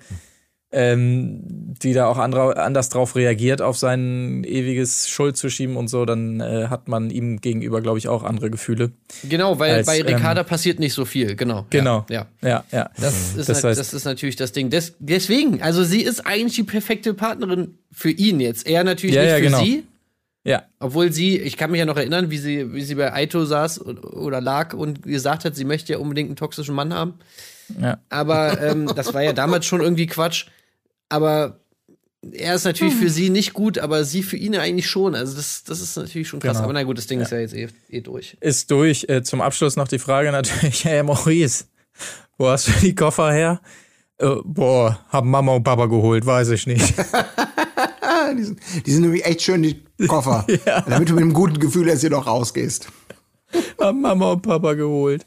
ähm, 0.71 1.41
die 1.83 1.95
da 1.95 2.07
auch 2.07 2.19
andere, 2.19 2.57
anders 2.62 2.89
drauf 2.91 3.16
reagiert, 3.16 3.62
auf 3.62 3.79
sein 3.79 4.45
ewiges 4.45 5.09
Schuld 5.09 5.37
zu 5.37 5.49
schieben 5.49 5.77
und 5.77 5.89
so, 5.89 6.05
dann 6.05 6.41
äh, 6.41 6.66
hat 6.69 6.89
man 6.89 7.09
ihm 7.11 7.41
gegenüber, 7.41 7.81
glaube 7.81 7.99
ich, 7.99 8.09
auch 8.09 8.23
andere 8.23 8.51
Gefühle. 8.51 8.93
Genau, 9.29 9.59
weil 9.59 9.77
Als, 9.77 9.87
bei 9.87 10.03
Ricarda 10.03 10.43
ähm, 10.43 10.47
passiert 10.47 10.79
nicht 10.79 10.93
so 10.93 11.05
viel, 11.07 11.37
genau. 11.37 11.66
Genau. 11.71 12.05
Ja. 12.11 12.27
Ja, 12.43 12.64
ja. 12.71 12.91
Das, 13.01 13.35
ist, 13.37 13.49
Das 13.49 13.64
halt, 13.64 13.75
heißt- 13.75 13.79
das 13.79 13.95
ist 13.95 14.05
natürlich 14.05 14.37
das 14.37 14.53
Ding. 14.53 14.69
Des, 14.69 14.95
deswegen, 14.99 15.62
also 15.62 15.85
sie 15.85 16.03
ist 16.03 16.27
eigentlich 16.27 16.57
die 16.57 16.64
perfekte 16.64 17.14
Partnerin 17.14 17.79
für 17.91 18.11
ihn 18.11 18.39
jetzt. 18.41 18.66
Er 18.66 18.85
natürlich 18.85 19.16
Ja, 19.16 19.23
nicht 19.23 19.31
ja, 19.31 19.37
für 19.37 19.43
genau. 19.45 19.64
sie. 19.64 19.85
Ja, 20.45 20.62
Obwohl 20.81 21.12
sie, 21.12 21.39
ich 21.39 21.57
kann 21.57 21.71
mich 21.71 21.79
ja 21.79 21.85
noch 21.85 21.97
erinnern, 21.97 22.31
wie 22.31 22.39
sie, 22.39 22.73
wie 22.73 22.83
sie 22.83 22.95
bei 22.95 23.12
Aito 23.12 23.45
saß 23.45 23.85
oder 23.87 24.41
lag 24.41 24.73
und 24.75 25.03
gesagt 25.03 25.45
hat, 25.45 25.55
sie 25.57 25.64
möchte 25.64 25.93
ja 25.93 25.99
unbedingt 25.99 26.29
einen 26.29 26.37
toxischen 26.37 26.75
Mann 26.75 26.95
haben. 26.95 27.14
ja. 27.81 27.99
Aber 28.09 28.61
ähm, 28.62 28.91
das 28.95 29.12
war 29.12 29.23
ja 29.23 29.33
damals 29.33 29.66
schon 29.66 29.81
irgendwie 29.81 30.07
Quatsch. 30.07 30.47
Aber 31.09 31.61
er 32.33 32.55
ist 32.55 32.65
natürlich 32.65 32.95
Hm. 32.95 33.01
für 33.01 33.11
sie 33.11 33.31
nicht 33.31 33.53
gut, 33.53 33.79
aber 33.79 34.05
sie 34.05 34.23
für 34.23 34.37
ihn 34.37 34.53
ja 34.53 34.61
eigentlich 34.61 34.89
schon. 34.89 35.15
Also 35.15 35.37
das, 35.37 35.65
das 35.65 35.81
ist 35.81 35.97
natürlich 35.97 36.29
schon 36.29 36.41
krass. 36.41 36.55
Genau. 36.57 36.65
Aber 36.65 36.73
na 36.73 36.83
gut, 36.83 36.99
das 36.99 37.07
Ding 37.07 37.21
ist 37.21 37.31
ja 37.33 37.39
jetzt 37.39 37.55
eh, 37.55 37.69
eh 37.89 38.01
durch. 38.01 38.37
ist 38.41 38.71
durch. 38.71 39.07
Äh, 39.09 39.23
zum 39.23 39.41
Abschluss 39.41 39.77
noch 39.77 39.89
die 39.89 39.99
Frage 39.99 40.33
natürlich, 40.33 40.85
hey 40.85 41.03
Maurice, 41.03 41.65
wo 42.37 42.49
hast 42.49 42.69
du 42.69 42.73
die 42.81 42.95
Koffer 42.95 43.33
her? 43.33 43.61
Äh, 44.19 44.35
boah, 44.45 44.99
hab 45.11 45.25
Mama 45.25 45.53
und 45.55 45.63
Papa 45.65 45.87
geholt, 45.87 46.27
weiß 46.27 46.51
ich 46.51 46.67
nicht. 46.67 46.95
Die, 48.37 48.43
sind, 48.45 48.61
die 48.85 48.91
sind 48.91 49.03
nämlich 49.03 49.25
echt 49.25 49.41
schön, 49.41 49.63
die 49.63 49.83
Koffer. 50.07 50.47
Damit 50.87 51.09
du 51.09 51.15
mit 51.15 51.23
einem 51.23 51.33
guten 51.33 51.59
Gefühl 51.59 51.89
jetzt 51.89 52.03
hier 52.03 52.11
noch 52.11 52.27
rausgehst. 52.27 52.89
hab 53.81 53.95
Mama 53.97 54.33
und 54.33 54.43
Papa 54.43 54.75
geholt. 54.75 55.25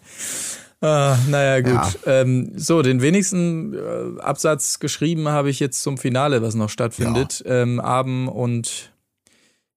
Ah, 0.82 1.16
naja, 1.30 1.62
gut. 1.62 2.00
Ähm, 2.08 2.54
so, 2.56 2.82
den 2.82 3.04
wenigsten 3.04 3.74
äh, 3.76 4.20
Absatz 4.20 4.80
geschrieben 4.80 5.30
habe 5.30 5.52
ich 5.52 5.60
jetzt 5.60 5.84
zum 5.84 6.00
Finale, 6.00 6.42
was 6.42 6.56
noch 6.56 6.70
stattfindet. 6.70 7.44
Ähm, 7.46 7.80
Abend 7.80 8.30
und 8.30 8.92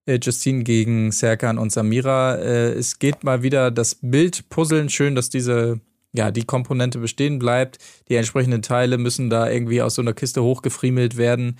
äh, 0.06 0.18
Justine 0.20 0.64
gegen 0.64 1.12
Serkan 1.12 1.58
und 1.58 1.72
Samira. 1.72 2.36
Äh, 2.36 2.72
es 2.72 2.98
geht 2.98 3.22
mal 3.22 3.42
wieder 3.42 3.70
das 3.70 3.96
Bild 3.96 4.48
puzzeln. 4.48 4.88
Schön, 4.88 5.14
dass 5.14 5.28
diese, 5.28 5.80
ja, 6.12 6.30
die 6.30 6.44
Komponente 6.44 6.98
bestehen 6.98 7.38
bleibt. 7.38 7.78
Die 8.08 8.16
entsprechenden 8.16 8.62
Teile 8.62 8.96
müssen 8.96 9.28
da 9.28 9.50
irgendwie 9.50 9.82
aus 9.82 9.96
so 9.96 10.02
einer 10.02 10.14
Kiste 10.14 10.42
hochgefriemelt 10.42 11.18
werden. 11.18 11.58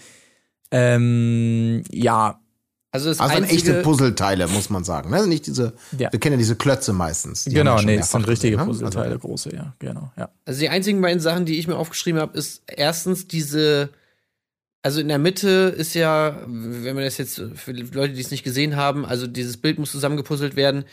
Ähm, 0.70 1.84
ja, 1.90 2.40
Also 2.94 3.08
das 3.08 3.18
Also 3.18 3.34
einzige, 3.34 3.56
echte 3.56 3.82
Puzzleteile, 3.82 4.46
muss 4.46 4.70
man 4.70 4.84
sagen. 4.84 5.10
Ne? 5.10 5.26
Nicht 5.26 5.48
diese, 5.48 5.72
Ja. 5.98 6.12
wir 6.12 6.20
kennen 6.20 6.34
ja 6.34 6.38
diese 6.38 6.54
Klötze 6.54 6.92
meistens. 6.92 7.42
Die 7.42 7.50
genau, 7.52 7.82
nee, 7.82 7.96
es 7.96 8.12
sind 8.12 8.28
richtige 8.28 8.52
gesehen, 8.52 8.68
ne? 8.68 8.72
Puzzleteile, 8.72 9.06
Also, 9.06 9.18
große, 9.18 9.52
ja, 9.52 9.74
genau, 9.80 10.12
ja. 10.16 10.30
Also 10.44 10.60
die 10.60 10.68
einzigen 10.68 11.00
beiden 11.00 11.18
Sachen, 11.18 11.44
die 11.44 11.58
ich 11.58 11.66
mir 11.66 11.74
aufgeschrieben 11.74 12.20
habe, 12.20 12.38
ist 12.38 12.62
erstens 12.68 13.26
diese, 13.26 13.88
also 14.82 15.00
in 15.00 15.08
der 15.08 15.18
Mitte 15.18 15.74
ist 15.76 15.94
ja, 15.94 16.40
wenn 16.46 16.94
man 16.94 17.02
das 17.02 17.18
jetzt 17.18 17.42
für 17.56 17.72
Leute, 17.72 18.14
die 18.14 18.20
es 18.20 18.30
nicht 18.30 18.44
gesehen 18.44 18.76
haben, 18.76 19.04
also 19.04 19.26
dieses 19.26 19.56
Bild 19.56 19.80
muss 19.80 19.90
zusammengepuzzelt 19.90 20.54
werden. 20.54 20.84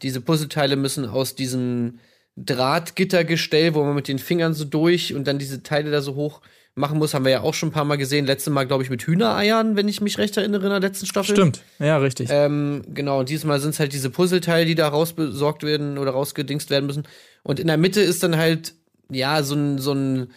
Diese 0.00 0.22
Puzzleteile 0.22 0.76
müssen 0.76 1.04
aus 1.04 1.34
diesem 1.34 1.98
Drahtgittergestell, 2.36 3.74
wo 3.74 3.84
man 3.84 3.94
mit 3.94 4.08
den 4.08 4.18
Fingern 4.18 4.54
so 4.54 4.64
durch 4.64 5.14
und 5.14 5.26
dann 5.26 5.38
diese 5.38 5.62
Teile 5.62 5.90
da 5.90 6.00
so 6.00 6.14
hoch 6.14 6.40
machen 6.74 6.98
muss, 6.98 7.14
haben 7.14 7.24
wir 7.24 7.32
ja 7.32 7.40
auch 7.42 7.54
schon 7.54 7.70
ein 7.70 7.72
paar 7.72 7.84
Mal 7.84 7.96
gesehen. 7.96 8.26
Letztes 8.26 8.52
Mal, 8.52 8.64
glaube 8.64 8.82
ich, 8.82 8.90
mit 8.90 9.02
Hühnereiern, 9.02 9.76
wenn 9.76 9.88
ich 9.88 10.00
mich 10.00 10.18
recht 10.18 10.36
erinnere, 10.36 10.64
in 10.64 10.70
der 10.70 10.80
letzten 10.80 11.06
Staffel. 11.06 11.34
Stimmt, 11.34 11.62
ja, 11.78 11.98
richtig. 11.98 12.28
Ähm, 12.30 12.82
genau, 12.94 13.20
und 13.20 13.28
diesmal 13.28 13.60
sind 13.60 13.70
es 13.70 13.80
halt 13.80 13.92
diese 13.92 14.10
Puzzleteile, 14.10 14.66
die 14.66 14.74
da 14.74 14.88
rausbesorgt 14.88 15.62
werden 15.62 15.98
oder 15.98 16.12
rausgedingst 16.12 16.70
werden 16.70 16.86
müssen. 16.86 17.04
Und 17.42 17.60
in 17.60 17.66
der 17.66 17.76
Mitte 17.76 18.00
ist 18.00 18.22
dann 18.22 18.36
halt, 18.36 18.74
ja, 19.10 19.42
so 19.42 19.54
ein, 19.54 19.78
so 19.78 19.92
ein 19.92 20.28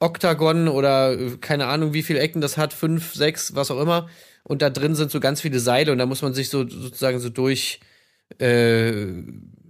Oktagon 0.00 0.68
oder 0.68 1.18
äh, 1.18 1.36
keine 1.40 1.66
Ahnung, 1.66 1.92
wie 1.92 2.02
viele 2.02 2.20
Ecken 2.20 2.40
das 2.40 2.56
hat, 2.56 2.72
fünf, 2.72 3.14
sechs, 3.14 3.54
was 3.54 3.70
auch 3.70 3.80
immer. 3.80 4.08
Und 4.44 4.62
da 4.62 4.70
drin 4.70 4.94
sind 4.94 5.10
so 5.10 5.20
ganz 5.20 5.40
viele 5.40 5.60
Seile 5.60 5.92
und 5.92 5.98
da 5.98 6.06
muss 6.06 6.22
man 6.22 6.34
sich 6.34 6.48
so 6.48 6.68
sozusagen 6.68 7.20
so 7.20 7.28
durch, 7.28 7.80
äh, 8.40 9.22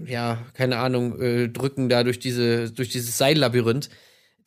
ja, 0.05 0.39
keine 0.55 0.79
Ahnung, 0.79 1.21
äh, 1.21 1.49
drücken 1.49 1.89
da 1.89 2.05
durch 2.05 2.19
diese, 2.19 2.71
durch 2.71 2.89
dieses 2.89 3.19
Seillabyrinth, 3.19 3.89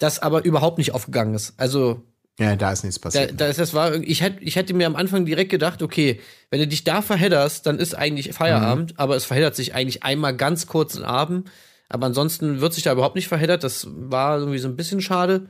das 0.02 0.20
aber 0.20 0.44
überhaupt 0.44 0.78
nicht 0.78 0.94
aufgegangen 0.94 1.34
ist. 1.36 1.54
Also, 1.58 2.02
Ja, 2.40 2.56
da 2.56 2.72
ist 2.72 2.84
nichts 2.84 3.00
da, 3.00 3.04
passiert. 3.04 3.40
da 3.40 3.48
ist, 3.48 3.60
das 3.60 3.74
war, 3.74 3.94
ich 3.96 4.22
hätte, 4.22 4.44
ich 4.44 4.56
hätte 4.56 4.74
mir 4.74 4.88
am 4.88 4.96
Anfang 4.96 5.26
direkt 5.26 5.52
gedacht, 5.52 5.82
okay, 5.82 6.20
wenn 6.50 6.60
du 6.60 6.68
dich 6.68 6.84
da 6.84 7.02
verhedderst, 7.02 7.66
dann 7.66 7.78
ist 7.78 7.94
eigentlich 7.94 8.34
Feierabend, 8.34 9.00
aber 9.00 9.16
es 9.16 9.26
verheddert 9.26 9.56
sich 9.56 9.76
eigentlich 9.76 10.04
einmal 10.04 10.36
ganz 10.36 10.66
kurz 10.66 10.98
am 10.98 11.04
Abend. 11.04 11.52
Aber 11.88 12.06
ansonsten 12.08 12.62
wird 12.62 12.74
sich 12.74 12.84
da 12.84 12.94
überhaupt 12.94 13.16
nicht 13.16 13.28
verheddert. 13.28 13.64
Das 13.64 13.86
war 13.90 14.40
irgendwie 14.40 14.60
so 14.60 14.68
ein 14.70 14.78
bisschen 14.78 15.02
schade. 15.02 15.50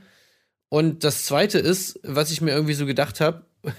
Und 0.68 1.04
das 1.04 1.24
zweite 1.24 1.58
ist, 1.58 2.00
was 2.02 2.30
ich 2.30 2.40
mir 2.40 2.50
irgendwie 2.50 2.74
so 2.74 2.84
gedacht 2.84 3.20
habe, 3.20 3.46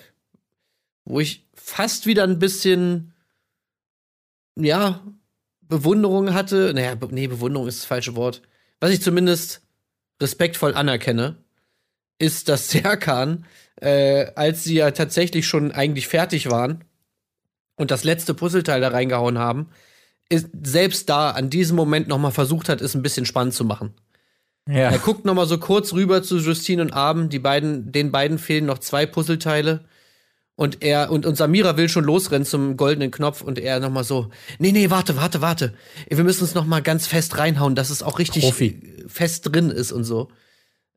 wo 1.06 1.20
ich 1.20 1.48
fast 1.54 2.06
wieder 2.08 2.24
ein 2.24 2.40
bisschen, 2.40 3.14
ja, 4.56 5.02
Bewunderung 5.62 6.34
hatte. 6.34 6.72
Naja, 6.74 6.96
nee, 7.12 7.28
Bewunderung 7.28 7.68
ist 7.68 7.80
das 7.80 7.86
falsche 7.86 8.16
Wort. 8.16 8.42
Was 8.80 8.92
ich 8.92 9.02
zumindest 9.02 9.62
respektvoll 10.24 10.74
anerkenne, 10.74 11.36
ist, 12.18 12.50
dass 12.50 12.70
Serkan, 12.72 13.46
äh, 13.80 14.32
als 14.36 14.64
sie 14.64 14.76
ja 14.76 14.90
tatsächlich 14.92 15.46
schon 15.46 15.72
eigentlich 15.72 16.08
fertig 16.08 16.50
waren 16.50 16.84
und 17.76 17.92
das 17.92 18.04
letzte 18.04 18.34
Puzzleteil 18.34 18.82
da 18.82 18.88
reingehauen 18.88 19.38
haben, 19.38 19.70
ist, 20.30 20.50
selbst 20.64 21.10
da 21.10 21.32
an 21.32 21.50
diesem 21.52 21.76
Moment 21.76 22.08
noch 22.08 22.18
mal 22.18 22.32
versucht 22.32 22.70
hat, 22.70 22.82
es 22.82 22.96
ein 22.96 23.04
bisschen 23.04 23.26
spannend 23.26 23.54
zu 23.54 23.66
machen. 23.66 23.94
ja. 24.68 24.90
Er 24.90 24.98
guckt 24.98 25.26
noch 25.26 25.36
mal 25.36 25.46
so 25.46 25.60
kurz 25.60 25.94
rüber 25.94 26.24
zu 26.24 26.38
Justine 26.38 26.82
und 26.82 26.94
Abend, 26.94 27.32
die 27.34 27.40
beiden, 27.40 27.92
den 27.92 28.12
beiden 28.12 28.40
fehlen 28.40 28.66
noch 28.66 28.80
zwei 28.80 29.06
Puzzleteile. 29.06 29.86
Und 30.56 30.84
er 30.84 31.10
und, 31.10 31.26
und 31.26 31.36
Samira 31.36 31.78
will 31.78 31.90
schon 31.90 32.04
losrennen 32.04 32.46
zum 32.46 32.78
goldenen 32.78 33.10
Knopf 33.10 33.42
und 33.42 33.58
er 33.58 33.80
noch 33.80 33.90
mal 33.90 34.04
so, 34.04 34.30
nee, 34.60 34.72
nee, 34.72 34.92
warte, 34.92 35.18
warte, 35.18 35.42
warte. 35.42 35.74
Wir 36.08 36.24
müssen 36.24 36.44
es 36.44 36.54
noch 36.54 36.66
mal 36.66 36.82
ganz 36.82 37.08
fest 37.08 37.38
reinhauen, 37.40 37.74
dass 37.74 37.90
es 37.90 38.04
auch 38.04 38.20
richtig 38.20 38.44
Profi. 38.44 39.04
fest 39.08 39.52
drin 39.52 39.72
ist 39.72 39.92
und 39.92 40.04
so. 40.04 40.30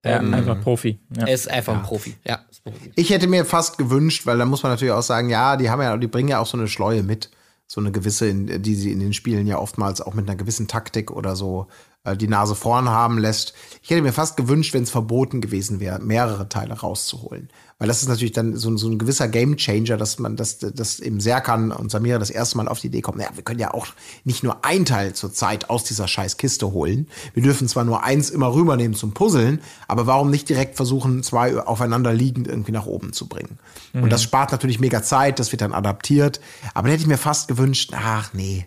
ja, 0.05 0.21
einfach 0.21 0.61
Profi. 0.61 1.01
Ja. 1.17 1.27
Er 1.27 1.35
ist 1.35 1.51
einfach 1.51 1.75
ein 1.75 1.83
Profi. 1.83 2.17
Ja, 2.27 2.45
ist 2.51 2.67
ein 2.67 2.73
Profi. 2.73 2.93
Ich 2.97 3.11
hätte 3.11 3.29
mir 3.29 3.47
fast 3.47 3.79
gewünscht, 3.79 4.27
weil 4.27 4.37
da 4.37 4.45
muss 4.45 4.63
man 4.63 4.73
natürlich 4.73 4.93
auch 4.93 5.03
sagen, 5.03 5.31
ja, 5.31 5.57
die 5.57 5.71
haben 5.71 5.81
ja, 5.81 5.97
die 5.97 6.07
bringen 6.07 6.29
ja 6.29 6.39
auch 6.39 6.47
so 6.47 6.59
eine 6.59 6.69
Schleue 6.69 7.03
mit. 7.03 7.31
So 7.69 7.81
eine 7.81 7.91
gewisse, 7.91 8.33
die 8.33 8.75
sie 8.77 8.93
in 8.93 9.01
den 9.01 9.13
Spielen 9.13 9.47
ja 9.47 9.59
oftmals 9.59 10.01
auch 10.01 10.15
mit 10.15 10.29
einer 10.29 10.37
gewissen 10.37 10.69
Taktik 10.69 11.11
oder 11.11 11.35
so 11.35 11.67
äh, 12.07 12.17
die 12.17 12.29
Nase 12.29 12.55
vorn 12.55 12.89
haben 12.89 13.19
lässt. 13.19 13.53
Ich 13.83 13.91
hätte 13.91 14.03
mir 14.03 14.13
fast 14.13 14.37
gewünscht, 14.37 14.73
wenn 14.75 14.85
es 14.85 14.91
verboten 14.91 15.41
gewesen 15.41 15.81
wäre, 15.81 15.99
mehrere 16.01 16.49
Teile 16.49 16.75
rauszuholen. 16.75 17.51
Weil 17.79 17.89
das 17.89 18.01
ist 18.01 18.09
natürlich 18.09 18.33
dann 18.33 18.57
so, 18.57 18.71
ein- 18.71 18.79
so 18.79 18.89
ein 18.89 18.99
gewisser 18.99 19.29
Gamechanger, 19.29 19.99
dass 19.99 20.19
man, 20.19 20.35
dass, 20.37 20.59
dass 20.59 20.99
eben 20.99 21.21
Serkan 21.21 21.71
und 21.73 21.91
Samira 21.91 22.19
das 22.19 22.31
erste 22.31 22.57
Mal 22.57 22.69
auf 22.69 22.81
die 22.81 22.87
Idee 22.87 23.03
kommen, 23.03 23.19
naja, 23.19 23.31
wir 23.35 23.45
können 23.45 23.61
ja 23.61 23.75
auch 23.75 23.89
nicht 24.25 24.43
nur 24.43 24.65
ein 24.65 24.87
Teil 24.87 25.13
zur 25.13 25.31
Zeit 25.31 25.69
aus 25.69 25.85
dieser 25.85 26.09
scheiß 26.09 26.39
Kiste 26.39 26.73
holen. 26.73 27.07
Wir 27.35 27.43
dürfen 27.43 27.69
zwar 27.69 27.85
nur 27.85 28.03
eins 28.03 28.31
immer 28.31 28.55
rübernehmen 28.55 28.97
zum 28.97 29.13
Puzzeln, 29.13 29.61
aber 29.89 30.07
warum 30.07 30.31
nicht 30.31 30.49
direkt 30.49 30.77
versuchen, 30.77 31.23
zwei 31.23 31.59
aufeinander 31.61 32.15
liegend 32.15 32.49
irgendwie 32.49 32.73
nach 32.73 32.87
oben 32.87 33.13
zu 33.13 33.29
bringen? 33.29 33.59
Und 33.93 34.11
das 34.11 34.23
spart 34.23 34.53
natürlich 34.53 34.81
mega 34.81 35.03
Zeit, 35.03 35.39
das 35.39 35.53
wird 35.53 35.61
dann 35.61 35.73
adaptiert. 35.75 36.41
Aber 36.73 36.89
da 36.89 36.93
hätte 36.93 37.03
ich 37.03 37.09
mir 37.09 37.19
fast 37.19 37.47
gewünscht, 37.49 37.93
ach 37.95 38.31
nee, 38.33 38.67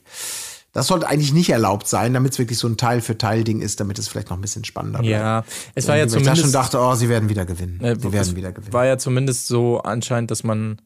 das 0.71 0.87
sollte 0.87 1.07
eigentlich 1.07 1.33
nicht 1.33 1.49
erlaubt 1.49 1.87
sein, 1.87 2.13
damit 2.13 2.33
es 2.33 2.39
wirklich 2.39 2.57
so 2.59 2.67
ein 2.67 2.77
Teil-für-Teil-Ding 2.77 3.61
ist, 3.61 3.79
damit 3.79 3.97
es 3.99 4.07
vielleicht 4.07 4.29
noch 4.29 4.37
ein 4.37 4.41
bisschen 4.41 4.63
spannender 4.65 4.99
bleibt. 4.99 5.11
Ja, 5.11 5.43
es 5.75 5.87
war 5.87 5.95
ja 5.97 6.01
Weil 6.03 6.07
ich 6.07 6.13
da 6.13 6.19
zumindest. 6.19 6.41
schon 6.41 6.51
dachte, 6.51 6.79
oh, 6.79 6.93
sie 6.95 7.09
werden 7.09 7.29
wieder 7.29 7.45
gewinnen. 7.45 7.79
äh, 7.81 7.95
sie 7.95 8.11
werden 8.11 8.21
es 8.21 8.35
wieder 8.35 8.51
gewinnen. 8.51 8.73
War 8.73 8.85
ja 8.85 8.97
zumindest 8.97 9.47
so 9.47 9.79
anscheinend, 9.81 10.29
dass 10.31 10.43
man, 10.43 10.79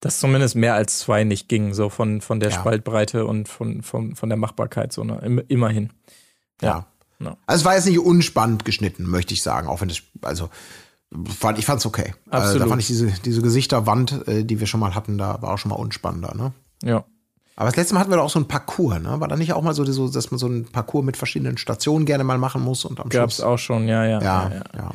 dass 0.00 0.20
zumindest 0.20 0.54
mehr 0.54 0.74
als 0.74 0.98
zwei 0.98 1.24
nicht 1.24 1.48
ging, 1.48 1.72
so 1.74 1.88
von, 1.88 2.20
von 2.20 2.40
der 2.40 2.50
Ja. 2.50 2.56
Spaltbreite 2.60 3.24
und 3.26 3.48
von, 3.48 3.82
von, 3.82 4.16
von 4.16 4.28
der 4.28 4.36
Machbarkeit, 4.38 4.92
so 4.92 5.02
ne, 5.04 5.18
im- 5.24 5.42
immerhin. 5.48 5.90
Ja. 6.62 6.86
Ja. 7.20 7.36
Also 7.46 7.60
es 7.60 7.64
war 7.66 7.74
jetzt 7.74 7.86
nicht 7.86 7.98
unspannend 7.98 8.64
geschnitten, 8.64 9.04
möchte 9.04 9.34
ich 9.34 9.42
sagen, 9.42 9.68
auch 9.68 9.80
wenn 9.82 9.88
das, 9.88 10.02
also 10.22 10.48
fand, 11.38 11.58
ich 11.58 11.66
fand's 11.66 11.84
okay. 11.84 12.14
Also, 12.30 12.44
Absolut. 12.44 12.62
da 12.66 12.68
fand 12.68 12.80
ich 12.82 12.86
diese, 12.88 13.06
diese 13.24 13.42
Gesichterwand, 13.42 14.26
äh, 14.28 14.44
die 14.44 14.58
wir 14.60 14.66
schon 14.66 14.80
mal 14.80 14.94
hatten, 14.94 15.18
da 15.18 15.40
war 15.42 15.52
auch 15.54 15.58
schon 15.58 15.70
mal 15.70 15.76
unspannender, 15.76 16.34
ne? 16.34 16.52
Ja. 16.82 17.04
Aber 17.60 17.68
das 17.68 17.76
letzte 17.76 17.92
Mal 17.92 18.00
hatten 18.00 18.10
wir 18.10 18.16
doch 18.16 18.24
auch 18.24 18.30
so 18.30 18.38
ein 18.40 18.48
Parcours, 18.48 19.00
ne? 19.02 19.20
War 19.20 19.28
da 19.28 19.36
nicht 19.36 19.52
auch 19.52 19.60
mal 19.60 19.74
so, 19.74 19.84
dass 19.84 20.30
man 20.30 20.38
so 20.38 20.46
ein 20.46 20.64
Parcours 20.64 21.04
mit 21.04 21.18
verschiedenen 21.18 21.58
Stationen 21.58 22.06
gerne 22.06 22.24
mal 22.24 22.38
machen 22.38 22.62
muss 22.62 22.86
und 22.86 22.98
am 22.98 23.10
Gab's 23.10 23.34
Schluss. 23.34 23.46
auch 23.46 23.58
schon, 23.58 23.86
ja, 23.86 24.06
ja. 24.06 24.18
Ja, 24.22 24.50
ja, 24.50 24.62
ja. 24.78 24.90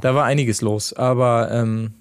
Da 0.00 0.14
war 0.14 0.24
einiges 0.24 0.62
los, 0.62 0.94
aber 0.94 1.50
ähm, 1.52 1.92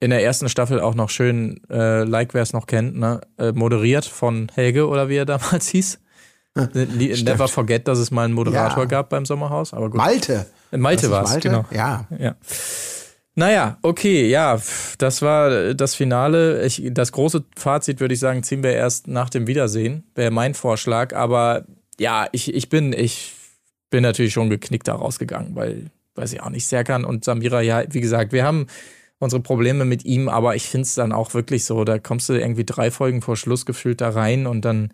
in 0.00 0.10
der 0.10 0.24
ersten 0.24 0.48
Staffel 0.48 0.80
auch 0.80 0.96
noch 0.96 1.08
schön, 1.08 1.60
äh, 1.70 2.02
like 2.02 2.34
wer 2.34 2.42
es 2.42 2.52
noch 2.52 2.66
kennt, 2.66 2.98
ne, 2.98 3.20
äh, 3.38 3.52
moderiert 3.52 4.06
von 4.06 4.50
Helge 4.56 4.88
oder 4.88 5.08
wie 5.08 5.16
er 5.18 5.24
damals 5.24 5.68
hieß. 5.68 6.00
Never 6.74 7.46
forget, 7.46 7.86
dass 7.86 8.00
es 8.00 8.10
mal 8.10 8.24
einen 8.24 8.34
Moderator 8.34 8.82
Ja. 8.82 8.88
gab 8.88 9.08
beim 9.10 9.24
Sommerhaus, 9.24 9.72
aber 9.72 9.88
gut. 9.88 9.98
Malte. 9.98 10.46
Malte 10.72 11.12
war 11.12 11.22
es, 11.22 11.30
Malte? 11.30 11.48
genau. 11.48 11.64
Ja. 11.70 12.06
Ja. 12.18 12.34
Naja, 13.38 13.78
okay, 13.82 14.28
ja, 14.28 14.60
das 14.98 15.22
war 15.22 15.72
das 15.72 15.94
Finale. 15.94 16.66
Ich, 16.66 16.82
das 16.90 17.12
große 17.12 17.44
Fazit 17.56 18.00
würde 18.00 18.14
ich 18.14 18.18
sagen, 18.18 18.42
ziehen 18.42 18.64
wir 18.64 18.72
erst 18.72 19.06
nach 19.06 19.30
dem 19.30 19.46
Wiedersehen, 19.46 20.02
wäre 20.16 20.32
mein 20.32 20.54
Vorschlag. 20.54 21.14
Aber 21.14 21.64
ja, 22.00 22.26
ich, 22.32 22.52
ich 22.52 22.68
bin, 22.68 22.92
ich 22.92 23.34
bin 23.90 24.02
natürlich 24.02 24.32
schon 24.32 24.50
geknickt 24.50 24.88
da 24.88 24.96
rausgegangen, 24.96 25.54
weil, 25.54 25.92
weiß 26.16 26.32
ich 26.32 26.42
auch 26.42 26.50
nicht, 26.50 26.66
Serkan 26.66 27.04
und 27.04 27.24
Samira, 27.24 27.60
ja, 27.60 27.84
wie 27.88 28.00
gesagt, 28.00 28.32
wir 28.32 28.42
haben 28.44 28.66
unsere 29.20 29.40
Probleme 29.40 29.84
mit 29.84 30.04
ihm, 30.04 30.28
aber 30.28 30.56
ich 30.56 30.68
finde 30.68 30.86
es 30.86 30.96
dann 30.96 31.12
auch 31.12 31.32
wirklich 31.32 31.64
so, 31.64 31.84
da 31.84 32.00
kommst 32.00 32.28
du 32.28 32.32
irgendwie 32.32 32.64
drei 32.64 32.90
Folgen 32.90 33.22
vor 33.22 33.36
Schluss 33.36 33.64
gefühlt 33.64 34.00
da 34.00 34.08
rein 34.08 34.48
und 34.48 34.64
dann, 34.64 34.92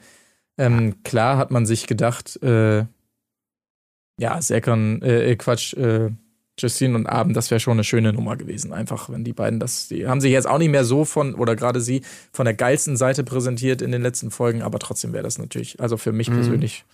ähm, 0.59 1.03
klar 1.03 1.39
hat 1.39 1.51
man 1.51 1.65
sich 1.65 1.87
gedacht, 1.87 2.43
äh, 2.43 2.85
ja, 4.21 4.43
Serkan, 4.43 5.01
äh, 5.01 5.31
äh, 5.31 5.37
Quatsch, 5.37 5.73
äh, 5.73 6.11
Justine 6.59 6.95
und 6.95 7.07
Abend, 7.09 7.37
das 7.37 7.51
wäre 7.51 7.59
schon 7.59 7.73
eine 7.73 7.85
schöne 7.85 8.13
Nummer 8.13 8.37
gewesen. 8.37 8.73
Einfach, 8.73 9.11
wenn 9.11 9.25
die 9.25 9.33
beiden 9.33 9.59
das, 9.59 9.89
die 9.89 10.07
haben 10.07 10.21
sich 10.21 10.31
jetzt 10.33 10.47
auch 10.47 10.59
nicht 10.59 10.71
mehr 10.71 10.85
so 10.85 11.05
von, 11.05 11.35
oder 11.35 11.57
gerade 11.57 11.81
sie, 11.81 12.03
von 12.33 12.45
der 12.45 12.55
geilsten 12.55 12.97
Seite 12.97 13.25
präsentiert 13.25 13.83
in 13.83 13.91
den 13.91 14.03
letzten 14.03 14.31
Folgen, 14.31 14.63
aber 14.63 14.79
trotzdem 14.79 15.13
wäre 15.13 15.25
das 15.25 15.39
natürlich, 15.39 15.81
also 15.81 15.97
für 15.97 16.13
mich 16.13 16.31
persönlich, 16.31 16.85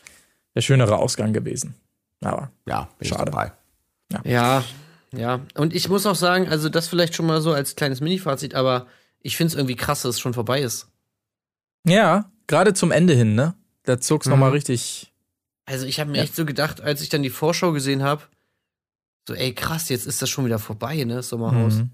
der 0.54 0.62
schönere 0.62 0.96
Ausgang 0.96 1.32
gewesen. 1.34 1.74
Aber 2.22 2.50
Ja, 2.66 2.88
bin 2.98 3.06
ich 3.06 3.08
Schade. 3.08 3.30
dabei. 3.30 3.52
Ja, 4.24 4.64
ja. 5.12 5.40
Und 5.56 5.74
ich 5.74 5.88
muss 5.88 6.06
auch 6.06 6.14
sagen, 6.16 6.48
also 6.48 6.68
das 6.68 6.88
vielleicht 6.88 7.14
schon 7.14 7.26
mal 7.26 7.40
so 7.42 7.52
als 7.52 7.76
kleines 7.76 8.00
Mini-Fazit, 8.00 8.54
aber 8.54 8.86
ich 9.20 9.36
finde 9.36 9.52
es 9.52 9.54
irgendwie 9.56 9.76
krass, 9.76 10.02
dass 10.02 10.14
es 10.16 10.20
schon 10.20 10.34
vorbei 10.34 10.60
ist. 10.62 10.88
ja, 11.86 12.30
gerade 12.46 12.74
zum 12.74 12.90
Ende 12.90 13.14
hin, 13.14 13.34
ne? 13.34 13.54
Da 13.84 14.00
zog's 14.00 14.26
noch 14.26 14.36
Mhm. 14.36 14.40
nochmal 14.40 14.52
richtig. 14.52 15.12
Also 15.66 15.86
ich 15.86 16.00
habe 16.00 16.10
mir 16.10 16.16
Ja. 16.18 16.24
echt 16.24 16.34
so 16.34 16.44
gedacht, 16.44 16.80
als 16.80 17.00
ich 17.00 17.08
dann 17.10 17.22
die 17.22 17.30
Vorschau 17.30 17.72
gesehen 17.72 18.02
habe, 18.02 18.22
so 19.28 19.34
ey 19.34 19.54
krass, 19.54 19.88
jetzt 19.88 20.06
ist 20.06 20.22
das 20.22 20.28
schon 20.30 20.44
wieder 20.46 20.58
vorbei, 20.58 21.04
ne, 21.04 21.22
Sommerhaus. 21.22 21.74
Mhm. 21.76 21.90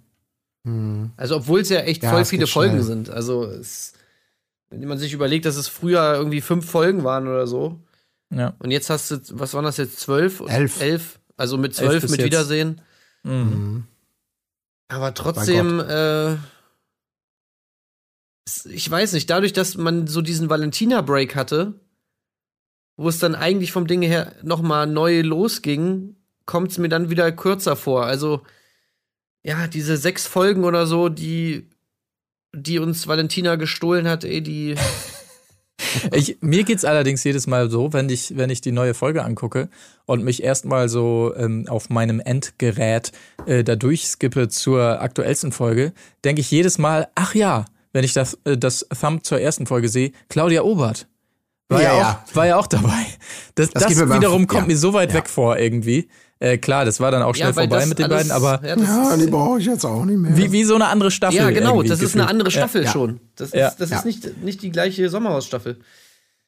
Hm. 0.65 1.11
Also 1.17 1.37
obwohl 1.37 1.61
es 1.61 1.69
ja 1.69 1.81
echt 1.81 2.03
Ja, 2.03 2.11
voll 2.11 2.25
viele 2.25 2.47
Folgen 2.47 2.73
schnell. 2.75 2.83
sind. 2.85 3.11
Also 3.11 3.45
es, 3.45 3.93
wenn 4.71 4.87
man 4.89 4.99
sich 4.99 5.13
überlegt, 5.13 5.45
dass 5.45 5.57
es 5.57 5.69
früher 5.69 6.15
irgendwie 6.15 6.41
fünf 6.41 6.69
Folgen 6.69 7.05
waren 7.05 7.29
oder 7.29 7.47
so. 7.47 7.81
Ja. 8.31 8.55
Und 8.59 8.73
jetzt 8.73 8.91
hast 8.91 9.11
du, 9.11 9.21
was 9.33 9.55
waren 9.55 9.65
das 9.65 9.77
jetzt, 9.77 10.01
zwölf? 10.01 10.41
Elf. 10.49 10.81
Elf. 10.81 11.21
Also 11.37 11.57
mit 11.59 11.75
zwölf 11.75 12.03
mit 12.05 12.19
jetzt. 12.19 12.25
Wiedersehen. 12.25 12.81
Mhm. 13.23 13.33
Mhm. 13.33 13.85
Aber 14.89 15.15
trotzdem, 15.15 15.81
äh, 15.81 16.35
ich 18.69 18.91
weiß 18.91 19.13
nicht, 19.13 19.29
dadurch, 19.31 19.53
dass 19.53 19.77
man 19.77 20.07
so 20.07 20.23
diesen 20.23 20.49
Valentina-Break 20.49 21.35
hatte, 21.35 21.75
wo 22.97 23.09
es 23.09 23.19
dann 23.19 23.35
eigentlich 23.35 23.73
vom 23.73 23.87
Ding 23.87 24.03
her 24.03 24.33
nochmal 24.43 24.87
neu 24.87 25.21
losging, 25.23 26.17
kommt 26.47 26.71
es 26.73 26.79
mir 26.79 26.89
dann 26.89 27.11
wieder 27.11 27.31
kürzer 27.33 27.77
vor. 27.77 28.07
Also, 28.07 28.43
ja, 29.43 29.67
diese 29.67 29.97
sechs 29.97 30.27
Folgen 30.27 30.65
oder 30.65 30.87
so, 30.87 31.09
die, 31.09 31.69
die 32.55 32.79
uns 32.79 33.07
Valentina 33.07 33.57
gestohlen 33.57 34.09
hat, 34.09 34.25
ey, 34.25 34.41
die. 34.43 34.75
Ich, 36.13 36.39
mir 36.41 36.65
geht's 36.65 36.85
allerdings 36.85 37.23
jedes 37.25 37.47
Mal 37.47 37.71
so, 37.71 37.93
wenn 37.93 38.09
ich, 38.09 38.37
wenn 38.37 38.49
ich 38.51 38.61
die 38.63 38.73
neue 38.73 38.95
Folge 38.95 39.23
angucke 39.25 39.69
und 40.07 40.25
mich 40.25 40.43
erstmal 40.43 40.89
so 40.89 41.35
ähm, 41.37 41.67
auf 41.69 41.91
meinem 41.91 42.19
Endgerät 42.21 43.13
äh, 43.47 43.63
da 43.63 43.77
durchskippe 43.77 44.49
zur 44.49 45.01
aktuellsten 45.03 45.53
Folge, 45.53 45.93
denke 46.25 46.41
ich 46.41 46.51
jedes 46.51 46.79
Mal, 46.79 47.09
ach 47.15 47.35
ja, 47.35 47.67
wenn 47.93 48.05
ich 48.05 48.15
das, 48.15 48.39
äh, 48.45 48.57
das 48.57 48.87
Thumb 49.01 49.25
zur 49.25 49.41
ersten 49.41 49.67
Folge 49.67 49.89
sehe, 49.89 50.13
Claudia 50.29 50.63
Obert. 50.63 51.09
War 51.69 51.83
ja, 51.83 51.89
Ja, 51.89 51.95
auch, 51.95 51.99
ja. 52.01 52.25
war 52.35 52.47
ja 52.47 52.57
auch 52.59 52.67
dabei. 52.67 53.05
Das, 53.55 53.71
Das 53.71 53.85
das, 53.85 53.97
beim- 53.99 54.13
wiederum 54.15 54.47
kommt 54.47 54.63
ja. 54.63 54.67
mir 54.69 54.79
so 54.79 54.93
weit 54.95 55.11
Ja. 55.11 55.17
weg 55.17 55.29
vor 55.29 55.59
irgendwie. 55.59 56.09
Äh, 56.39 56.59
klar, 56.59 56.85
das 56.85 57.01
war 57.01 57.11
dann 57.11 57.23
auch 57.23 57.35
schnell 57.35 57.57
weil 57.57 57.69
vorbei 57.69 57.87
mit 57.87 57.99
den 57.99 58.05
alles- 58.13 58.29
beiden, 58.29 58.31
aber 58.33 58.61
Ja, 58.67 58.77
Ja, 58.77 59.17
die 59.17 59.27
brauche 59.29 59.59
ich 59.59 59.67
jetzt 59.67 59.85
auch 59.87 60.05
nicht 60.05 60.19
mehr. 60.19 60.37
wie, 60.37 60.53
wie 60.53 60.65
so 60.65 60.75
eine 60.75 60.89
andere 60.89 61.11
Staffel. 61.11 61.37
ja 61.39 61.51
genau, 61.51 61.81
das 61.83 61.93
ist 61.93 62.01
gefühlt. 62.01 62.21
eine 62.23 62.29
andere 62.31 62.51
Staffel 62.51 62.85
Ja. 62.85 62.93
schon. 62.93 63.21
Das 63.37 63.53
Ja. 63.53 63.69
ist, 63.69 63.77
das 63.81 63.91
Ja. 63.91 63.99
ist 63.99 64.05
nicht, 64.05 64.43
nicht 64.45 64.63
die 64.63 64.71
gleiche 64.71 65.09
Sommerhausstaffel. 65.09 65.79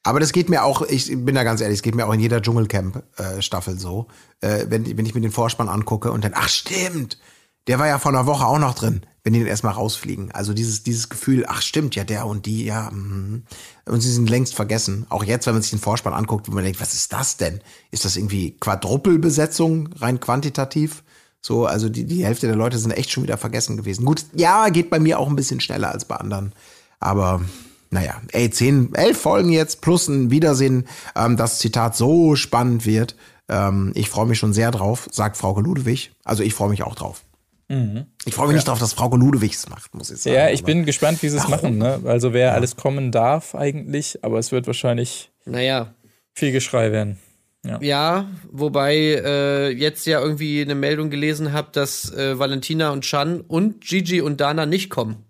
Aber 0.02 0.20
das 0.20 0.32
geht 0.32 0.48
mir 0.50 0.62
auch, 0.64 0.82
ich 0.82 1.06
bin 1.24 1.34
da 1.34 1.42
ganz 1.42 1.60
ehrlich, 1.60 1.78
es 1.78 1.82
geht 1.82 1.94
mir 1.94 2.06
auch 2.06 2.12
in 2.12 2.20
jeder 2.20 2.40
Dschungelcamp-Staffel 2.42 3.78
so. 3.78 4.06
Äh, 4.40 4.66
wenn, 4.68 4.96
wenn 4.96 5.06
ich 5.06 5.14
mir 5.14 5.20
den 5.20 5.32
Vorspann 5.32 5.68
angucke 5.68 6.12
und 6.12 6.24
dann, 6.24 6.32
ach 6.34 6.48
stimmt, 6.48 7.18
der 7.66 7.78
war 7.78 7.86
ja 7.86 7.98
vor 7.98 8.12
einer 8.12 8.26
Woche 8.26 8.46
auch 8.46 8.58
noch 8.58 8.74
drin, 8.74 9.02
wenn 9.24 9.32
die 9.32 9.40
dann 9.40 9.48
erstmal 9.48 9.74
rausfliegen. 9.74 10.30
Also 10.32 10.54
dieses, 10.54 10.82
dieses 10.82 11.08
Gefühl, 11.08 11.44
ach 11.46 11.62
stimmt, 11.62 11.94
ja, 11.94 12.04
der 12.04 12.26
und 12.26 12.46
die, 12.46 12.64
ja. 12.64 12.90
mhm. 12.90 13.42
Und 13.86 14.00
sie 14.00 14.12
sind 14.12 14.30
längst 14.30 14.54
vergessen. 14.54 15.06
Auch 15.08 15.24
jetzt, 15.24 15.46
wenn 15.46 15.54
man 15.54 15.62
sich 15.62 15.70
den 15.70 15.80
Vorspann 15.80 16.14
anguckt, 16.14 16.48
wo 16.48 16.52
man 16.52 16.64
denkt, 16.64 16.80
was 16.80 16.94
ist 16.94 17.12
das 17.12 17.36
denn? 17.36 17.60
Ist 17.90 18.04
das 18.04 18.16
irgendwie 18.16 18.52
Quadruppelbesetzung, 18.58 19.90
rein 19.98 20.20
quantitativ? 20.20 21.02
So, 21.40 21.66
also 21.66 21.88
die, 21.88 22.04
die 22.04 22.24
Hälfte 22.24 22.46
der 22.46 22.56
Leute 22.56 22.78
sind 22.78 22.90
echt 22.90 23.10
schon 23.10 23.22
wieder 23.22 23.38
vergessen 23.38 23.76
gewesen. 23.76 24.04
Gut, 24.04 24.24
ja, 24.34 24.68
geht 24.70 24.90
bei 24.90 24.98
mir 24.98 25.18
auch 25.18 25.28
ein 25.28 25.36
bisschen 25.36 25.60
schneller 25.60 25.90
als 25.90 26.04
bei 26.04 26.16
anderen. 26.16 26.52
Aber 27.00 27.40
naja, 27.90 28.20
ey, 28.32 28.50
zehn, 28.50 28.94
elf 28.94 29.20
Folgen 29.20 29.50
jetzt 29.50 29.80
plus 29.80 30.08
ein 30.08 30.30
Wiedersehen, 30.30 30.86
ähm, 31.16 31.36
das 31.36 31.58
Zitat 31.58 31.96
so 31.96 32.36
spannend 32.36 32.84
wird. 32.86 33.16
Ähm, 33.48 33.92
ich 33.94 34.10
freue 34.10 34.26
mich 34.26 34.38
schon 34.38 34.52
sehr 34.52 34.70
drauf, 34.70 35.08
sagt 35.10 35.36
Frauke 35.36 35.60
Ludewig. 35.60 36.12
Also 36.24 36.42
ich 36.42 36.54
freue 36.54 36.70
mich 36.70 36.82
auch 36.82 36.94
drauf. 36.94 37.22
Ich 38.24 38.34
freue 38.34 38.46
mich 38.48 38.54
nicht 38.56 38.66
drauf, 38.68 38.78
dass 38.78 38.94
Frauke 38.94 39.16
Ludewig 39.18 39.52
es 39.52 39.68
macht, 39.68 39.94
muss 39.94 40.10
ich 40.10 40.18
sagen. 40.22 40.34
Ja, 40.36 40.48
ich 40.48 40.60
Aber- 40.60 40.66
bin 40.66 40.86
gespannt, 40.86 41.22
wie 41.22 41.28
sie 41.28 41.36
es 41.36 41.48
machen. 41.48 41.76
Ne? 41.78 42.00
Also 42.04 42.32
wer 42.32 42.54
alles 42.54 42.76
kommen 42.76 43.12
darf 43.12 43.54
eigentlich, 43.54 44.24
aber 44.24 44.38
es 44.38 44.52
wird 44.52 44.66
wahrscheinlich 44.66 45.30
Naja, 45.44 45.92
viel 46.34 46.52
Geschrei 46.52 46.92
werden. 46.92 47.18
Ja, 47.80 48.26
wobei 48.50 48.96
äh, 48.96 49.68
jetzt 49.70 50.06
ja 50.06 50.20
irgendwie 50.22 50.62
eine 50.62 50.74
Meldung 50.74 51.10
gelesen 51.10 51.52
habe, 51.52 51.68
dass 51.72 52.10
äh, 52.14 52.38
Valentina 52.38 52.90
und 52.92 53.02
Chan 53.04 53.42
und 53.42 53.82
Gigi 53.82 54.22
und 54.22 54.40
Dana 54.40 54.64
nicht 54.64 54.88
kommen. 54.88 55.26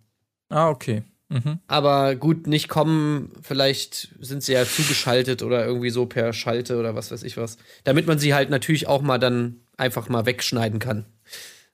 Ah, 0.48 0.68
okay. 0.68 1.02
Mhm. 1.30 1.58
Aber 1.66 2.14
gut, 2.14 2.46
nicht 2.46 2.68
kommen, 2.68 3.32
vielleicht 3.42 4.14
sind 4.20 4.44
sie 4.44 4.52
ja 4.52 4.64
zugeschaltet 4.64 5.42
oder 5.42 5.66
irgendwie 5.66 5.90
so 5.90 6.06
per 6.06 6.32
Schalte 6.32 6.78
oder 6.78 6.94
was 6.94 7.10
weiß 7.10 7.24
ich 7.24 7.36
was. 7.36 7.56
Damit 7.82 8.06
man 8.06 8.18
sie 8.20 8.34
halt 8.34 8.50
natürlich 8.50 8.86
auch 8.86 9.02
mal 9.02 9.18
dann 9.18 9.56
einfach 9.76 10.08
mal 10.08 10.24
wegschneiden 10.24 10.78
kann. 10.78 11.06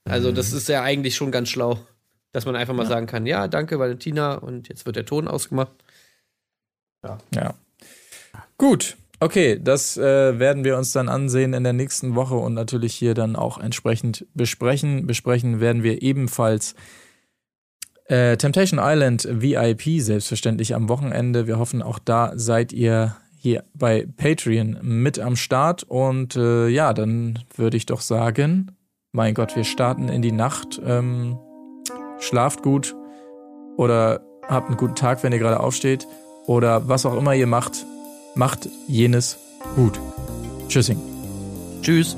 Also, 0.04 0.32
das 0.32 0.52
ist 0.52 0.68
ja 0.68 0.82
eigentlich 0.82 1.16
schon 1.16 1.30
ganz 1.30 1.48
schlau, 1.48 1.78
dass 2.32 2.46
man 2.46 2.56
einfach 2.56 2.74
mal 2.74 2.86
sagen 2.86 3.06
kann: 3.06 3.26
Ja, 3.26 3.48
danke, 3.48 3.78
Valentina, 3.78 4.34
und 4.34 4.68
jetzt 4.68 4.86
wird 4.86 4.96
der 4.96 5.06
Ton 5.06 5.28
ausgemacht. 5.28 5.72
Ja. 7.34 7.54
Gut. 8.58 8.96
Okay, 9.20 9.58
das 9.62 9.96
äh, 9.96 10.38
werden 10.38 10.64
wir 10.64 10.76
uns 10.76 10.92
dann 10.92 11.08
ansehen 11.08 11.54
in 11.54 11.64
der 11.64 11.72
nächsten 11.72 12.14
Woche 12.14 12.34
und 12.34 12.52
natürlich 12.52 12.94
hier 12.94 13.14
dann 13.14 13.36
auch 13.36 13.58
entsprechend 13.58 14.26
besprechen. 14.34 15.06
Besprechen 15.06 15.60
werden 15.60 15.82
wir 15.82 16.02
ebenfalls 16.02 16.74
äh, 18.06 18.36
Temptation 18.36 18.80
Island 18.82 19.26
VIP 19.30 20.02
selbstverständlich 20.02 20.74
am 20.74 20.88
Wochenende. 20.88 21.46
Wir 21.46 21.58
hoffen, 21.58 21.80
auch 21.80 21.98
da 21.98 22.32
seid 22.34 22.72
ihr 22.72 23.16
hier 23.38 23.64
bei 23.72 24.06
Patreon 24.16 24.78
mit 24.82 25.18
am 25.18 25.36
Start. 25.36 25.84
Und 25.84 26.36
äh, 26.36 26.68
ja, 26.68 26.92
dann 26.92 27.38
würde 27.56 27.76
ich 27.76 27.86
doch 27.86 28.00
sagen, 28.00 28.72
mein 29.14 29.32
Gott, 29.32 29.54
wir 29.54 29.64
starten 29.64 30.08
in 30.08 30.22
die 30.22 30.32
Nacht. 30.32 30.82
Ähm, 30.84 31.38
schlaft 32.18 32.62
gut 32.62 32.94
oder 33.76 34.20
habt 34.48 34.68
einen 34.68 34.76
guten 34.76 34.96
Tag, 34.96 35.22
wenn 35.22 35.32
ihr 35.32 35.38
gerade 35.38 35.60
aufsteht. 35.60 36.06
Oder 36.46 36.88
was 36.88 37.06
auch 37.06 37.16
immer 37.16 37.32
ihr 37.32 37.46
macht, 37.46 37.86
macht 38.34 38.68
jenes 38.88 39.38
gut. 39.76 39.98
Tschüssing. 40.68 41.00
Tschüss. 41.80 42.16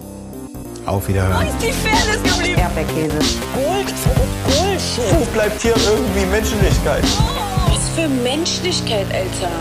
Auf 0.87 1.07
Wiederhören. 1.09 1.47
Die 1.61 1.71
Fairness 1.71 2.23
geblieben. 2.23 2.61
Erdbeerkäse. 2.61 3.19
Gold, 3.55 3.95
Bullshit. 4.47 5.21
Wo 5.21 5.25
bleibt 5.35 5.61
hier 5.61 5.75
irgendwie 5.77 6.27
Menschlichkeit? 6.27 7.05
Was 7.69 7.89
für 7.91 8.09
Menschlichkeit, 8.09 9.07
Alter. 9.13 9.53